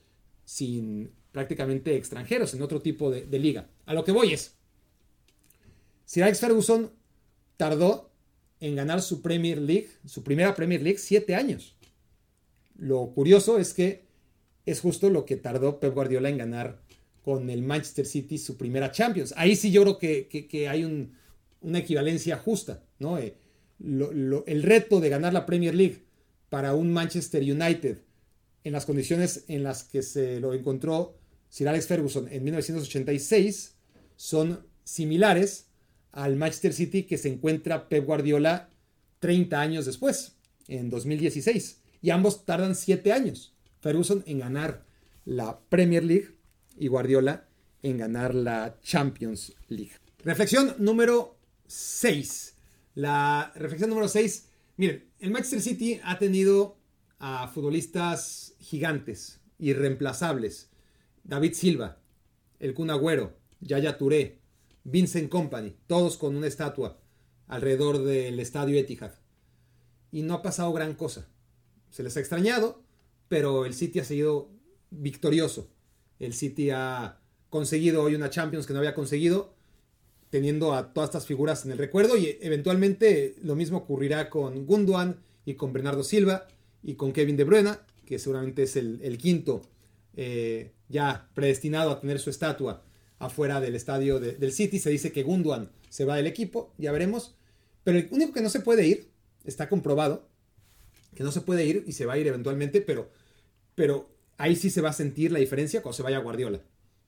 sin 0.44 1.10
prácticamente 1.36 1.94
extranjeros, 1.94 2.54
en 2.54 2.62
otro 2.62 2.80
tipo 2.80 3.10
de, 3.10 3.38
liga. 3.38 3.68
A 3.84 3.92
lo 3.92 4.04
que 4.04 4.10
voy 4.10 4.32
es, 4.32 4.54
Sir 6.06 6.22
Alex 6.22 6.40
Ferguson 6.40 6.90
tardó 7.58 8.10
en 8.58 8.74
ganar 8.74 9.02
su 9.02 9.20
Premier 9.20 9.58
League, 9.58 9.90
su 10.06 10.24
primera 10.24 10.54
Premier 10.54 10.80
League, 10.80 10.96
siete 10.96 11.34
años. 11.34 11.76
Lo 12.78 13.10
curioso 13.10 13.58
es 13.58 13.74
que 13.74 14.06
es 14.64 14.80
justo 14.80 15.10
lo 15.10 15.26
que 15.26 15.36
tardó 15.36 15.78
Pep 15.78 15.92
Guardiola 15.92 16.30
en 16.30 16.38
ganar 16.38 16.80
con 17.20 17.50
el 17.50 17.60
Manchester 17.60 18.06
City 18.06 18.38
su 18.38 18.56
primera 18.56 18.90
Champions. 18.90 19.34
Ahí 19.36 19.56
sí 19.56 19.70
yo 19.70 19.82
creo 19.82 19.98
que, 19.98 20.68
hay 20.70 20.84
una 21.60 21.78
equivalencia 21.78 22.38
justa, 22.38 22.82
¿no? 22.98 23.18
Eh, 23.18 23.36
el 23.78 24.62
reto 24.62 25.00
de 25.00 25.10
ganar 25.10 25.34
la 25.34 25.44
Premier 25.44 25.74
League 25.74 26.06
para 26.48 26.74
un 26.74 26.94
Manchester 26.94 27.42
United 27.42 27.98
en 28.64 28.72
las 28.72 28.86
condiciones 28.86 29.44
en 29.48 29.64
las 29.64 29.84
que 29.84 30.00
se 30.00 30.40
lo 30.40 30.54
encontró 30.54 31.18
Sir 31.48 31.68
Alex 31.68 31.86
Ferguson 31.86 32.28
en 32.30 32.44
1986 32.44 33.74
son 34.16 34.66
similares 34.84 35.66
al 36.12 36.36
Manchester 36.36 36.72
City 36.72 37.02
que 37.04 37.18
se 37.18 37.28
encuentra 37.28 37.88
Pep 37.88 38.04
Guardiola 38.04 38.70
30 39.20 39.60
años 39.60 39.86
después, 39.86 40.36
en 40.68 40.90
2016. 40.90 41.82
Y 42.02 42.10
ambos 42.10 42.44
tardan 42.44 42.74
7 42.74 43.12
años. 43.12 43.54
Ferguson 43.80 44.22
en 44.26 44.38
ganar 44.38 44.84
la 45.24 45.60
Premier 45.68 46.04
League 46.04 46.36
y 46.78 46.88
Guardiola 46.88 47.48
en 47.82 47.98
ganar 47.98 48.34
la 48.34 48.78
Champions 48.82 49.54
League. 49.68 49.92
Reflexión 50.24 50.74
número 50.78 51.38
6. 51.66 52.54
La 52.94 53.52
reflexión 53.54 53.90
número 53.90 54.08
6. 54.08 54.48
Miren, 54.76 55.04
el 55.18 55.30
Manchester 55.30 55.60
City 55.60 56.00
ha 56.02 56.18
tenido 56.18 56.78
a 57.18 57.48
futbolistas 57.48 58.54
gigantes, 58.58 59.40
irreemplazables. 59.58 60.70
David 61.26 61.54
Silva, 61.54 61.98
el 62.60 62.72
Kun 62.72 62.90
Agüero, 62.90 63.34
Yaya 63.60 63.98
Touré, 63.98 64.38
Vincent 64.84 65.28
Company, 65.28 65.74
todos 65.88 66.16
con 66.16 66.36
una 66.36 66.46
estatua 66.46 67.00
alrededor 67.48 67.98
del 68.04 68.38
estadio 68.38 68.78
Etihad. 68.78 69.12
Y 70.12 70.22
no 70.22 70.34
ha 70.34 70.42
pasado 70.42 70.72
gran 70.72 70.94
cosa. 70.94 71.26
Se 71.90 72.04
les 72.04 72.16
ha 72.16 72.20
extrañado, 72.20 72.82
pero 73.28 73.66
el 73.66 73.74
City 73.74 73.98
ha 73.98 74.04
seguido 74.04 74.50
victorioso. 74.90 75.68
El 76.20 76.32
City 76.32 76.70
ha 76.70 77.18
conseguido 77.50 78.02
hoy 78.02 78.14
una 78.14 78.30
Champions 78.30 78.66
que 78.66 78.72
no 78.72 78.78
había 78.78 78.94
conseguido, 78.94 79.52
teniendo 80.30 80.74
a 80.74 80.92
todas 80.92 81.08
estas 81.08 81.26
figuras 81.26 81.64
en 81.64 81.72
el 81.72 81.78
recuerdo 81.78 82.16
y 82.16 82.38
eventualmente 82.40 83.34
lo 83.42 83.56
mismo 83.56 83.78
ocurrirá 83.78 84.30
con 84.30 84.66
Gundogan 84.66 85.16
y 85.44 85.54
con 85.54 85.72
Bernardo 85.72 86.04
Silva 86.04 86.46
y 86.82 86.94
con 86.94 87.12
Kevin 87.12 87.36
De 87.36 87.44
Bruyne 87.44 87.72
que 88.04 88.18
seguramente 88.18 88.64
es 88.64 88.76
el, 88.76 89.18
quinto 89.18 89.62
eh, 90.14 90.72
ya 90.88 91.28
predestinado 91.34 91.90
a 91.90 92.00
tener 92.00 92.18
su 92.18 92.30
estatua 92.30 92.84
afuera 93.18 93.60
del 93.60 93.74
estadio 93.74 94.20
del 94.20 94.52
City. 94.52 94.78
Se 94.78 94.90
dice 94.90 95.12
que 95.12 95.22
Gunduan 95.22 95.70
se 95.88 96.04
va 96.04 96.16
del 96.16 96.26
equipo, 96.26 96.72
ya 96.78 96.92
veremos. 96.92 97.36
Pero 97.84 97.98
el 97.98 98.08
único 98.10 98.32
que 98.32 98.42
no 98.42 98.50
se 98.50 98.60
puede 98.60 98.86
ir, 98.86 99.10
está 99.44 99.68
comprobado, 99.68 100.28
que 101.14 101.22
no 101.22 101.32
se 101.32 101.40
puede 101.40 101.64
ir 101.64 101.84
y 101.86 101.92
se 101.92 102.06
va 102.06 102.14
a 102.14 102.18
ir 102.18 102.26
eventualmente, 102.26 102.80
pero, 102.80 103.10
pero 103.74 104.10
ahí 104.38 104.56
sí 104.56 104.70
se 104.70 104.80
va 104.80 104.90
a 104.90 104.92
sentir 104.92 105.32
la 105.32 105.38
diferencia 105.38 105.82
cuando 105.82 105.96
se 105.96 106.02
vaya 106.02 106.18
Guardiola. 106.18 106.60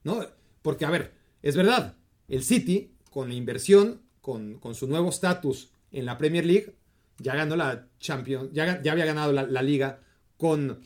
¿no? 0.03 0.25
Porque, 0.61 0.85
a 0.85 0.89
ver, 0.89 1.13
es 1.41 1.55
verdad, 1.55 1.95
el 2.27 2.43
City, 2.43 2.95
con 3.11 3.29
la 3.29 3.35
inversión, 3.35 4.01
con, 4.21 4.59
su 4.73 4.87
nuevo 4.87 5.09
estatus 5.09 5.71
en 5.91 6.05
la 6.05 6.17
Premier 6.17 6.45
League, 6.45 6.75
ya 7.17 7.35
ganó 7.35 7.55
la 7.55 7.87
Champions, 7.99 8.49
ya, 8.53 8.81
ya 8.81 8.91
había 8.91 9.05
ganado 9.05 9.31
la, 9.31 9.61
liga 9.61 10.01
con 10.37 10.85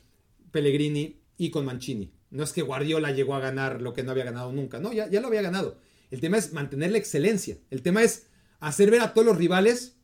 Pellegrini 0.51 1.19
y 1.37 1.49
con 1.49 1.65
Mancini. 1.65 2.12
No 2.34 2.43
es 2.43 2.51
que 2.51 2.63
Guardiola 2.63 3.11
llegó 3.11 3.36
a 3.36 3.39
ganar 3.39 3.79
lo 3.79 3.93
que 3.93 4.01
no 4.01 4.09
había 4.09 4.25
ganado 4.25 4.51
nunca, 4.51 4.79
no, 4.79 4.91
ya, 4.91 5.07
ya 5.07 5.21
lo 5.21 5.27
había 5.27 5.43
ganado. 5.43 5.77
El 6.09 6.19
tema 6.19 6.39
es 6.39 6.51
mantener 6.51 6.91
la 6.91 6.97
excelencia. 6.97 7.59
El 7.69 7.84
tema 7.84 8.01
es 8.01 8.25
hacer 8.59 8.89
ver 8.89 9.01
a 9.01 9.13
todos 9.13 9.27
los 9.27 9.38
rivales 9.38 9.97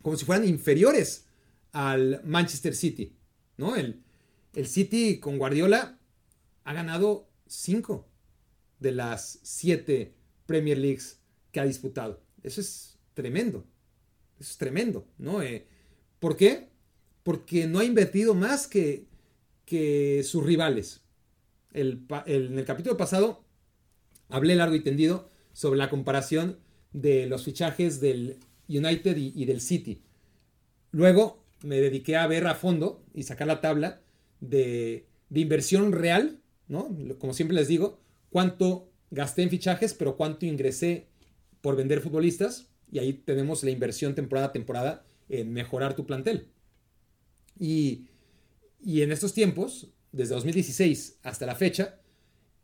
como 0.00 0.16
si 0.16 0.24
fueran 0.24 0.46
inferiores 0.46 1.26
al 1.72 2.20
Manchester 2.24 2.76
City. 2.76 3.16
¿no? 3.56 3.74
El, 3.74 4.04
el 4.54 4.68
City 4.68 5.18
con 5.18 5.38
Guardiola 5.38 5.98
ha 6.62 6.72
ganado 6.72 7.28
cinco 7.48 8.08
de 8.78 8.92
las 8.92 9.40
siete 9.42 10.14
Premier 10.46 10.78
Leagues 10.78 11.18
que 11.50 11.58
ha 11.58 11.64
disputado. 11.64 12.22
Eso 12.44 12.60
es 12.60 12.96
tremendo. 13.14 13.66
Eso 14.38 14.52
es 14.52 14.56
tremendo, 14.56 15.08
¿no? 15.18 15.42
Eh, 15.42 15.66
¿Por 16.20 16.36
qué? 16.36 16.68
Porque 17.22 17.66
no 17.66 17.80
ha 17.80 17.84
invertido 17.84 18.34
más 18.34 18.68
que, 18.68 19.08
que 19.64 20.22
sus 20.24 20.44
rivales. 20.44 21.03
En 21.74 22.58
el 22.58 22.64
capítulo 22.64 22.96
pasado 22.96 23.44
hablé 24.28 24.54
largo 24.54 24.74
y 24.74 24.80
tendido 24.80 25.28
sobre 25.52 25.78
la 25.78 25.90
comparación 25.90 26.58
de 26.92 27.26
los 27.26 27.44
fichajes 27.44 28.00
del 28.00 28.38
United 28.68 29.16
y, 29.16 29.44
del 29.44 29.60
City. 29.60 30.02
Luego 30.92 31.44
me 31.62 31.80
dediqué 31.80 32.16
a 32.16 32.26
ver 32.26 32.46
a 32.46 32.54
fondo 32.54 33.02
y 33.12 33.24
sacar 33.24 33.46
la 33.46 33.60
tabla 33.60 34.00
de, 34.40 35.06
inversión 35.34 35.92
real, 35.92 36.40
¿no? 36.68 36.96
Como 37.18 37.34
siempre 37.34 37.56
les 37.56 37.68
digo, 37.68 38.00
cuánto 38.30 38.88
gasté 39.10 39.42
en 39.42 39.50
fichajes, 39.50 39.94
pero 39.94 40.16
cuánto 40.16 40.46
ingresé 40.46 41.08
por 41.60 41.76
vender 41.76 42.00
futbolistas. 42.00 42.68
Y 42.90 43.00
ahí 43.00 43.12
tenemos 43.12 43.64
la 43.64 43.70
inversión 43.70 44.14
temporada 44.14 44.48
a 44.48 44.52
temporada 44.52 45.04
en 45.28 45.52
mejorar 45.52 45.96
tu 45.96 46.06
plantel. 46.06 46.48
Y, 47.58 48.06
en 48.84 49.10
estos 49.10 49.32
tiempos, 49.32 49.88
desde 50.14 50.34
2016 50.34 51.18
hasta 51.22 51.44
la 51.44 51.56
fecha, 51.56 51.98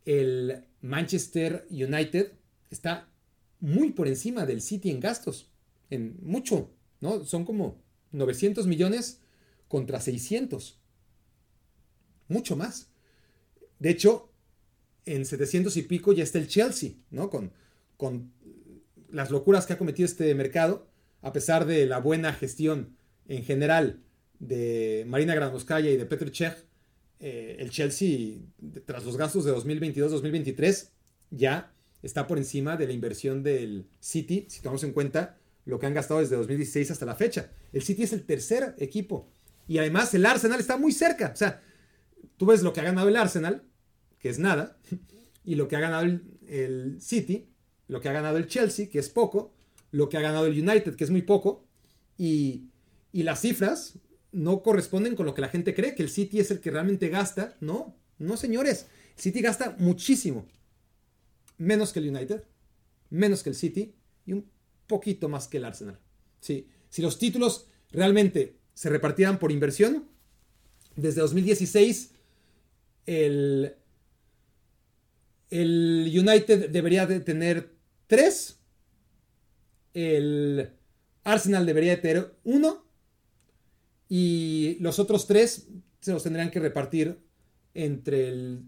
el 0.05 0.63
Manchester 0.81 1.67
United 1.69 2.31
está 2.69 3.09
muy 3.59 3.91
por 3.91 4.07
encima 4.07 4.45
del 4.45 4.61
City 4.61 4.89
en 4.89 5.01
gastos. 5.01 5.51
En 5.89 6.17
mucho, 6.21 6.71
¿no? 7.01 7.25
Son 7.25 7.43
como 7.43 7.77
900 8.13 8.65
millones 8.67 9.19
contra 9.67 9.99
600. 9.99 10.79
Mucho 12.29 12.55
más. 12.55 12.87
De 13.79 13.89
hecho, 13.89 14.31
en 15.05 15.25
700 15.25 15.75
y 15.75 15.81
pico 15.83 16.13
ya 16.13 16.23
está 16.23 16.39
el 16.39 16.47
Chelsea, 16.47 16.91
¿no? 17.09 17.29
Con, 17.29 17.51
con 17.97 18.31
las 19.09 19.29
locuras 19.29 19.65
que 19.65 19.73
ha 19.73 19.77
cometido 19.77 20.05
este 20.05 20.33
mercado, 20.35 20.87
a 21.21 21.33
pesar 21.33 21.65
de 21.65 21.85
la 21.85 21.99
buena 21.99 22.31
gestión 22.31 22.95
en 23.27 23.43
general 23.43 23.99
de 24.39 25.03
Marina 25.05 25.35
Granovskaya 25.35 25.89
y 25.89 25.97
de 25.97 26.05
Petr 26.05 26.31
Cech, 26.31 26.70
eh, 27.21 27.55
el 27.59 27.69
Chelsea, 27.69 28.39
tras 28.85 29.05
los 29.05 29.15
gastos 29.15 29.45
de 29.45 29.53
2022-2023, 29.53 30.89
ya 31.29 31.73
está 32.01 32.27
por 32.27 32.37
encima 32.37 32.75
de 32.75 32.87
la 32.87 32.93
inversión 32.93 33.43
del 33.43 33.87
City, 33.99 34.47
si 34.49 34.61
tomamos 34.61 34.83
en 34.83 34.91
cuenta 34.91 35.37
lo 35.65 35.79
que 35.79 35.85
han 35.85 35.93
gastado 35.93 36.19
desde 36.19 36.35
2016 36.35 36.91
hasta 36.91 37.05
la 37.05 37.15
fecha. 37.15 37.51
El 37.71 37.83
City 37.83 38.03
es 38.03 38.13
el 38.13 38.23
tercer 38.25 38.75
equipo. 38.79 39.29
Y 39.67 39.77
además 39.77 40.13
el 40.13 40.25
Arsenal 40.25 40.59
está 40.59 40.75
muy 40.75 40.91
cerca. 40.91 41.31
O 41.33 41.37
sea, 41.37 41.61
tú 42.37 42.47
ves 42.47 42.63
lo 42.63 42.73
que 42.73 42.81
ha 42.81 42.83
ganado 42.83 43.07
el 43.07 43.15
Arsenal 43.15 43.63
que 44.21 44.29
es 44.29 44.39
nada, 44.39 44.77
y 45.43 45.55
lo 45.55 45.67
que 45.67 45.75
ha 45.75 45.79
ganado 45.79 46.05
el, 46.05 46.97
City, 47.01 47.49
lo 47.87 47.99
que 47.99 48.09
ha 48.09 48.13
ganado 48.13 48.37
el 48.37 48.47
Chelsea, 48.47 48.89
que 48.89 48.99
es 48.99 49.09
poco, 49.09 49.53
lo 49.91 50.07
que 50.07 50.17
ha 50.17 50.21
ganado 50.21 50.45
el 50.45 50.57
United, 50.57 50.95
que 50.95 51.03
es 51.03 51.09
muy 51.09 51.23
poco, 51.23 51.65
y, 52.17 52.67
las 53.13 53.41
cifras 53.41 53.97
no 54.31 54.63
corresponden 54.63 55.15
con 55.15 55.25
lo 55.25 55.33
que 55.33 55.41
la 55.41 55.49
gente 55.49 55.73
cree, 55.73 55.95
que 55.95 56.03
el 56.03 56.09
City 56.09 56.39
es 56.39 56.51
el 56.51 56.59
que 56.59 56.71
realmente 56.71 57.09
gasta. 57.09 57.55
No, 57.59 57.95
no 58.17 58.37
señores, 58.37 58.87
el 59.15 59.21
City 59.21 59.41
gasta 59.41 59.75
muchísimo, 59.79 60.47
menos 61.57 61.91
que 61.91 61.99
el 61.99 62.09
United, 62.09 62.43
menos 63.09 63.43
que 63.43 63.49
el 63.49 63.55
City 63.55 63.93
y 64.25 64.33
un 64.33 64.49
poquito 64.87 65.29
más 65.29 65.47
que 65.47 65.57
el 65.57 65.65
Arsenal. 65.65 65.99
Sí, 66.39 66.67
si 66.89 67.01
los 67.01 67.19
títulos 67.19 67.67
realmente 67.91 68.57
se 68.73 68.89
repartieran 68.89 69.39
por 69.39 69.51
inversión, 69.51 70.07
desde 70.95 71.21
2016 71.21 72.11
el, 73.05 73.75
el 75.49 76.11
United 76.13 76.69
debería 76.69 77.05
de 77.05 77.19
tener 77.19 77.73
3. 78.07 78.59
El 79.93 80.71
Arsenal 81.23 81.65
debería 81.65 81.95
de 81.95 82.01
tener 82.01 82.35
1. 82.43 82.85
Y 84.13 84.75
los 84.81 84.99
otros 84.99 85.25
3 85.25 85.69
se 86.01 86.11
los 86.11 86.21
tendrían 86.21 86.51
que 86.51 86.59
repartir 86.59 87.17
entre 87.73 88.27
el, 88.27 88.65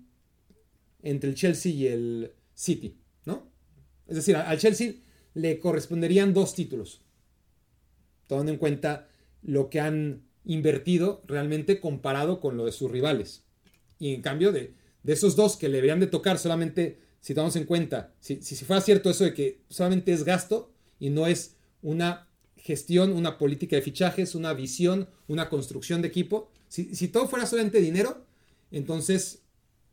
entre 1.02 1.32
el 1.32 1.36
Chelsea 1.36 1.70
y 1.70 1.88
el 1.88 2.32
City. 2.54 2.98
¿no? 3.26 3.52
Es 4.08 4.16
decir, 4.16 4.38
al 4.38 4.58
Chelsea 4.58 4.94
le 5.34 5.60
corresponderían 5.60 6.34
dos 6.34 6.56
títulos. 6.56 7.02
Tomando 8.28 8.54
en 8.54 8.58
cuenta 8.58 9.10
lo 9.42 9.70
que 9.70 9.82
han 9.82 10.24
invertido 10.46 11.22
realmente 11.28 11.82
comparado 11.82 12.40
con 12.40 12.56
lo 12.56 12.66
de 12.66 12.72
sus 12.72 12.90
rivales. 12.90 13.44
Y 14.00 14.14
en 14.14 14.22
cambio 14.22 14.54
de, 14.54 14.76
de 15.04 15.12
esos 15.12 15.36
dos 15.36 15.58
que 15.58 15.68
le 15.68 15.76
deberían 15.76 16.00
de 16.00 16.08
tocar 16.08 16.38
solamente, 16.40 17.02
si 17.20 17.34
tomamos 17.34 17.58
en 17.58 17.66
cuenta, 17.66 18.14
si, 18.22 18.42
si, 18.42 18.64
fuera 18.64 18.82
cierto 18.82 19.10
eso 19.10 19.26
de 19.26 19.34
que 19.34 19.60
solamente 19.68 20.14
es 20.14 20.24
gasto 20.24 20.72
y 21.02 21.10
no 21.10 21.28
es 21.28 21.58
una 21.82 22.30
gestión, 22.64 23.12
una 23.12 23.38
política 23.38 23.76
de 23.76 23.82
fichajes, 23.82 24.36
una 24.36 24.54
visión, 24.54 25.10
una 25.28 25.50
construcción 25.50 26.02
de 26.02 26.08
equipo, 26.08 26.50
si, 26.70 27.08
todo 27.10 27.28
fuera 27.28 27.46
solamente 27.46 27.80
dinero, 27.80 28.26
entonces, 28.72 29.44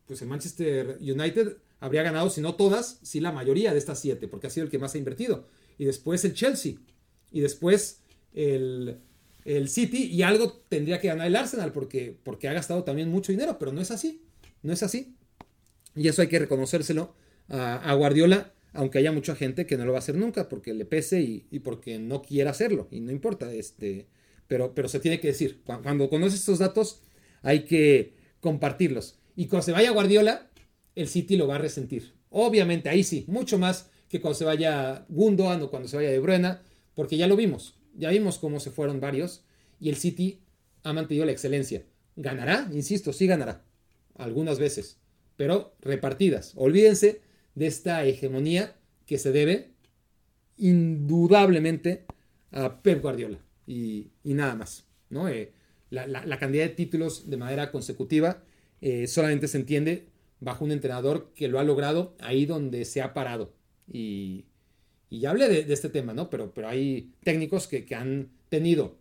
pues 0.06 0.22
el 0.22 0.28
Manchester 0.28 0.96
United 0.98 1.58
habría 1.78 2.02
ganado, 2.02 2.30
si 2.30 2.40
no 2.40 2.54
todas, 2.54 2.98
si 3.02 3.20
la 3.20 3.32
mayoría 3.32 3.72
de 3.72 3.78
estas 3.78 4.00
siete, 4.00 4.28
porque 4.28 4.46
ha 4.46 4.50
sido 4.50 4.64
el 4.64 4.70
que 4.70 4.78
más 4.78 4.94
ha 4.94 4.98
invertido. 4.98 5.46
Y 5.76 5.84
después 5.84 6.24
el 6.24 6.32
Chelsea. 6.32 6.76
Y 7.32 7.40
después 7.40 8.00
el, 8.32 8.96
el 9.44 9.68
City. 9.68 10.04
Y 10.04 10.22
algo 10.22 10.62
tendría 10.70 11.00
que 11.00 11.08
ganar 11.08 11.26
el 11.26 11.36
Arsenal, 11.36 11.72
porque, 11.72 12.16
porque 12.22 12.48
ha 12.48 12.54
gastado 12.54 12.82
también 12.82 13.10
mucho 13.10 13.30
dinero, 13.30 13.58
pero 13.58 13.72
no 13.72 13.82
es 13.82 13.90
así. 13.90 14.22
No 14.62 14.72
es 14.72 14.82
así. 14.82 15.14
Y 15.94 16.08
eso 16.08 16.22
hay 16.22 16.28
que 16.28 16.38
reconocérselo 16.38 17.14
a, 17.50 17.92
Guardiola, 17.92 18.52
aunque 18.72 18.98
haya 18.98 19.12
mucha 19.12 19.34
gente 19.34 19.66
que 19.66 19.76
no 19.76 19.84
lo 19.84 19.92
va 19.92 19.98
a 19.98 20.00
hacer 20.00 20.16
nunca 20.16 20.48
porque 20.48 20.74
le 20.74 20.84
pese 20.84 21.20
y, 21.20 21.58
porque 21.60 21.98
no 21.98 22.22
quiera 22.22 22.50
hacerlo. 22.50 22.88
Y 22.90 23.00
no 23.00 23.10
importa, 23.10 23.52
este, 23.52 24.06
pero, 24.46 24.74
pero 24.74 24.88
se 24.88 25.00
tiene 25.00 25.20
que 25.20 25.28
decir. 25.28 25.60
Cuando, 25.64 26.08
conoces 26.08 26.40
estos 26.40 26.58
datos, 26.58 27.00
hay 27.42 27.64
que 27.64 28.14
compartirlos. 28.40 29.18
Y 29.36 29.46
cuando 29.46 29.64
se 29.64 29.72
vaya 29.72 29.90
Guardiola, 29.90 30.50
el 30.94 31.08
City 31.08 31.36
lo 31.36 31.46
va 31.46 31.56
a 31.56 31.58
resentir. 31.58 32.12
Obviamente, 32.30 32.88
ahí 32.88 33.02
sí, 33.02 33.24
mucho 33.26 33.58
más 33.58 33.90
que 34.08 34.20
cuando 34.20 34.38
se 34.38 34.44
vaya 34.44 35.04
Gundogan 35.08 35.62
o 35.62 35.70
cuando 35.70 35.88
se 35.88 35.96
vaya 35.96 36.10
De 36.10 36.18
Bruyne, 36.18 36.56
porque 36.94 37.16
ya 37.16 37.26
lo 37.26 37.36
vimos. 37.36 37.74
Ya 37.96 38.10
vimos 38.10 38.38
cómo 38.38 38.60
se 38.60 38.70
fueron 38.70 39.00
varios 39.00 39.44
y 39.80 39.88
el 39.88 39.96
City 39.96 40.40
ha 40.82 40.92
mantenido 40.92 41.26
la 41.26 41.32
excelencia. 41.32 41.84
¿Ganará? 42.16 42.68
Insisto, 42.72 43.12
sí 43.12 43.26
ganará 43.26 43.64
algunas 44.16 44.58
veces, 44.58 44.98
pero 45.36 45.74
repartidas. 45.80 46.52
Olvídense 46.56 47.20
de 47.55 47.66
esta 47.66 48.05
hegemonía 48.05 48.76
que 49.07 49.18
se 49.18 49.32
debe 49.32 49.70
indudablemente 50.57 52.05
a 52.53 52.82
Pep 52.82 53.03
Guardiola 53.03 53.38
y, 53.66 54.11
nada 54.24 54.55
más. 54.55 54.86
¿no? 55.09 55.28
Eh, 55.28 55.53
la, 55.90 56.38
cantidad 56.38 56.64
de 56.64 56.70
títulos 56.74 57.28
de 57.28 57.36
manera 57.36 57.70
consecutiva 57.70 58.42
eh, 58.80 59.07
solamente 59.07 59.48
se 59.48 59.59
entiende 59.59 60.07
bajo 60.40 60.64
un 60.64 60.72
entrenador 60.72 61.32
que 61.34 61.48
lo 61.48 61.59
ha 61.59 61.64
logrado 61.64 62.14
ahí 62.20 62.46
donde 62.46 62.84
se 62.84 63.03
ha 63.03 63.14
parado. 63.14 63.53
Y, 63.92 64.46
ya 65.11 65.30
hablé 65.30 65.48
de, 65.48 65.72
este 65.72 65.88
tema, 65.88 66.14
¿no? 66.14 66.30
Pero, 66.30 66.55
pero 66.55 66.68
hay 66.68 67.12
técnicos 67.24 67.66
que, 67.66 67.84
que 67.84 67.96
han 67.96 68.30
tenido 68.48 68.96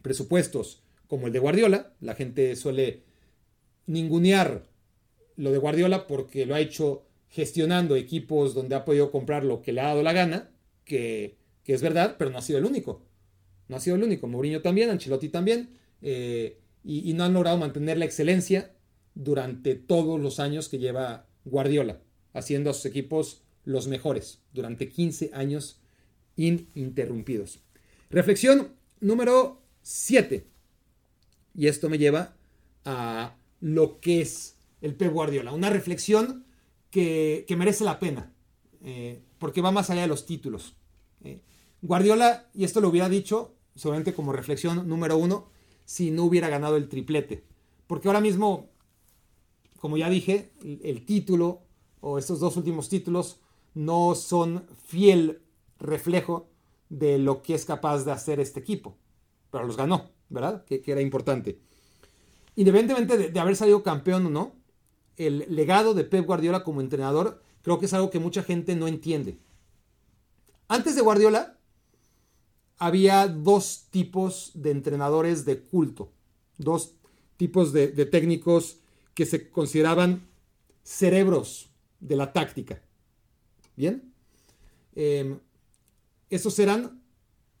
presupuestos 0.00 0.82
como 1.06 1.26
el 1.26 1.32
de 1.34 1.38
Guardiola. 1.38 1.92
La 2.00 2.14
gente 2.14 2.56
suele 2.56 3.02
ningunear 3.86 4.64
lo 5.36 5.52
de 5.52 5.58
Guardiola 5.58 6.06
porque 6.06 6.46
lo 6.46 6.54
ha 6.54 6.60
hecho 6.60 7.07
gestionando 7.28 7.96
equipos 7.96 8.54
donde 8.54 8.74
ha 8.74 8.84
podido 8.84 9.10
comprar 9.10 9.44
lo 9.44 9.62
que 9.62 9.72
le 9.72 9.80
ha 9.80 9.88
dado 9.88 10.02
la 10.02 10.12
gana, 10.12 10.50
que, 10.84 11.36
es 11.64 11.82
verdad, 11.82 12.16
pero 12.18 12.30
no 12.30 12.38
ha 12.38 12.42
sido 12.42 12.58
el 12.58 12.64
único. 12.64 13.02
No 13.68 13.76
ha 13.76 13.80
sido 13.80 13.96
el 13.96 14.02
único. 14.02 14.26
Mourinho 14.26 14.62
también, 14.62 14.88
Ancelotti 14.88 15.28
también. 15.28 15.68
Eh, 16.00 16.58
y, 16.82 17.12
no 17.12 17.24
han 17.24 17.34
logrado 17.34 17.58
mantener 17.58 17.98
la 17.98 18.06
excelencia 18.06 18.72
durante 19.14 19.74
todos 19.74 20.18
los 20.18 20.40
años 20.40 20.70
que 20.70 20.78
lleva 20.78 21.26
Guardiola, 21.44 22.00
haciendo 22.32 22.70
a 22.70 22.74
sus 22.74 22.86
equipos 22.86 23.42
los 23.64 23.86
mejores 23.88 24.40
durante 24.54 24.88
15 24.88 25.30
años 25.34 25.80
ininterrumpidos. 26.36 27.60
Reflexión 28.08 28.74
número 29.00 29.60
7. 29.82 30.46
Y 31.54 31.66
esto 31.66 31.90
me 31.90 31.98
lleva 31.98 32.34
a 32.86 33.36
lo 33.60 34.00
que 34.00 34.22
es 34.22 34.56
el 34.80 34.94
Pep 34.94 35.12
Guardiola. 35.12 35.52
Una 35.52 35.68
reflexión 35.68 36.46
que, 36.90 37.46
merece 37.56 37.84
la 37.84 37.98
pena, 37.98 38.32
eh, 38.82 39.22
porque 39.38 39.60
va 39.60 39.70
más 39.70 39.90
allá 39.90 40.02
de 40.02 40.08
los 40.08 40.26
títulos. 40.26 40.74
Eh, 41.22 41.42
Guardiola, 41.82 42.48
y 42.54 42.64
esto 42.64 42.80
lo 42.80 42.88
hubiera 42.88 43.08
dicho 43.08 43.54
solamente 43.74 44.12
como 44.12 44.32
reflexión 44.32 44.88
número 44.88 45.16
uno, 45.16 45.48
si 45.84 46.10
no 46.10 46.24
hubiera 46.24 46.48
ganado 46.48 46.76
el 46.76 46.88
triplete. 46.88 47.44
Porque 47.86 48.08
ahora 48.08 48.20
mismo, 48.20 48.68
como 49.80 49.96
ya 49.96 50.10
dije, 50.10 50.50
el, 50.62 51.06
título 51.06 51.62
o 52.00 52.18
estos 52.18 52.40
dos 52.40 52.56
últimos 52.56 52.88
títulos 52.88 53.40
no 53.74 54.14
son 54.14 54.66
fiel 54.86 55.40
reflejo 55.78 56.48
de 56.88 57.18
lo 57.18 57.42
que 57.42 57.54
es 57.54 57.64
capaz 57.64 58.04
de 58.04 58.12
hacer 58.12 58.40
este 58.40 58.60
equipo. 58.60 58.96
Pero 59.50 59.64
los 59.64 59.76
ganó, 59.76 60.10
¿verdad? 60.28 60.64
Que, 60.64 60.82
era 60.84 61.00
importante. 61.00 61.60
Independientemente 62.56 63.16
de, 63.16 63.30
de, 63.30 63.40
haber 63.40 63.54
salido 63.56 63.82
campeón 63.84 64.26
o 64.26 64.30
no, 64.30 64.57
el 65.18 65.46
legado 65.48 65.94
de 65.94 66.04
Pep 66.04 66.24
Guardiola 66.24 66.64
como 66.64 66.80
entrenador 66.80 67.42
creo 67.62 67.78
que 67.78 67.86
es 67.86 67.92
algo 67.92 68.10
que 68.10 68.20
mucha 68.20 68.42
gente 68.42 68.74
no 68.76 68.88
entiende. 68.88 69.38
Antes 70.68 70.94
de 70.94 71.02
Guardiola, 71.02 71.58
había 72.78 73.26
dos 73.26 73.86
tipos 73.90 74.52
de 74.54 74.70
entrenadores 74.70 75.44
de 75.44 75.60
culto, 75.60 76.12
dos 76.56 76.94
tipos 77.36 77.72
de, 77.72 77.88
técnicos 78.06 78.78
que 79.14 79.26
se 79.26 79.50
consideraban 79.50 80.28
cerebros 80.82 81.70
de 82.00 82.16
la 82.16 82.32
táctica. 82.32 82.80
¿Bien? 83.76 84.12
Eh, 84.94 85.38
estos 86.30 86.58
eran 86.58 87.02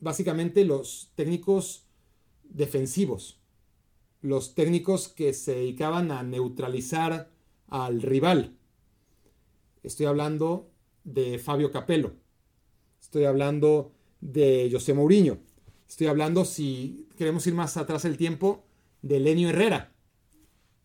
básicamente 0.00 0.64
los 0.64 1.10
técnicos 1.14 1.84
defensivos, 2.44 3.38
los 4.20 4.54
técnicos 4.54 5.08
que 5.08 5.32
se 5.32 5.54
dedicaban 5.54 6.10
a 6.10 6.22
neutralizar 6.22 7.30
al 7.68 8.02
rival. 8.02 8.56
Estoy 9.82 10.06
hablando 10.06 10.70
de 11.04 11.38
Fabio 11.38 11.70
Capello, 11.70 12.14
estoy 13.00 13.24
hablando 13.24 13.92
de 14.20 14.68
José 14.72 14.94
Mourinho. 14.94 15.38
Estoy 15.88 16.06
hablando, 16.06 16.44
si 16.44 17.08
queremos 17.16 17.46
ir 17.46 17.54
más 17.54 17.76
atrás 17.76 18.04
el 18.04 18.18
tiempo, 18.18 18.64
de 19.00 19.20
Lenio 19.20 19.48
Herrera. 19.48 19.94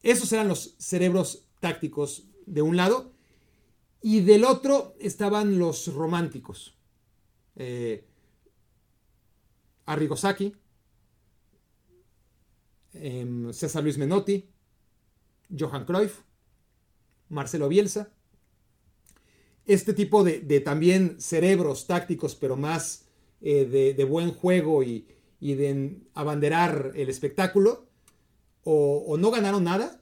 Esos 0.01 0.31
eran 0.31 0.47
los 0.47 0.75
cerebros 0.77 1.45
tácticos 1.59 2.27
de 2.45 2.61
un 2.61 2.77
lado. 2.77 3.11
Y 4.01 4.21
del 4.21 4.43
otro 4.43 4.95
estaban 4.99 5.59
los 5.59 5.93
románticos. 5.93 6.77
Eh, 7.55 8.05
Arrigo 9.85 10.15
Sacchi, 10.15 10.53
em, 12.93 13.51
César 13.51 13.83
Luis 13.83 13.97
Menotti, 13.97 14.49
Johan 15.57 15.85
Cruyff, 15.85 16.21
Marcelo 17.33 17.67
Bielsa. 17.67 18.11
Este 19.65 19.93
tipo 19.93 20.23
de, 20.23 20.59
también 20.59 21.17
cerebros 21.19 21.87
tácticos, 21.87 22.35
pero 22.35 22.57
más 22.57 23.05
eh, 23.41 23.93
de, 23.95 24.03
buen 24.03 24.31
juego 24.31 24.83
y, 24.83 25.07
de 25.39 26.01
abanderar 26.13 26.91
el 26.95 27.09
espectáculo, 27.09 27.87
o, 28.63 29.17
no 29.17 29.31
ganaron 29.31 29.63
nada, 29.63 30.01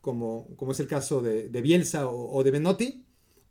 como, 0.00 0.48
como, 0.56 0.72
es 0.72 0.80
el 0.80 0.86
caso 0.86 1.20
de, 1.20 1.48
Bielsa 1.62 2.08
o, 2.08 2.42
de 2.42 2.50
Benotti, 2.50 3.04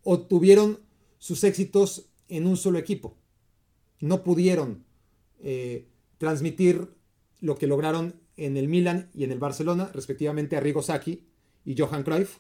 o 0.03 0.21
tuvieron 0.21 0.79
sus 1.17 1.43
éxitos 1.43 2.09
en 2.27 2.47
un 2.47 2.57
solo 2.57 2.77
equipo. 2.79 3.17
No 3.99 4.23
pudieron 4.23 4.83
eh, 5.39 5.87
transmitir 6.17 6.89
lo 7.39 7.57
que 7.57 7.67
lograron 7.67 8.15
en 8.35 8.57
el 8.57 8.67
Milan 8.67 9.09
y 9.13 9.23
en 9.23 9.31
el 9.31 9.39
Barcelona, 9.39 9.89
respectivamente 9.93 10.57
Arrigo 10.57 10.81
Sacchi 10.81 11.25
y 11.65 11.77
Johan 11.77 12.03
Cruyff, 12.03 12.39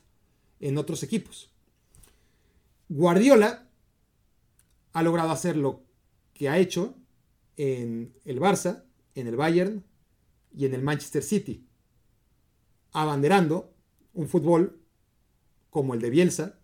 en 0.59 0.77
otros 0.77 1.03
equipos. 1.03 1.51
Guardiola 2.89 3.67
ha 4.93 5.03
logrado 5.03 5.31
hacerlo 5.31 5.83
que 6.33 6.49
ha 6.49 6.57
hecho 6.57 6.95
en 7.57 8.13
el 8.25 8.39
Barça, 8.39 8.83
en 9.15 9.27
el 9.27 9.35
Bayern 9.35 9.83
y 10.55 10.65
en 10.65 10.73
el 10.73 10.81
Manchester 10.81 11.23
City, 11.23 11.67
abanderando 12.91 13.73
un 14.13 14.27
fútbol 14.27 14.79
como 15.69 15.93
el 15.93 16.01
de 16.01 16.09
Bielsa, 16.09 16.59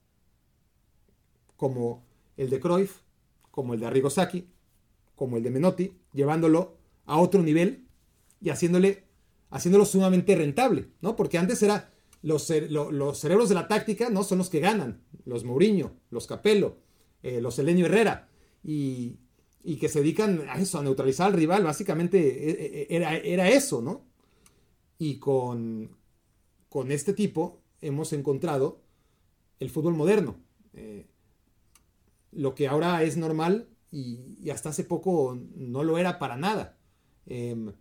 como 1.58 2.06
el 2.38 2.50
de 2.50 2.60
Cruyff, 2.60 3.02
como 3.52 3.74
el 3.74 3.80
de 3.80 3.88
Arrigo 3.88 4.10
Sacchi, 4.10 4.48
como 5.16 5.38
el 5.38 5.44
de 5.44 5.50
Menotti, 5.50 5.98
llevándolo 6.14 6.78
a 7.06 7.20
otro 7.20 7.42
nivel 7.42 7.88
y 8.40 8.50
haciéndole, 8.50 9.04
haciéndolo 9.50 9.86
sumamente 9.86 10.36
rentable, 10.36 10.92
¿no? 11.02 11.16
Porque 11.16 11.38
antes 11.38 11.62
era 11.64 11.92
los, 12.22 12.50
los 12.50 13.20
cerebros 13.20 13.50
de 13.50 13.56
la 13.56 13.68
táctica, 13.68 14.10
¿no? 14.10 14.24
Son 14.24 14.38
los 14.38 14.50
que 14.50 14.60
ganan, 14.60 15.02
los 15.26 15.44
Mourinho, 15.44 15.94
los 16.10 16.28
Capello, 16.28 16.78
eh, 17.24 17.42
los 17.42 17.60
Elenio 17.60 17.86
Herrera, 17.86 18.30
y, 18.64 19.18
y 19.64 19.78
que 19.78 19.90
se 19.90 20.00
dedican 20.00 20.48
a 20.50 20.60
eso, 20.60 20.80
a 20.80 20.84
neutralizar 20.84 21.28
al 21.28 21.34
rival, 21.34 21.64
básicamente 21.64 22.20
e, 22.20 22.82
e, 22.82 22.88
era, 22.90 23.18
era 23.18 23.50
eso, 23.50 23.82
¿no? 23.82 24.06
Y 24.98 25.18
con, 25.18 25.98
con, 26.70 26.92
este 26.92 27.14
tipo 27.14 27.62
hemos 27.82 28.12
encontrado 28.14 28.82
el 29.60 29.70
fútbol 29.70 29.96
moderno. 29.96 30.38
Eh, 30.74 31.08
lo 32.32 32.54
que 32.54 32.68
ahora 32.68 33.02
es 33.04 33.18
normal 33.18 33.70
y, 33.92 34.50
hasta 34.50 34.70
hace 34.70 34.84
poco 34.84 35.38
no 35.56 35.84
lo 35.84 35.98
era 35.98 36.20
para 36.20 36.36
nada. 36.36 36.78
Em, 37.26 37.74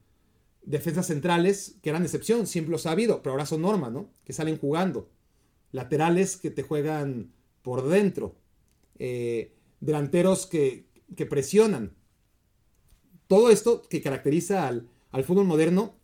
defensas 0.63 1.07
centrales 1.07 1.77
que 1.83 1.91
eran 1.91 2.03
excepción, 2.03 2.47
siempre 2.47 2.73
los 2.73 2.87
ha 2.87 2.93
habido, 2.93 3.23
pero 3.23 3.33
ahora 3.33 3.47
son 3.47 3.63
norma, 3.63 3.91
¿no? 3.91 4.11
Que 4.25 4.33
salen 4.33 4.59
jugando. 4.59 5.11
Laterales 5.73 6.37
que 6.37 6.51
te 6.51 6.63
juegan 6.63 7.33
por 7.63 7.89
dentro. 7.89 8.37
Eh, 8.99 9.55
delanteros 9.81 10.47
que, 10.47 10.89
que 11.17 11.27
presionan. 11.27 11.97
Todo 13.27 13.51
esto 13.51 13.83
que 13.83 14.03
caracteriza 14.03 14.67
al, 14.67 14.89
fútbol 15.25 15.47
moderno 15.47 15.95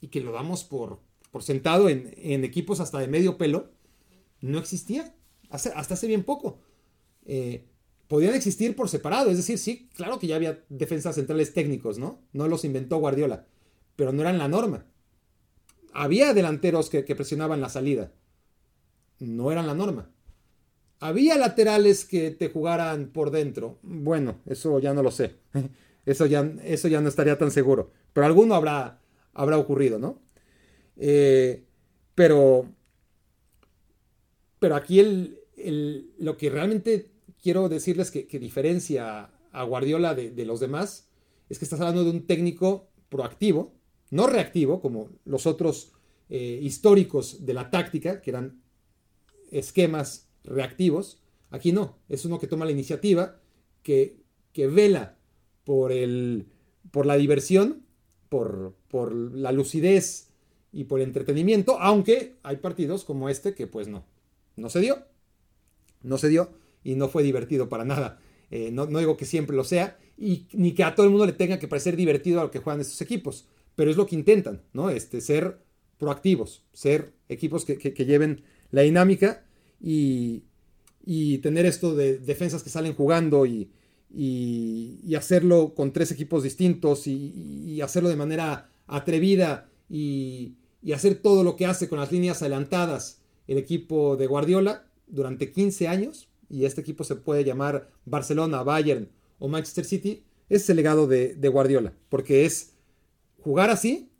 y 0.00 0.08
que 0.08 0.20
lo 0.20 0.32
damos 0.32 0.64
por, 0.64 1.00
por 1.30 1.42
sentado 1.42 1.88
en, 1.88 2.44
equipos 2.44 2.80
hasta 2.80 2.98
de 2.98 3.08
medio 3.08 3.38
pelo, 3.38 3.70
no 4.40 4.58
existía 4.58 5.14
hasta 5.50 5.94
hace 5.94 6.06
bien 6.06 6.22
poco. 6.22 6.60
Eh, 7.24 7.64
podían 8.08 8.34
existir 8.34 8.76
por 8.76 8.88
separado, 8.88 9.30
es 9.30 9.36
decir, 9.36 9.58
sí, 9.58 9.88
claro 9.94 10.18
que 10.18 10.26
ya 10.26 10.36
había 10.36 10.62
defensas 10.68 11.14
centrales 11.14 11.52
técnicos, 11.52 11.98
¿no? 11.98 12.20
No 12.32 12.48
los 12.48 12.64
inventó 12.64 12.98
Guardiola, 12.98 13.46
pero 13.96 14.12
no 14.12 14.22
eran 14.22 14.38
la 14.38 14.48
norma. 14.48 14.86
Había 15.92 16.34
delanteros 16.34 16.90
que 16.90 17.02
presionaban 17.02 17.60
la 17.60 17.68
salida, 17.68 18.12
no 19.18 19.50
eran 19.50 19.66
la 19.66 19.74
norma. 19.74 20.10
¿Había 21.00 21.36
laterales 21.36 22.04
que 22.04 22.30
te 22.30 22.48
jugaran 22.48 23.08
por 23.08 23.30
dentro? 23.30 23.78
Bueno, 23.82 24.40
eso 24.46 24.78
ya 24.78 24.94
no 24.94 25.02
lo 25.02 25.10
sé. 25.10 25.36
Eso 26.06 26.24
ya, 26.24 26.48
eso 26.62 26.86
ya 26.86 27.00
no 27.00 27.08
estaría 27.08 27.36
tan 27.36 27.50
seguro. 27.50 27.90
Pero 28.12 28.26
alguno 28.26 28.54
habrá, 28.54 29.00
habrá 29.32 29.58
ocurrido, 29.58 29.98
¿no? 29.98 30.22
Eh, 30.96 31.64
pero, 32.14 32.68
pero 34.60 34.76
aquí 34.76 35.00
el, 35.00 36.12
lo 36.20 36.36
que 36.36 36.48
realmente 36.48 37.10
quiero 37.46 37.68
decirles 37.68 38.10
que, 38.10 38.40
diferencia 38.40 39.30
a 39.52 39.62
Guardiola 39.62 40.16
de, 40.16 40.44
los 40.44 40.58
demás 40.58 41.06
es 41.48 41.60
que 41.60 41.64
estás 41.64 41.78
hablando 41.78 42.02
de 42.02 42.10
un 42.10 42.26
técnico 42.26 42.88
proactivo, 43.08 43.72
no 44.10 44.26
reactivo, 44.26 44.80
como 44.80 45.10
los 45.24 45.46
otros 45.46 45.92
eh, 46.28 46.58
históricos 46.60 47.46
de 47.46 47.54
la 47.54 47.70
táctica, 47.70 48.20
que 48.20 48.30
eran 48.30 48.60
esquemas 49.52 50.28
reactivos. 50.42 51.22
Aquí 51.50 51.70
no, 51.70 51.98
es 52.08 52.24
uno 52.24 52.40
que 52.40 52.48
toma 52.48 52.64
la 52.64 52.72
iniciativa, 52.72 53.40
que, 53.84 54.16
que 54.52 54.66
vela 54.66 55.16
por, 55.62 55.92
el, 55.92 56.48
por 56.90 57.06
la 57.06 57.16
diversión, 57.16 57.86
por, 58.28 58.74
por 58.88 59.14
la 59.14 59.52
lucidez 59.52 60.30
y 60.72 60.82
por 60.82 60.98
el 60.98 61.06
entretenimiento, 61.06 61.78
aunque 61.78 62.38
hay 62.42 62.56
partidos 62.56 63.04
como 63.04 63.28
este 63.28 63.54
que 63.54 63.68
pues 63.68 63.86
no, 63.86 64.04
no 64.56 64.68
se 64.68 64.80
dio, 64.80 65.04
no 66.02 66.18
se 66.18 66.28
dio 66.28 66.65
y 66.86 66.94
no 66.94 67.08
fue 67.08 67.24
divertido 67.24 67.68
para 67.68 67.84
nada. 67.84 68.20
Eh, 68.52 68.70
no, 68.70 68.86
digo 68.86 69.16
que 69.16 69.24
siempre 69.24 69.56
lo 69.56 69.64
sea, 69.64 69.98
y 70.16 70.46
ni 70.52 70.72
que 70.72 70.84
a 70.84 70.94
todo 70.94 71.04
el 71.04 71.10
mundo 71.10 71.26
le 71.26 71.32
tenga 71.32 71.58
que 71.58 71.66
parecer 71.66 71.96
divertido 71.96 72.40
a 72.40 72.44
lo 72.44 72.50
que 72.52 72.60
juegan 72.60 72.80
estos 72.80 73.00
equipos, 73.00 73.48
pero 73.74 73.90
es 73.90 73.96
lo 73.96 74.06
que 74.06 74.14
intentan, 74.14 74.62
¿no? 74.72 74.88
Este, 74.88 75.20
ser 75.20 75.58
proactivos, 75.98 76.62
ser 76.72 77.12
equipos 77.28 77.64
que, 77.64 77.76
que 77.78 78.04
lleven 78.04 78.44
la 78.70 78.82
dinámica 78.82 79.44
y, 79.80 80.44
tener 81.42 81.66
esto 81.66 81.94
de 81.94 82.18
defensas 82.18 82.62
que 82.62 82.70
salen 82.70 82.94
jugando 82.94 83.46
y, 83.46 83.68
hacerlo 85.16 85.74
con 85.74 85.92
tres 85.92 86.12
equipos 86.12 86.44
distintos 86.44 87.08
y, 87.08 87.80
hacerlo 87.80 88.08
de 88.08 88.16
manera 88.16 88.70
atrevida 88.86 89.68
y, 89.90 90.54
y 90.82 90.92
hacer 90.92 91.16
todo 91.16 91.42
lo 91.42 91.56
que 91.56 91.66
hace 91.66 91.88
con 91.88 91.98
las 91.98 92.12
líneas 92.12 92.42
adelantadas 92.42 93.22
el 93.48 93.58
equipo 93.58 94.16
de 94.16 94.28
Guardiola 94.28 94.86
durante 95.06 95.52
15 95.52 95.88
años, 95.88 96.28
y 96.48 96.64
este 96.64 96.80
equipo 96.80 97.04
se 97.04 97.16
puede 97.16 97.44
llamar 97.44 97.90
Barcelona, 98.04 98.62
Bayern 98.62 99.08
o 99.38 99.48
Manchester 99.48 99.84
City, 99.84 100.24
es 100.48 100.68
el 100.70 100.76
legado 100.76 101.06
de, 101.06 101.48
Guardiola, 101.48 101.92
porque 102.08 102.44
es 102.44 102.74
jugar 103.42 103.70
así 103.70 104.10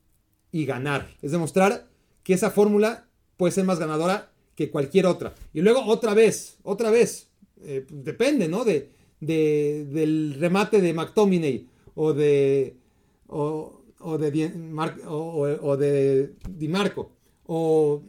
y 0.53 0.66
ganar, 0.66 1.09
es 1.22 1.33
demostrar 1.33 1.89
que 2.22 2.35
esa 2.35 2.51
fórmula 2.51 3.09
puede 3.37 3.53
ser 3.53 3.64
más 3.64 3.79
ganadora 3.79 4.33
que 4.55 4.70
cualquier 4.70 5.07
otra. 5.07 5.35
Y 5.53 5.61
luego 5.61 5.85
otra 5.85 6.14
vez, 6.14 6.59
otra 6.62 6.91
vez, 6.91 7.29
eh, 7.62 7.87
depende, 7.91 8.49
¿no? 8.49 8.64
De, 8.64 8.91
del 9.20 10.37
remate 10.39 10.81
de 10.81 10.93
McTominay 10.93 11.66
o 11.95 12.12
de, 12.12 12.77
o, 13.29 13.83
de, 14.18 14.31
Di 16.49 16.68
Marco 16.68 17.12
o, 17.47 18.03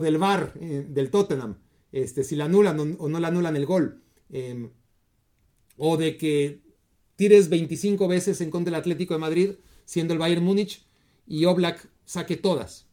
del 0.00 0.18
VAR 0.18 0.52
eh, 0.60 0.86
del 0.88 1.10
Tottenham, 1.10 1.56
este, 1.92 2.24
si 2.24 2.36
la 2.36 2.44
anulan 2.44 2.96
o, 2.98 3.08
no 3.08 3.20
la 3.20 3.28
anulan 3.28 3.56
el 3.56 3.66
gol, 3.66 4.02
em, 4.30 4.70
o 5.76 5.96
de 5.96 6.16
que 6.16 6.60
tires 7.16 7.48
25 7.48 8.08
veces 8.08 8.40
en 8.40 8.50
contra 8.50 8.72
del 8.72 8.80
Atlético 8.80 9.14
de 9.14 9.20
Madrid, 9.20 9.50
siendo 9.84 10.14
el 10.14 10.18
Bayern 10.18 10.44
Múnich, 10.44 10.84
y 11.26 11.44
Oblak 11.44 11.88
saque 12.04 12.36
todas. 12.36 12.86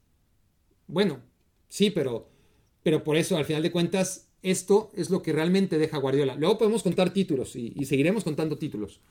Bueno, 0.88 1.22
sí, 1.70 1.92
pero, 1.92 2.30
pero 2.84 3.04
por 3.04 3.18
eso, 3.18 3.38
al 3.38 3.46
final 3.46 3.64
de 3.64 3.72
cuentas, 3.72 4.28
esto 4.42 4.92
es 4.96 5.10
lo 5.10 5.22
que 5.22 5.34
realmente 5.34 5.78
deja 5.78 5.98
Guardiola. 5.98 6.36
Luego 6.36 6.58
podemos 6.58 6.84
contar 6.84 7.12
títulos 7.12 7.56
y, 7.56 7.74
seguiremos 7.86 8.24
contando 8.24 8.58
títulos. 8.58 9.02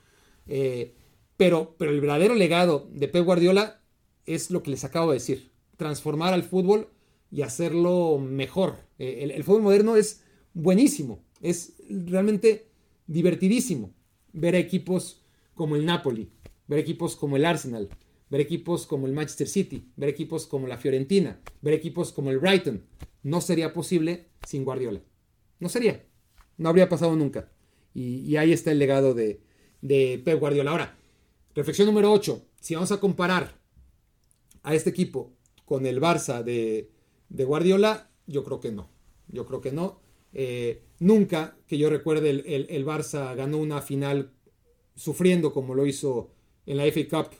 Eh, 0.46 0.94
pero, 1.36 1.74
pero 1.78 1.90
el 1.90 2.00
verdadero 2.00 2.34
legado 2.34 2.88
de 2.92 3.08
Pep 3.08 3.24
Guardiola 3.24 3.82
es 4.24 4.50
lo 4.50 4.62
que 4.62 4.70
les 4.70 4.84
acabo 4.84 5.10
de 5.10 5.18
decir. 5.18 5.50
Transformar 5.76 6.32
al 6.32 6.44
fútbol 6.44 6.88
y 7.30 7.42
hacerlo 7.42 8.18
mejor. 8.18 8.85
Eh, 8.98 9.30
el, 9.34 9.44
fútbol 9.44 9.62
moderno 9.62 9.96
es 9.96 10.22
buenísimo. 10.54 11.24
Es 11.40 11.74
realmente 11.88 12.68
divertidísimo 13.06 13.92
ver 14.32 14.54
equipos 14.54 15.22
como 15.54 15.76
el 15.76 15.84
Napoli, 15.84 16.30
ver 16.66 16.78
equipos 16.78 17.16
como 17.16 17.36
el 17.36 17.44
Arsenal, 17.44 17.88
ver 18.30 18.40
equipos 18.40 18.86
como 18.86 19.06
el 19.06 19.12
Manchester 19.12 19.48
City, 19.48 19.88
ver 19.96 20.08
equipos 20.08 20.46
como 20.46 20.66
la 20.66 20.78
Fiorentina, 20.78 21.40
ver 21.62 21.74
equipos 21.74 22.12
como 22.12 22.30
el 22.30 22.38
Brighton. 22.38 22.82
No 23.22 23.40
sería 23.40 23.72
posible 23.72 24.28
sin 24.46 24.64
Guardiola. 24.64 25.00
No 25.58 25.68
sería. 25.68 26.04
No 26.58 26.68
habría 26.68 26.88
pasado 26.88 27.16
nunca. 27.16 27.50
Y, 27.94 28.36
ahí 28.36 28.52
está 28.52 28.72
el 28.72 28.78
legado 28.78 29.14
de, 29.14 29.40
de 29.80 30.20
Pep 30.22 30.38
Guardiola. 30.38 30.70
Ahora, 30.70 30.98
reflexión 31.54 31.86
número 31.86 32.12
8. 32.12 32.42
Si 32.60 32.74
vamos 32.74 32.92
a 32.92 33.00
comparar 33.00 33.58
a 34.62 34.74
este 34.74 34.90
equipo 34.90 35.32
con 35.64 35.86
el 35.86 36.00
Barça 36.00 36.42
de, 36.42 36.90
de 37.28 37.44
Guardiola, 37.44 38.10
yo 38.26 38.44
creo 38.44 38.60
que 38.60 38.72
no. 38.72 38.88
Yo 39.28 39.46
creo 39.46 39.60
que 39.60 39.72
no. 39.72 40.00
Eh, 40.32 40.82
nunca 40.98 41.56
que 41.66 41.78
yo 41.78 41.88
recuerde 41.88 42.30
el, 42.30 42.86
Barça 42.86 43.34
ganó 43.34 43.58
una 43.58 43.80
final 43.80 44.32
sufriendo 44.94 45.52
como 45.52 45.74
lo 45.74 45.86
hizo 45.86 46.30
en 46.66 46.76
la 46.76 46.84
FA 46.84 47.08
Cup 47.08 47.36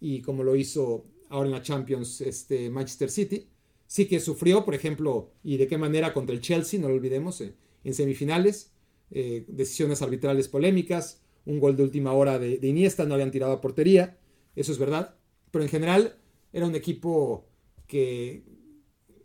y 0.00 0.22
como 0.22 0.42
lo 0.42 0.56
hizo 0.56 1.04
ahora 1.28 1.46
en 1.46 1.52
la 1.52 1.62
Champions 1.62 2.20
este, 2.20 2.70
Manchester 2.70 3.10
City. 3.10 3.48
Sí 3.86 4.06
que 4.06 4.18
sufrió, 4.18 4.64
por 4.64 4.74
ejemplo, 4.74 5.30
y 5.44 5.56
de 5.56 5.68
qué 5.68 5.78
manera 5.78 6.12
contra 6.12 6.34
el 6.34 6.40
Chelsea, 6.40 6.80
no 6.80 6.88
lo 6.88 6.94
olvidemos, 6.94 7.40
eh, 7.40 7.54
en 7.84 7.94
semifinales, 7.94 8.72
eh, 9.12 9.44
decisiones 9.46 10.02
arbitrales 10.02 10.48
polémicas, 10.48 11.22
un 11.44 11.60
gol 11.60 11.76
de 11.76 11.84
última 11.84 12.12
hora 12.12 12.40
de, 12.40 12.58
de, 12.58 12.66
Iniesta, 12.66 13.04
no 13.06 13.14
habían 13.14 13.30
tirado 13.30 13.52
a 13.52 13.60
portería, 13.60 14.18
eso 14.56 14.72
es 14.72 14.78
verdad, 14.78 15.14
pero 15.52 15.62
en 15.62 15.70
general 15.70 16.18
era 16.52 16.66
un 16.66 16.74
equipo 16.74 17.46
que 17.86 18.42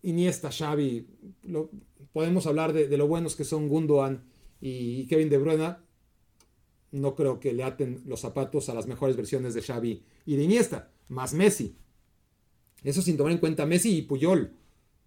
Iniesta, 0.04 0.52
Xavi, 0.52 1.08
lo, 1.44 1.70
podemos 2.14 2.48
hablar 2.48 2.74
de, 2.74 2.98
lo 2.98 3.08
buenos 3.08 3.36
que 3.36 3.44
son 3.44 3.68
Gundogan 3.68 4.24
y 4.60 5.06
Kevin 5.08 5.30
De 5.30 5.38
Bruyne. 5.38 5.76
No 6.92 7.16
creo 7.16 7.40
que 7.40 7.54
le 7.54 7.64
aten 7.64 8.02
los 8.06 8.20
zapatos 8.20 8.70
a 8.70 8.74
las 8.74 8.88
mejores 8.88 9.16
versiones 9.16 9.54
de 9.54 9.62
Xavi 9.62 10.04
y 10.26 10.36
de 10.36 10.44
Iniesta, 10.44 10.92
más 11.08 11.34
Messi. 11.34 11.78
Eso 12.84 13.02
sin 13.02 13.16
tomar 13.16 13.32
en 13.32 13.38
cuenta 13.38 13.66
Messi 13.66 13.96
y 13.98 14.02
Puyol, 14.02 14.54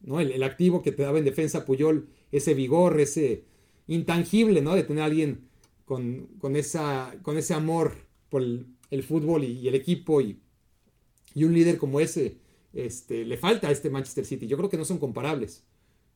¿no? 0.00 0.20
El, 0.20 0.42
activo 0.42 0.80
que 0.82 0.92
te 0.92 1.02
daba 1.02 1.18
en 1.18 1.24
defensa 1.24 1.64
Puyol, 1.64 2.08
ese 2.30 2.54
vigor, 2.54 3.00
ese 3.00 3.44
intangible, 3.86 4.62
¿no? 4.62 4.74
De 4.74 4.84
tener 4.84 5.02
a 5.02 5.06
alguien 5.06 5.48
con, 5.84 6.56
esa, 6.56 7.14
con 7.22 7.36
ese 7.36 7.52
amor 7.52 7.94
por 8.30 8.42
el, 8.42 9.02
fútbol 9.02 9.44
y, 9.44 9.66
el 9.68 9.74
equipo 9.74 10.20
y, 10.20 10.38
y, 11.34 11.44
un 11.44 11.52
líder 11.52 11.78
como 11.78 12.00
ese, 12.00 12.38
este, 12.74 13.24
le 13.24 13.36
falta 13.36 13.68
a 13.68 13.70
este 13.70 13.90
Manchester 13.90 14.24
City. 14.24 14.46
Yo 14.46 14.56
creo 14.56 14.68
que 14.68 14.76
no 14.76 14.84
son 14.84 14.98
comparables. 14.98 15.64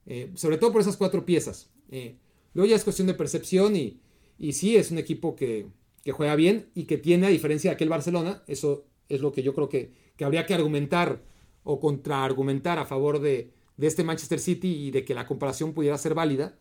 Eh, 0.06 0.30
sobre 0.34 0.58
todo 0.58 0.72
por 0.72 0.80
esas 0.80 0.96
cuatro 0.96 1.24
piezas. 1.24 1.70
Eh, 1.90 2.16
luego 2.54 2.68
ya 2.68 2.76
es 2.76 2.84
cuestión 2.84 3.06
de 3.06 3.14
percepción 3.14 3.76
y, 3.76 4.00
y 4.38 4.52
sí 4.52 4.76
es 4.76 4.90
un 4.90 4.98
equipo 4.98 5.36
que, 5.36 5.66
juega 6.10 6.36
bien 6.36 6.70
y 6.74 6.84
que 6.84 6.96
tiene, 6.96 7.26
a 7.26 7.30
diferencia 7.30 7.70
de 7.70 7.74
aquel 7.74 7.90
Barcelona, 7.90 8.42
eso 8.46 8.86
es 9.10 9.20
lo 9.20 9.30
que 9.30 9.42
yo 9.42 9.54
creo 9.54 9.68
que, 9.68 9.92
habría 10.20 10.46
que 10.46 10.54
argumentar 10.54 11.22
o 11.64 11.80
contraargumentar 11.80 12.78
a 12.78 12.86
favor 12.86 13.20
de, 13.20 13.52
este 13.76 14.04
Manchester 14.04 14.40
City 14.40 14.86
y 14.86 14.90
de 14.90 15.04
que 15.04 15.14
la 15.14 15.26
comparación 15.26 15.74
pudiera 15.74 15.98
ser 15.98 16.14
válida, 16.14 16.58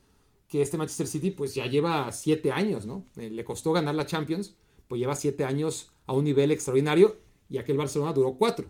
que 0.50 0.62
este 0.62 0.78
Manchester 0.78 1.08
City 1.08 1.32
pues 1.32 1.56
ya 1.56 1.66
lleva 1.66 2.12
siete 2.12 2.52
años, 2.52 2.86
¿no? 2.86 3.06
Eh, 3.16 3.30
le 3.30 3.43
costó 3.45 3.72
ganar 3.72 3.95
la 3.95 4.06
Champions, 4.06 4.56
pues 4.88 5.00
lleva 5.00 5.16
siete 5.16 5.45
años 5.45 5.93
a 6.06 6.14
un 6.14 6.26
nivel 6.26 6.52
extraordinario 6.52 7.18
y 7.50 7.58
aquel 7.58 7.78
Barcelona 7.78 8.12
duró 8.12 8.34
cuatro. 8.34 8.70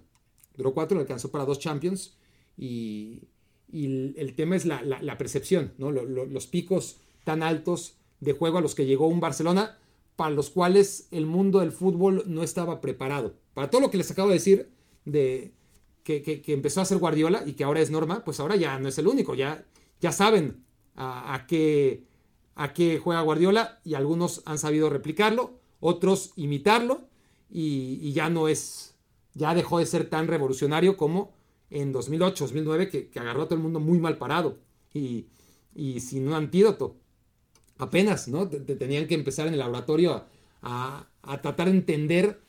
Duró 0.57 0.73
cuatro, 0.73 0.99
alcanzó 0.99 1.31
para 1.31 1.45
dos 1.45 1.59
Champions 1.59 2.17
y, 2.57 3.21
el, 3.71 4.33
tema 4.35 4.55
es 4.55 4.65
la, 4.65 5.17
percepción, 5.17 5.73
los 5.77 6.47
picos 6.47 6.97
tan 7.23 7.43
altos 7.43 7.95
de 8.19 8.33
juego 8.33 8.57
a 8.57 8.61
los 8.61 8.73
que 8.73 8.85
llegó 8.85 9.07
un 9.07 9.19
Barcelona, 9.19 9.77
para 10.15 10.31
los 10.31 10.49
cuales 10.49 11.07
el 11.11 11.25
mundo 11.27 11.59
del 11.59 11.71
fútbol 11.71 12.23
no 12.25 12.41
estaba 12.43 12.81
preparado. 12.81 13.35
Para 13.53 13.69
todo 13.69 13.81
lo 13.81 13.91
que 13.91 13.97
les 13.97 14.09
acabo 14.09 14.29
de 14.29 14.33
decir 14.33 14.69
de 15.05 15.53
que, 16.03 16.41
empezó 16.47 16.81
a 16.81 16.85
ser 16.85 16.97
Guardiola 16.97 17.43
y 17.45 17.53
que 17.53 17.63
ahora 17.63 17.81
es 17.81 17.91
norma, 17.91 18.23
pues 18.25 18.39
ahora 18.39 18.55
ya 18.55 18.79
no 18.79 18.87
es 18.87 18.97
el 18.97 19.07
único, 19.07 19.35
ya, 19.35 19.63
saben 20.11 20.63
a, 20.95 21.45
qué, 21.47 22.03
juega 23.03 23.21
Guardiola 23.21 23.79
y 23.83 23.93
algunos 23.93 24.41
han 24.45 24.57
sabido 24.57 24.89
replicarlo, 24.89 25.59
otros 25.79 26.31
imitarlo 26.35 27.01
y 27.49 28.11
ya 28.13 28.29
no 28.29 28.47
es, 28.47 28.96
ya 29.37 29.53
dejó 29.53 29.79
de 29.79 29.85
ser 29.85 30.09
tan 30.09 30.27
revolucionario 30.27 30.97
como 30.97 31.31
en 31.69 31.91
2008, 31.91 32.45
2009, 32.45 32.89
que, 32.89 33.19
agarró 33.19 33.43
a 33.43 33.45
todo 33.45 33.55
el 33.55 33.61
mundo 33.61 33.79
muy 33.79 33.99
mal 33.99 34.17
parado 34.17 34.57
y, 34.93 35.27
sin 35.99 36.27
un 36.27 36.33
antídoto. 36.33 36.97
Apenas, 37.77 38.27
¿no? 38.27 38.49
tenían 38.49 39.07
que 39.07 39.13
empezar 39.13 39.47
en 39.47 39.53
el 39.53 39.59
laboratorio 39.59 40.25
a, 40.63 41.07
tratar 41.41 41.69
de 41.69 41.77
entender 41.77 42.41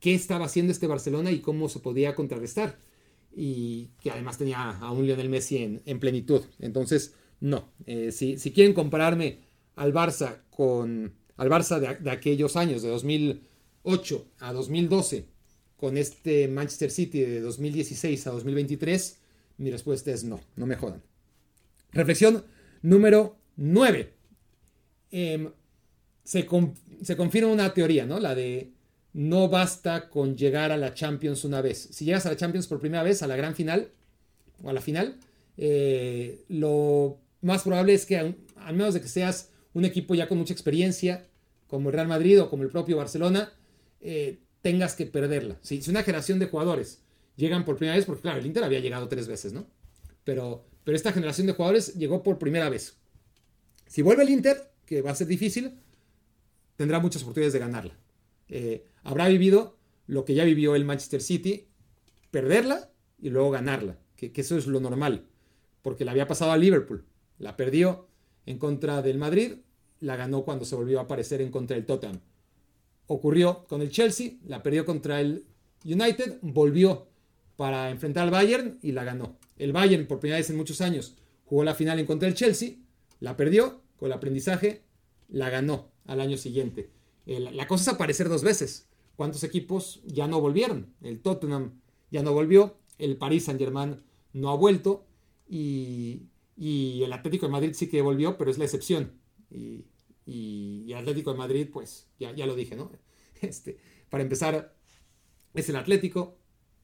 qué 0.00 0.14
estaba 0.14 0.46
haciendo 0.46 0.72
este 0.72 0.86
Barcelona 0.86 1.30
y 1.30 1.40
cómo 1.40 1.68
se 1.68 1.80
podía 1.80 2.14
contrarrestar. 2.14 2.78
Y 3.36 3.90
que 4.00 4.10
además 4.10 4.38
tenía 4.38 4.70
a 4.70 4.90
un 4.92 5.06
Lionel 5.06 5.28
Messi 5.28 5.80
en, 5.84 6.00
plenitud. 6.00 6.42
Entonces, 6.58 7.14
no. 7.40 7.68
Eh, 7.84 8.12
si, 8.12 8.36
quieren 8.52 8.72
compararme 8.72 9.40
al 9.74 9.92
Barça 9.92 10.42
con. 10.50 11.12
al 11.36 11.50
Barça 11.50 11.98
de 11.98 12.10
aquellos 12.10 12.56
años, 12.56 12.80
de 12.82 12.88
2008 12.88 14.26
a 14.38 14.52
2012, 14.52 15.33
con 15.84 15.98
este 15.98 16.48
Manchester 16.48 16.90
City 16.90 17.20
de 17.20 17.40
2016 17.42 18.26
a 18.26 18.30
2023? 18.30 19.18
Mi 19.58 19.70
respuesta 19.70 20.10
es 20.12 20.24
no, 20.24 20.40
no 20.56 20.64
me 20.64 20.76
jodan. 20.76 21.02
Reflexión 21.92 22.42
número 22.80 23.36
9. 23.56 24.10
Em, 25.10 25.50
se, 26.22 26.46
confirma 26.46 27.52
una 27.52 27.74
teoría, 27.74 28.06
¿no? 28.06 28.18
La 28.18 28.34
de 28.34 28.70
no 29.12 29.50
basta 29.50 30.08
con 30.08 30.38
llegar 30.38 30.72
a 30.72 30.78
la 30.78 30.94
Champions 30.94 31.44
una 31.44 31.60
vez. 31.60 31.86
Si 31.92 32.06
llegas 32.06 32.24
a 32.24 32.30
la 32.30 32.36
Champions 32.36 32.66
por 32.66 32.80
primera 32.80 33.02
vez, 33.02 33.22
a 33.22 33.26
la 33.26 33.36
gran 33.36 33.54
final 33.54 33.90
o 34.62 34.70
a 34.70 34.72
la 34.72 34.80
final, 34.80 35.18
eh, 35.58 36.46
lo 36.48 37.18
más 37.42 37.62
probable 37.62 37.92
es 37.92 38.06
que, 38.06 38.16
al 38.16 38.74
menos 38.74 38.94
de 38.94 39.02
que 39.02 39.08
seas 39.08 39.50
un 39.74 39.84
equipo 39.84 40.14
ya 40.14 40.28
con 40.28 40.38
mucha 40.38 40.54
experiencia, 40.54 41.26
como 41.66 41.90
el 41.90 41.94
Real 41.94 42.08
Madrid 42.08 42.40
o 42.40 42.48
como 42.48 42.62
el 42.62 42.70
propio 42.70 42.96
Barcelona, 42.96 43.52
eh, 44.00 44.38
tengas 44.64 44.94
que 44.94 45.04
perderla. 45.04 45.58
Si, 45.60 45.82
una 45.90 46.02
generación 46.02 46.38
de 46.38 46.46
jugadores 46.46 47.02
llegan 47.36 47.66
por 47.66 47.76
primera 47.76 47.96
vez, 47.96 48.06
porque 48.06 48.22
claro, 48.22 48.38
el 48.38 48.46
Inter 48.46 48.64
había 48.64 48.80
llegado 48.80 49.08
tres 49.08 49.28
veces, 49.28 49.52
¿no? 49.52 49.66
Pero, 50.24 50.64
pero 50.84 50.96
esta 50.96 51.12
generación 51.12 51.46
de 51.46 51.52
jugadores 51.52 51.92
llegó 51.96 52.22
por 52.22 52.38
primera 52.38 52.70
vez. 52.70 52.96
Si 53.86 54.00
vuelve 54.00 54.22
el 54.22 54.30
Inter, 54.30 54.72
que 54.86 55.02
va 55.02 55.10
a 55.10 55.14
ser 55.14 55.26
difícil, 55.26 55.80
tendrá 56.76 56.98
muchas 56.98 57.20
oportunidades 57.20 57.52
de 57.52 57.58
ganarla. 57.58 57.98
Eh, 58.48 58.86
habrá 59.02 59.28
vivido 59.28 59.76
lo 60.06 60.24
que 60.24 60.32
ya 60.32 60.44
vivió 60.44 60.74
el 60.76 60.86
Manchester 60.86 61.20
City, 61.20 61.68
perderla 62.30 62.90
y 63.18 63.28
luego 63.28 63.50
ganarla, 63.50 63.98
que, 64.16 64.32
que 64.32 64.40
eso 64.40 64.56
es 64.56 64.66
lo 64.66 64.80
normal, 64.80 65.26
porque 65.82 66.06
la 66.06 66.12
había 66.12 66.26
pasado 66.26 66.52
a 66.52 66.56
Liverpool, 66.56 67.04
la 67.38 67.58
perdió 67.58 68.08
en 68.46 68.58
contra 68.58 69.02
del 69.02 69.18
Madrid, 69.18 69.56
la 70.00 70.16
ganó 70.16 70.42
cuando 70.42 70.64
se 70.64 70.74
volvió 70.74 71.00
a 71.00 71.02
aparecer 71.02 71.42
en 71.42 71.50
contra 71.50 71.76
del 71.76 71.84
Tottenham 71.84 72.22
ocurrió 73.06 73.64
con 73.68 73.82
el 73.82 73.90
Chelsea, 73.90 74.32
la 74.46 74.62
perdió 74.62 74.84
contra 74.84 75.20
el 75.20 75.46
United, 75.84 76.38
volvió 76.42 77.06
para 77.56 77.90
enfrentar 77.90 78.24
al 78.24 78.30
Bayern 78.30 78.78
y 78.82 78.92
la 78.92 79.04
ganó. 79.04 79.36
El 79.56 79.72
Bayern, 79.72 80.06
por 80.06 80.20
primera 80.20 80.38
vez 80.38 80.50
en 80.50 80.56
muchos 80.56 80.80
años, 80.80 81.16
jugó 81.44 81.64
la 81.64 81.74
final 81.74 81.98
en 81.98 82.06
contra 82.06 82.26
del 82.26 82.36
Chelsea, 82.36 82.76
la 83.20 83.36
perdió, 83.36 83.82
con 83.96 84.06
el 84.06 84.12
aprendizaje, 84.12 84.82
la 85.28 85.50
ganó 85.50 85.90
al 86.06 86.20
año 86.20 86.36
siguiente. 86.36 86.90
la 87.26 87.66
cosa 87.66 87.82
es 87.82 87.94
aparecer 87.94 88.28
dos 88.28 88.42
veces. 88.42 88.88
¿Cuántos 89.16 89.44
equipos 89.44 90.02
ya 90.04 90.26
no 90.26 90.40
volvieron? 90.40 90.92
El 91.00 91.20
Tottenham 91.20 91.80
ya 92.10 92.22
no 92.22 92.32
volvió, 92.32 92.76
el 92.98 93.16
Paris 93.16 93.44
Saint 93.44 93.60
Germain 93.60 94.02
no 94.32 94.50
ha 94.50 94.56
vuelto 94.56 95.06
y, 95.48 96.22
el 96.56 97.12
Atlético 97.12 97.46
de 97.46 97.52
Madrid 97.52 97.72
sí 97.74 97.88
que 97.88 98.02
volvió, 98.02 98.36
pero 98.36 98.50
es 98.50 98.58
la 98.58 98.64
excepción. 98.64 99.12
Y, 99.50 99.84
el 100.26 100.94
Atlético 100.94 101.32
de 101.32 101.38
Madrid, 101.38 101.68
pues 101.72 102.06
ya, 102.18 102.34
ya 102.34 102.46
lo 102.46 102.54
dije, 102.54 102.76
¿no? 102.76 102.90
Este, 103.40 103.76
para 104.08 104.22
empezar, 104.22 104.74
es 105.54 105.68
el 105.68 105.76
Atlético, 105.76 106.38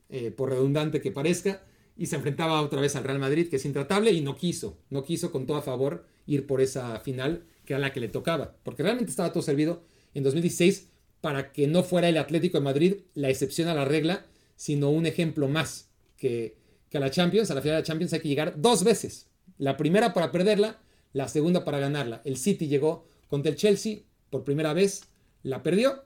eh, 0.08 0.30
por 0.30 0.50
redundante 0.50 1.00
que 1.00 1.10
parezca, 1.10 1.64
y 1.96 2.06
se 2.06 2.16
enfrentaba 2.16 2.60
otra 2.62 2.80
vez 2.80 2.96
al 2.96 3.04
Real 3.04 3.18
Madrid, 3.18 3.48
que 3.48 3.56
es 3.56 3.64
intratable, 3.64 4.10
y 4.12 4.20
no 4.20 4.36
quiso, 4.36 4.78
no 4.90 5.04
quiso 5.04 5.30
con 5.32 5.46
todo 5.46 5.56
a 5.56 5.62
favor 5.62 6.06
ir 6.26 6.46
por 6.46 6.60
esa 6.60 6.98
final, 7.00 7.44
que 7.64 7.74
era 7.74 7.80
la 7.80 7.92
que 7.92 8.00
le 8.00 8.08
tocaba, 8.08 8.56
porque 8.62 8.82
realmente 8.82 9.10
estaba 9.10 9.32
todo 9.32 9.42
servido 9.42 9.82
en 10.14 10.24
2016 10.24 10.88
para 11.20 11.52
que 11.52 11.66
no 11.66 11.82
fuera 11.82 12.08
el 12.08 12.18
Atlético 12.18 12.58
de 12.58 12.64
Madrid 12.64 12.94
la 13.14 13.30
excepción 13.30 13.68
a 13.68 13.74
la 13.74 13.84
regla, 13.84 14.26
sino 14.56 14.90
un 14.90 15.06
ejemplo 15.06 15.48
más, 15.48 15.90
que, 16.16 16.56
que 16.88 16.96
a 16.96 17.00
la 17.00 17.10
Champions, 17.10 17.50
a 17.50 17.54
la 17.54 17.62
final 17.62 17.76
de 17.76 17.80
la 17.80 17.86
Champions 17.86 18.12
hay 18.12 18.20
que 18.20 18.28
llegar 18.28 18.60
dos 18.60 18.84
veces, 18.84 19.28
la 19.58 19.76
primera 19.76 20.14
para 20.14 20.32
perderla, 20.32 20.80
la 21.12 21.28
segunda 21.28 21.64
para 21.64 21.78
ganarla. 21.78 22.22
El 22.24 22.36
City 22.36 22.66
llegó 22.66 23.04
contra 23.30 23.50
el 23.50 23.56
Chelsea 23.56 24.00
por 24.28 24.44
primera 24.44 24.74
vez, 24.74 25.04
la 25.42 25.62
perdió, 25.62 26.04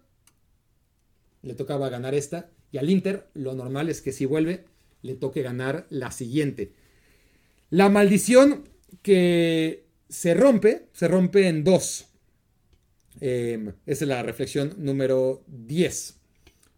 le 1.42 1.54
tocaba 1.54 1.88
ganar 1.88 2.14
esta, 2.14 2.50
y 2.70 2.78
al 2.78 2.90
Inter 2.90 3.28
lo 3.34 3.54
normal 3.54 3.88
es 3.88 4.00
que 4.00 4.12
si 4.12 4.26
vuelve, 4.26 4.64
le 5.02 5.14
toque 5.14 5.42
ganar 5.42 5.86
la 5.90 6.10
siguiente. 6.10 6.72
La 7.70 7.88
maldición 7.88 8.68
que 9.02 9.86
se 10.08 10.34
rompe, 10.34 10.88
se 10.92 11.08
rompe 11.08 11.48
en 11.48 11.64
dos. 11.64 12.06
Em, 13.20 13.72
esa 13.86 14.04
es 14.04 14.08
la 14.08 14.22
reflexión 14.22 14.74
número 14.78 15.44
10. 15.46 16.20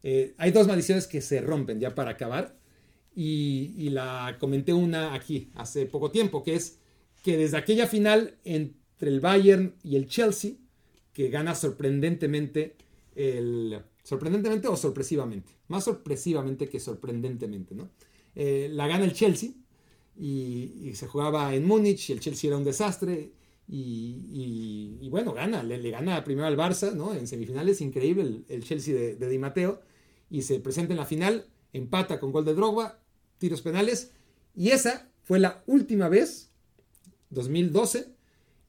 Eh, 0.03 0.35
hay 0.39 0.53
dos 0.53 0.67
maldiciones 0.67 1.07
que 1.07 1.21
se 1.21 1.41
rompen 1.41 1.81
ya 1.81 1.95
para 1.95 2.13
acabar. 2.13 2.57
Y, 3.15 3.75
y, 3.79 3.89
la 3.91 4.37
comenté 4.39 4.75
una 4.75 5.15
aquí 5.15 5.51
hace 5.55 5.87
poco 5.87 6.11
tiempo, 6.11 6.43
que 6.43 6.55
es 6.55 6.79
que 7.23 7.39
desde 7.39 7.57
aquella 7.57 7.87
final 7.87 8.37
entre 8.97 9.11
el 9.11 9.21
Bayern 9.21 9.75
y 9.85 9.97
el 9.97 10.07
Chelsea, 10.07 10.53
que 11.13 11.29
gana 11.29 11.55
sorprendentemente 11.55 12.77
el, 13.15 13.83
Sorprendentemente 14.07 14.69
o 14.69 14.77
sorpresivamente. 14.77 15.51
Más 15.67 15.83
sorpresivamente 15.83 16.69
que 16.69 16.79
sorprendentemente, 16.79 17.75
¿no? 17.75 17.91
Eh, 18.37 18.69
la 18.71 18.87
gana 18.87 19.05
el 19.05 19.13
Chelsea 19.13 19.51
y, 20.17 20.93
se 20.95 21.09
jugaba 21.09 21.53
en 21.57 21.67
Múnich 21.67 22.09
y 22.09 22.13
el 22.13 22.21
Chelsea 22.21 22.47
era 22.47 22.57
un 22.57 22.63
desastre. 22.63 23.33
Y, 23.67 25.09
bueno, 25.11 25.33
gana, 25.35 25.65
le, 25.65 25.91
gana 25.91 26.23
primero 26.23 26.47
al 26.47 26.57
Barça, 26.57 26.93
¿no? 26.95 27.15
En 27.15 27.27
semifinales, 27.27 27.81
increíble 27.81 28.45
el, 28.49 28.63
Chelsea 28.63 28.95
de, 28.95 29.29
Di 29.29 29.39
Matteo. 29.39 29.81
Y 30.31 30.43
se 30.43 30.61
presenta 30.61 30.93
en 30.93 30.99
la 30.99 31.05
final, 31.05 31.49
empata 31.73 32.21
con 32.21 32.31
gol 32.31 32.45
de 32.45 32.55
Drogba, 32.55 33.01
tiros 33.39 33.61
penales. 33.61 34.13
Y 34.55 34.69
esa 34.69 35.11
fue 35.25 35.41
la 35.41 35.65
última 35.67 36.09
vez, 36.09 36.53
2012, 37.31 38.15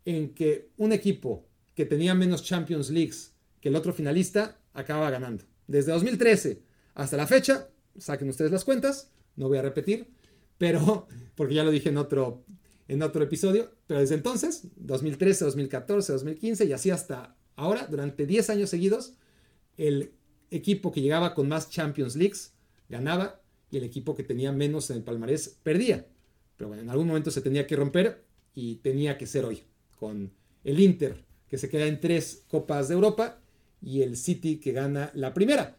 en 0.07 0.33
que 0.33 0.69
un 0.77 0.93
equipo 0.93 1.45
que 1.75 1.85
tenía 1.85 2.15
menos 2.15 2.41
Champions 2.41 2.89
Leagues 2.89 3.33
que 3.59 3.67
el 3.67 3.75
otro 3.75 3.91
finalista 3.91 4.57
acaba 4.73 5.09
ganando. 5.09 5.43
Desde 5.67 5.91
2013 5.91 6.61
hasta 6.95 7.17
la 7.17 7.27
fecha, 7.27 7.67
saquen 7.97 8.29
ustedes 8.29 8.49
las 8.49 8.63
cuentas, 8.63 9.11
no 9.35 9.49
voy 9.49 9.57
a 9.57 9.61
repetir, 9.61 10.07
pero 10.57 11.09
porque 11.35 11.55
ya 11.55 11.65
lo 11.65 11.71
dije 11.71 11.89
en 11.89 11.97
otro, 11.97 12.45
en 12.87 13.03
otro 13.03 13.21
episodio, 13.21 13.73
pero 13.85 13.99
desde 13.99 14.15
entonces, 14.15 14.69
2013, 14.77 15.43
2014, 15.43 16.13
2015 16.13 16.65
y 16.65 16.71
así 16.71 16.89
hasta 16.89 17.35
ahora, 17.57 17.85
durante 17.87 18.25
10 18.25 18.49
años 18.49 18.69
seguidos, 18.69 19.15
el 19.75 20.13
equipo 20.51 20.93
que 20.93 21.01
llegaba 21.01 21.35
con 21.35 21.49
más 21.49 21.69
Champions 21.69 22.15
Leagues 22.15 22.53
ganaba 22.87 23.41
y 23.69 23.75
el 23.75 23.83
equipo 23.83 24.15
que 24.15 24.23
tenía 24.23 24.53
menos 24.53 24.89
en 24.89 24.97
el 24.97 25.03
palmarés 25.03 25.59
perdía. 25.63 26.07
Pero 26.55 26.69
bueno, 26.69 26.83
en 26.83 26.89
algún 26.89 27.07
momento 27.07 27.29
se 27.29 27.41
tenía 27.41 27.67
que 27.67 27.75
romper 27.75 28.23
y 28.53 28.77
tenía 28.77 29.17
que 29.17 29.27
ser 29.27 29.43
hoy, 29.43 29.63
con 29.99 30.31
el 30.63 30.79
Inter, 30.79 31.23
que 31.49 31.57
se 31.57 31.69
queda 31.69 31.85
en 31.85 31.99
tres 31.99 32.43
Copas 32.47 32.87
de 32.87 32.95
Europa 32.95 33.39
y 33.81 34.01
el 34.01 34.17
City 34.17 34.57
que 34.57 34.71
gana 34.71 35.11
la 35.13 35.33
primera. 35.33 35.77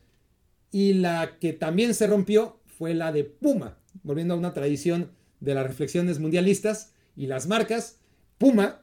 Y 0.71 0.95
la 0.95 1.39
que 1.39 1.53
también 1.53 1.95
se 1.95 2.07
rompió 2.07 2.61
fue 2.67 2.95
la 2.95 3.13
de 3.13 3.25
Puma, 3.25 3.79
volviendo 4.03 4.35
a 4.35 4.39
una 4.39 4.53
tradición 4.53 5.11
de 5.41 5.55
las 5.55 5.67
reflexiones 5.67 6.19
mundialistas 6.19 6.93
y 7.17 7.27
las 7.27 7.47
marcas. 7.47 7.99
Puma 8.39 8.83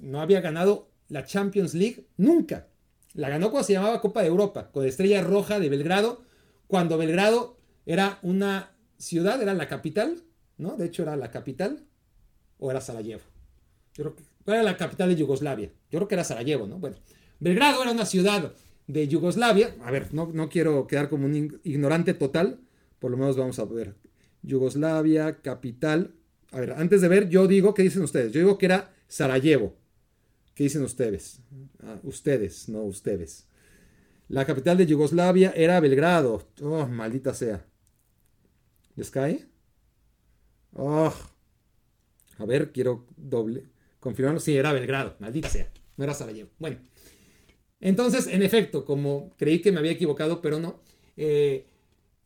no 0.00 0.20
había 0.20 0.40
ganado 0.40 0.90
la 1.08 1.24
Champions 1.24 1.74
League 1.74 2.06
nunca. 2.16 2.68
La 3.14 3.28
ganó 3.28 3.50
cuando 3.50 3.66
se 3.66 3.72
llamaba 3.72 4.00
Copa 4.00 4.22
de 4.22 4.28
Europa, 4.28 4.70
con 4.70 4.86
Estrella 4.86 5.22
Roja 5.22 5.58
de 5.58 5.68
Belgrado, 5.68 6.22
cuando 6.68 6.96
Belgrado 6.96 7.56
era 7.84 8.20
una 8.22 8.76
ciudad, 8.98 9.42
era 9.42 9.54
la 9.54 9.66
capital, 9.66 10.22
¿no? 10.58 10.76
De 10.76 10.86
hecho 10.86 11.02
era 11.02 11.16
la 11.16 11.30
capital, 11.30 11.84
o 12.58 12.70
era 12.70 12.80
Sarajevo. 12.80 13.22
Yo 13.94 14.04
creo 14.04 14.16
que 14.16 14.22
era 14.46 14.62
la 14.62 14.76
capital 14.76 15.08
de 15.08 15.16
Yugoslavia. 15.16 15.68
Yo 15.90 15.98
creo 15.98 16.08
que 16.08 16.14
era 16.14 16.24
Sarajevo, 16.24 16.66
¿no? 16.66 16.78
Bueno, 16.78 16.96
Belgrado 17.38 17.82
era 17.82 17.92
una 17.92 18.06
ciudad 18.06 18.52
de 18.86 19.08
Yugoslavia. 19.08 19.74
A 19.84 19.90
ver, 19.90 20.12
no, 20.12 20.30
no 20.32 20.48
quiero 20.48 20.86
quedar 20.86 21.08
como 21.08 21.26
un 21.26 21.60
ignorante 21.64 22.14
total. 22.14 22.60
Por 22.98 23.10
lo 23.10 23.16
menos 23.16 23.36
vamos 23.36 23.58
a 23.58 23.64
ver. 23.64 23.94
Yugoslavia, 24.42 25.40
capital. 25.40 26.14
A 26.52 26.60
ver, 26.60 26.72
antes 26.72 27.00
de 27.00 27.08
ver, 27.08 27.28
yo 27.28 27.46
digo, 27.46 27.74
¿qué 27.74 27.82
dicen 27.82 28.02
ustedes? 28.02 28.32
Yo 28.32 28.40
digo 28.40 28.58
que 28.58 28.66
era 28.66 28.92
Sarajevo. 29.08 29.76
¿Qué 30.54 30.64
dicen 30.64 30.82
ustedes? 30.82 31.40
Ah, 31.82 31.98
ustedes, 32.02 32.68
no 32.68 32.82
ustedes. 32.82 33.46
La 34.28 34.44
capital 34.44 34.76
de 34.76 34.86
Yugoslavia 34.86 35.52
era 35.56 35.80
Belgrado. 35.80 36.46
Oh, 36.62 36.86
maldita 36.86 37.34
sea. 37.34 37.66
¿Les 38.96 39.10
cae? 39.10 39.46
Oh. 40.72 41.12
A 42.38 42.44
ver, 42.44 42.72
quiero 42.72 43.06
doble. 43.16 43.70
Confirmarlo. 44.00 44.40
Sí, 44.40 44.56
era 44.56 44.72
Belgrado. 44.72 45.16
Maldita 45.20 45.48
sea. 45.48 45.70
No 45.96 46.04
era 46.04 46.14
Sarajevo. 46.14 46.50
Bueno. 46.58 46.78
Entonces, 47.80 48.26
en 48.26 48.42
efecto, 48.42 48.84
como 48.84 49.30
creí 49.36 49.60
que 49.60 49.72
me 49.72 49.78
había 49.78 49.92
equivocado, 49.92 50.42
pero 50.42 50.58
no, 50.58 50.80
eh, 51.16 51.66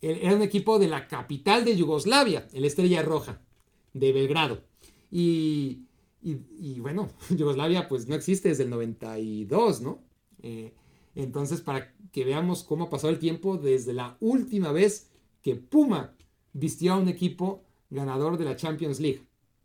era 0.01 0.35
un 0.35 0.43
equipo 0.43 0.79
de 0.79 0.89
la 0.89 1.07
capital 1.07 1.65
de 1.65 1.77
Yugoslavia, 1.77 2.49
el 2.53 2.65
Estrella 2.65 3.03
Roja, 3.03 3.41
de 3.93 4.13
Belgrado. 4.13 4.65
Y, 5.11 5.85
bueno, 6.81 7.11
Yugoslavia 7.31 7.89
pues 7.89 8.09
no 8.09 8.15
existe 8.15 8.49
desde 8.49 8.65
el 8.65 8.71
92, 8.71 9.81
¿no? 9.81 10.03
Eh, 10.43 10.73
entonces, 11.15 11.61
para 11.61 11.95
que 12.11 12.25
veamos 12.25 12.65
cómo 12.65 12.85
ha 12.85 12.91
pasado 12.91 13.13
el 13.13 13.19
tiempo 13.19 13.57
desde 13.57 13.93
la 13.93 14.17
última 14.21 14.73
vez 14.73 15.11
que 15.43 15.55
Puma 15.55 16.15
vistió 16.53 16.95
a 16.95 16.97
un 16.97 17.09
equipo 17.09 17.65
ganador 17.91 18.37
de 18.37 18.45
la 18.45 18.57
Champions 18.57 19.01
League. 19.01 19.23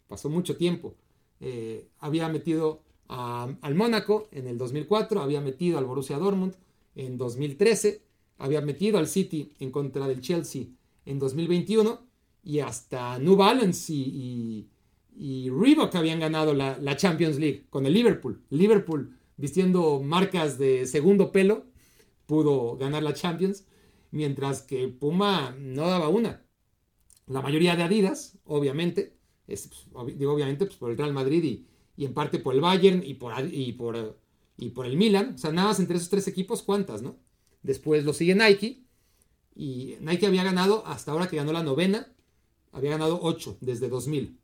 Pasó 0.08 0.30
mucho 0.30 0.56
tiempo. 0.56 0.96
Eh, 1.40 1.90
había 2.00 2.28
metido 2.30 2.84
al 3.08 3.74
Mónaco 3.74 4.28
en 4.32 4.48
el 4.48 4.58
2004, 4.58 5.22
había 5.22 5.42
metido 5.42 5.80
al 5.80 5.86
Borussia 5.86 6.20
Dortmund 6.20 6.54
en 6.96 7.18
2013, 7.18 8.04
había 8.38 8.62
metido 8.62 9.00
al 9.00 9.08
City 9.08 9.54
en 9.60 9.72
contra 9.72 10.08
del 10.08 10.22
Chelsea 10.22 10.66
en 11.06 11.18
2021 11.18 12.02
y 12.44 12.60
hasta 12.60 13.18
New 13.18 13.36
Balance 13.36 13.92
y, 13.92 14.70
y, 15.16 15.50
Reebok 15.50 15.96
habían 15.96 16.20
ganado 16.20 16.54
la, 16.54 16.78
la, 16.78 16.96
Champions 16.96 17.40
League 17.40 17.66
con 17.70 17.86
el 17.86 17.94
Liverpool. 17.94 18.44
Liverpool 18.50 19.18
vistiendo 19.38 20.02
marcas 20.02 20.58
de 20.58 20.86
segundo 20.86 21.32
pelo 21.32 21.66
pudo 22.26 22.78
ganar 22.78 23.02
la 23.02 23.14
Champions, 23.14 23.66
mientras 24.12 24.62
que 24.62 24.88
Puma 24.88 25.56
no 25.58 25.88
daba 25.88 26.10
una. 26.10 26.46
La 27.26 27.42
mayoría 27.42 27.76
de 27.76 27.84
Adidas, 27.84 28.38
obviamente, 28.46 29.19
es, 29.50 29.70
digo 30.16 30.34
obviamente 30.34 30.66
pues, 30.66 30.78
por 30.78 30.92
el 30.92 30.98
Real 30.98 31.14
Madrid 31.14 31.44
y, 31.44 31.66
y 31.98 32.06
en 32.06 32.14
parte 32.14 32.40
por 32.40 32.56
el 32.56 32.62
Bayern 32.62 33.04
y 33.06 33.16
por, 33.16 33.34
y 33.52 33.74
por, 33.74 34.18
y 34.58 34.70
por 34.70 34.86
el 34.86 34.98
Milan. 34.98 35.34
O 35.36 35.38
sea, 35.38 35.52
nada 35.52 35.70
más 35.70 35.80
entre 35.80 35.98
esos 35.98 36.10
tres 36.10 36.28
equipos, 36.28 36.64
¿cuántas, 36.64 37.02
no? 37.02 37.18
Después 37.64 38.06
lo 38.06 38.14
sigue 38.14 38.36
Nike. 38.36 38.84
Y 39.56 39.96
Nike 40.00 40.28
había 40.28 40.44
ganado, 40.44 40.86
hasta 40.86 41.12
ahora 41.12 41.28
que 41.28 41.36
ganó 41.36 41.52
la 41.52 41.64
novena, 41.64 42.08
había 42.72 42.92
ganado 42.92 43.20
ocho 43.22 43.58
desde 43.60 43.90
2000. 43.90 44.40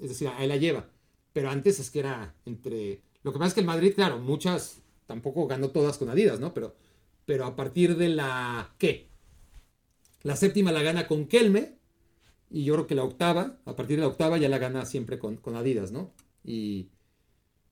Es 0.00 0.08
decir, 0.08 0.28
ahí 0.28 0.48
la 0.48 0.56
lleva. 0.56 0.88
Pero 1.32 1.50
antes 1.50 1.78
es 1.78 1.90
que 1.90 2.00
era 2.00 2.34
entre... 2.44 3.02
Lo 3.22 3.32
que 3.32 3.38
pasa 3.38 3.48
es 3.48 3.54
que 3.54 3.60
el 3.60 3.66
Madrid, 3.66 3.92
claro, 3.94 4.18
muchas, 4.18 4.80
tampoco 5.06 5.46
ganó 5.46 5.70
todas 5.70 5.98
con 5.98 6.08
Adidas, 6.08 6.40
¿no? 6.40 6.54
Pero, 6.54 6.74
pero 7.24 7.44
a 7.44 7.54
partir 7.54 7.96
de 7.96 8.08
la... 8.08 8.74
¿Qué? 8.78 9.08
La 10.22 10.34
séptima 10.34 10.72
la 10.72 10.82
gana 10.82 11.06
con 11.06 11.26
Kelme. 11.26 11.75
Y 12.50 12.64
yo 12.64 12.74
creo 12.74 12.86
que 12.86 12.94
la 12.94 13.04
octava, 13.04 13.58
a 13.64 13.76
partir 13.76 13.96
de 13.96 14.02
la 14.02 14.08
octava 14.08 14.38
ya 14.38 14.48
la 14.48 14.58
gana 14.58 14.84
siempre 14.86 15.18
con, 15.18 15.36
con 15.36 15.56
Adidas, 15.56 15.92
¿no? 15.92 16.12
Y, 16.44 16.88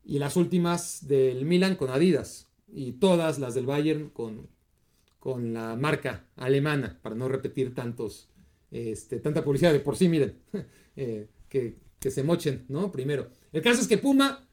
y 0.05 0.19
las 0.19 0.37
últimas 0.37 1.07
del 1.07 1.45
Milan 1.45 1.77
con 1.77 1.91
Adidas 1.91 2.49
y 2.69 2.93
todas 2.93 3.39
las 3.39 3.55
del 3.55 3.67
Bayern 3.67 4.11
con, 4.11 4.49
con 5.19 5.55
la 5.55 5.77
marca 5.77 6.27
alemana, 6.37 6.99
para 7.03 7.15
no 7.15 7.29
repetir 7.29 7.75
tantos 7.75 8.29
este, 8.75 9.21
tanta 9.21 9.45
publicidad 9.45 9.73
de 9.73 9.79
por 9.79 9.97
sí, 9.97 10.09
miren, 10.09 10.37
eh, 10.97 11.29
que, 11.49 11.77
que 12.01 12.11
se 12.11 12.25
mochen, 12.25 12.65
¿no? 12.69 12.91
Primero. 12.91 13.31
El 13.53 13.63
caso 13.63 13.81
es 13.81 13.87
que 13.87 13.99
Puma, 13.99 14.49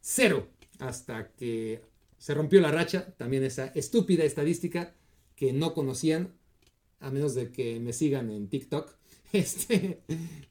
cero, 0.00 0.48
hasta 0.80 1.30
que 1.32 1.80
se 2.18 2.34
rompió 2.34 2.60
la 2.60 2.72
racha, 2.72 3.14
también 3.16 3.44
esa 3.44 3.66
estúpida 3.66 4.24
estadística 4.24 4.94
que 5.36 5.52
no 5.52 5.72
conocían, 5.72 6.34
a 6.98 7.10
menos 7.12 7.36
de 7.36 7.52
que 7.52 7.78
me 7.78 7.92
sigan 7.92 8.28
en 8.30 8.48
TikTok. 8.48 8.92
Este, 9.32 10.02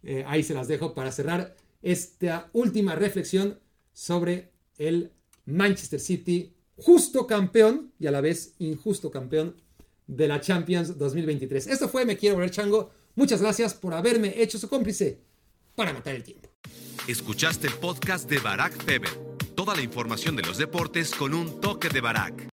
eh, 0.03 0.23
ahí 0.27 0.43
se 0.43 0.53
las 0.53 0.67
dejo 0.67 0.93
para 0.93 1.11
cerrar 1.11 1.55
esta 1.82 2.49
última 2.53 2.95
reflexión 2.95 3.59
sobre 3.93 4.51
el 4.77 5.11
Manchester 5.45 5.99
City, 5.99 6.53
justo 6.77 7.27
campeón 7.27 7.91
y 7.99 8.07
a 8.07 8.11
la 8.11 8.21
vez 8.21 8.53
injusto 8.59 9.11
campeón 9.11 9.55
de 10.07 10.27
la 10.27 10.39
Champions 10.39 10.97
2023. 10.97 11.67
Esto 11.67 11.89
fue 11.89 12.05
Me 12.05 12.17
Quiero 12.17 12.36
Volver 12.36 12.51
Chango. 12.51 12.91
Muchas 13.15 13.41
gracias 13.41 13.73
por 13.73 13.93
haberme 13.93 14.41
hecho 14.41 14.57
su 14.57 14.69
cómplice 14.69 15.19
para 15.75 15.93
matar 15.93 16.15
el 16.15 16.23
tiempo. 16.23 16.49
Escuchaste 17.07 17.67
el 17.67 17.73
podcast 17.73 18.30
de 18.30 18.39
Barack 18.39 18.84
Feber. 18.84 19.09
Toda 19.55 19.75
la 19.75 19.82
información 19.82 20.36
de 20.36 20.43
los 20.43 20.57
deportes 20.57 21.11
con 21.11 21.34
un 21.34 21.59
toque 21.59 21.89
de 21.89 22.01
Barack. 22.01 22.49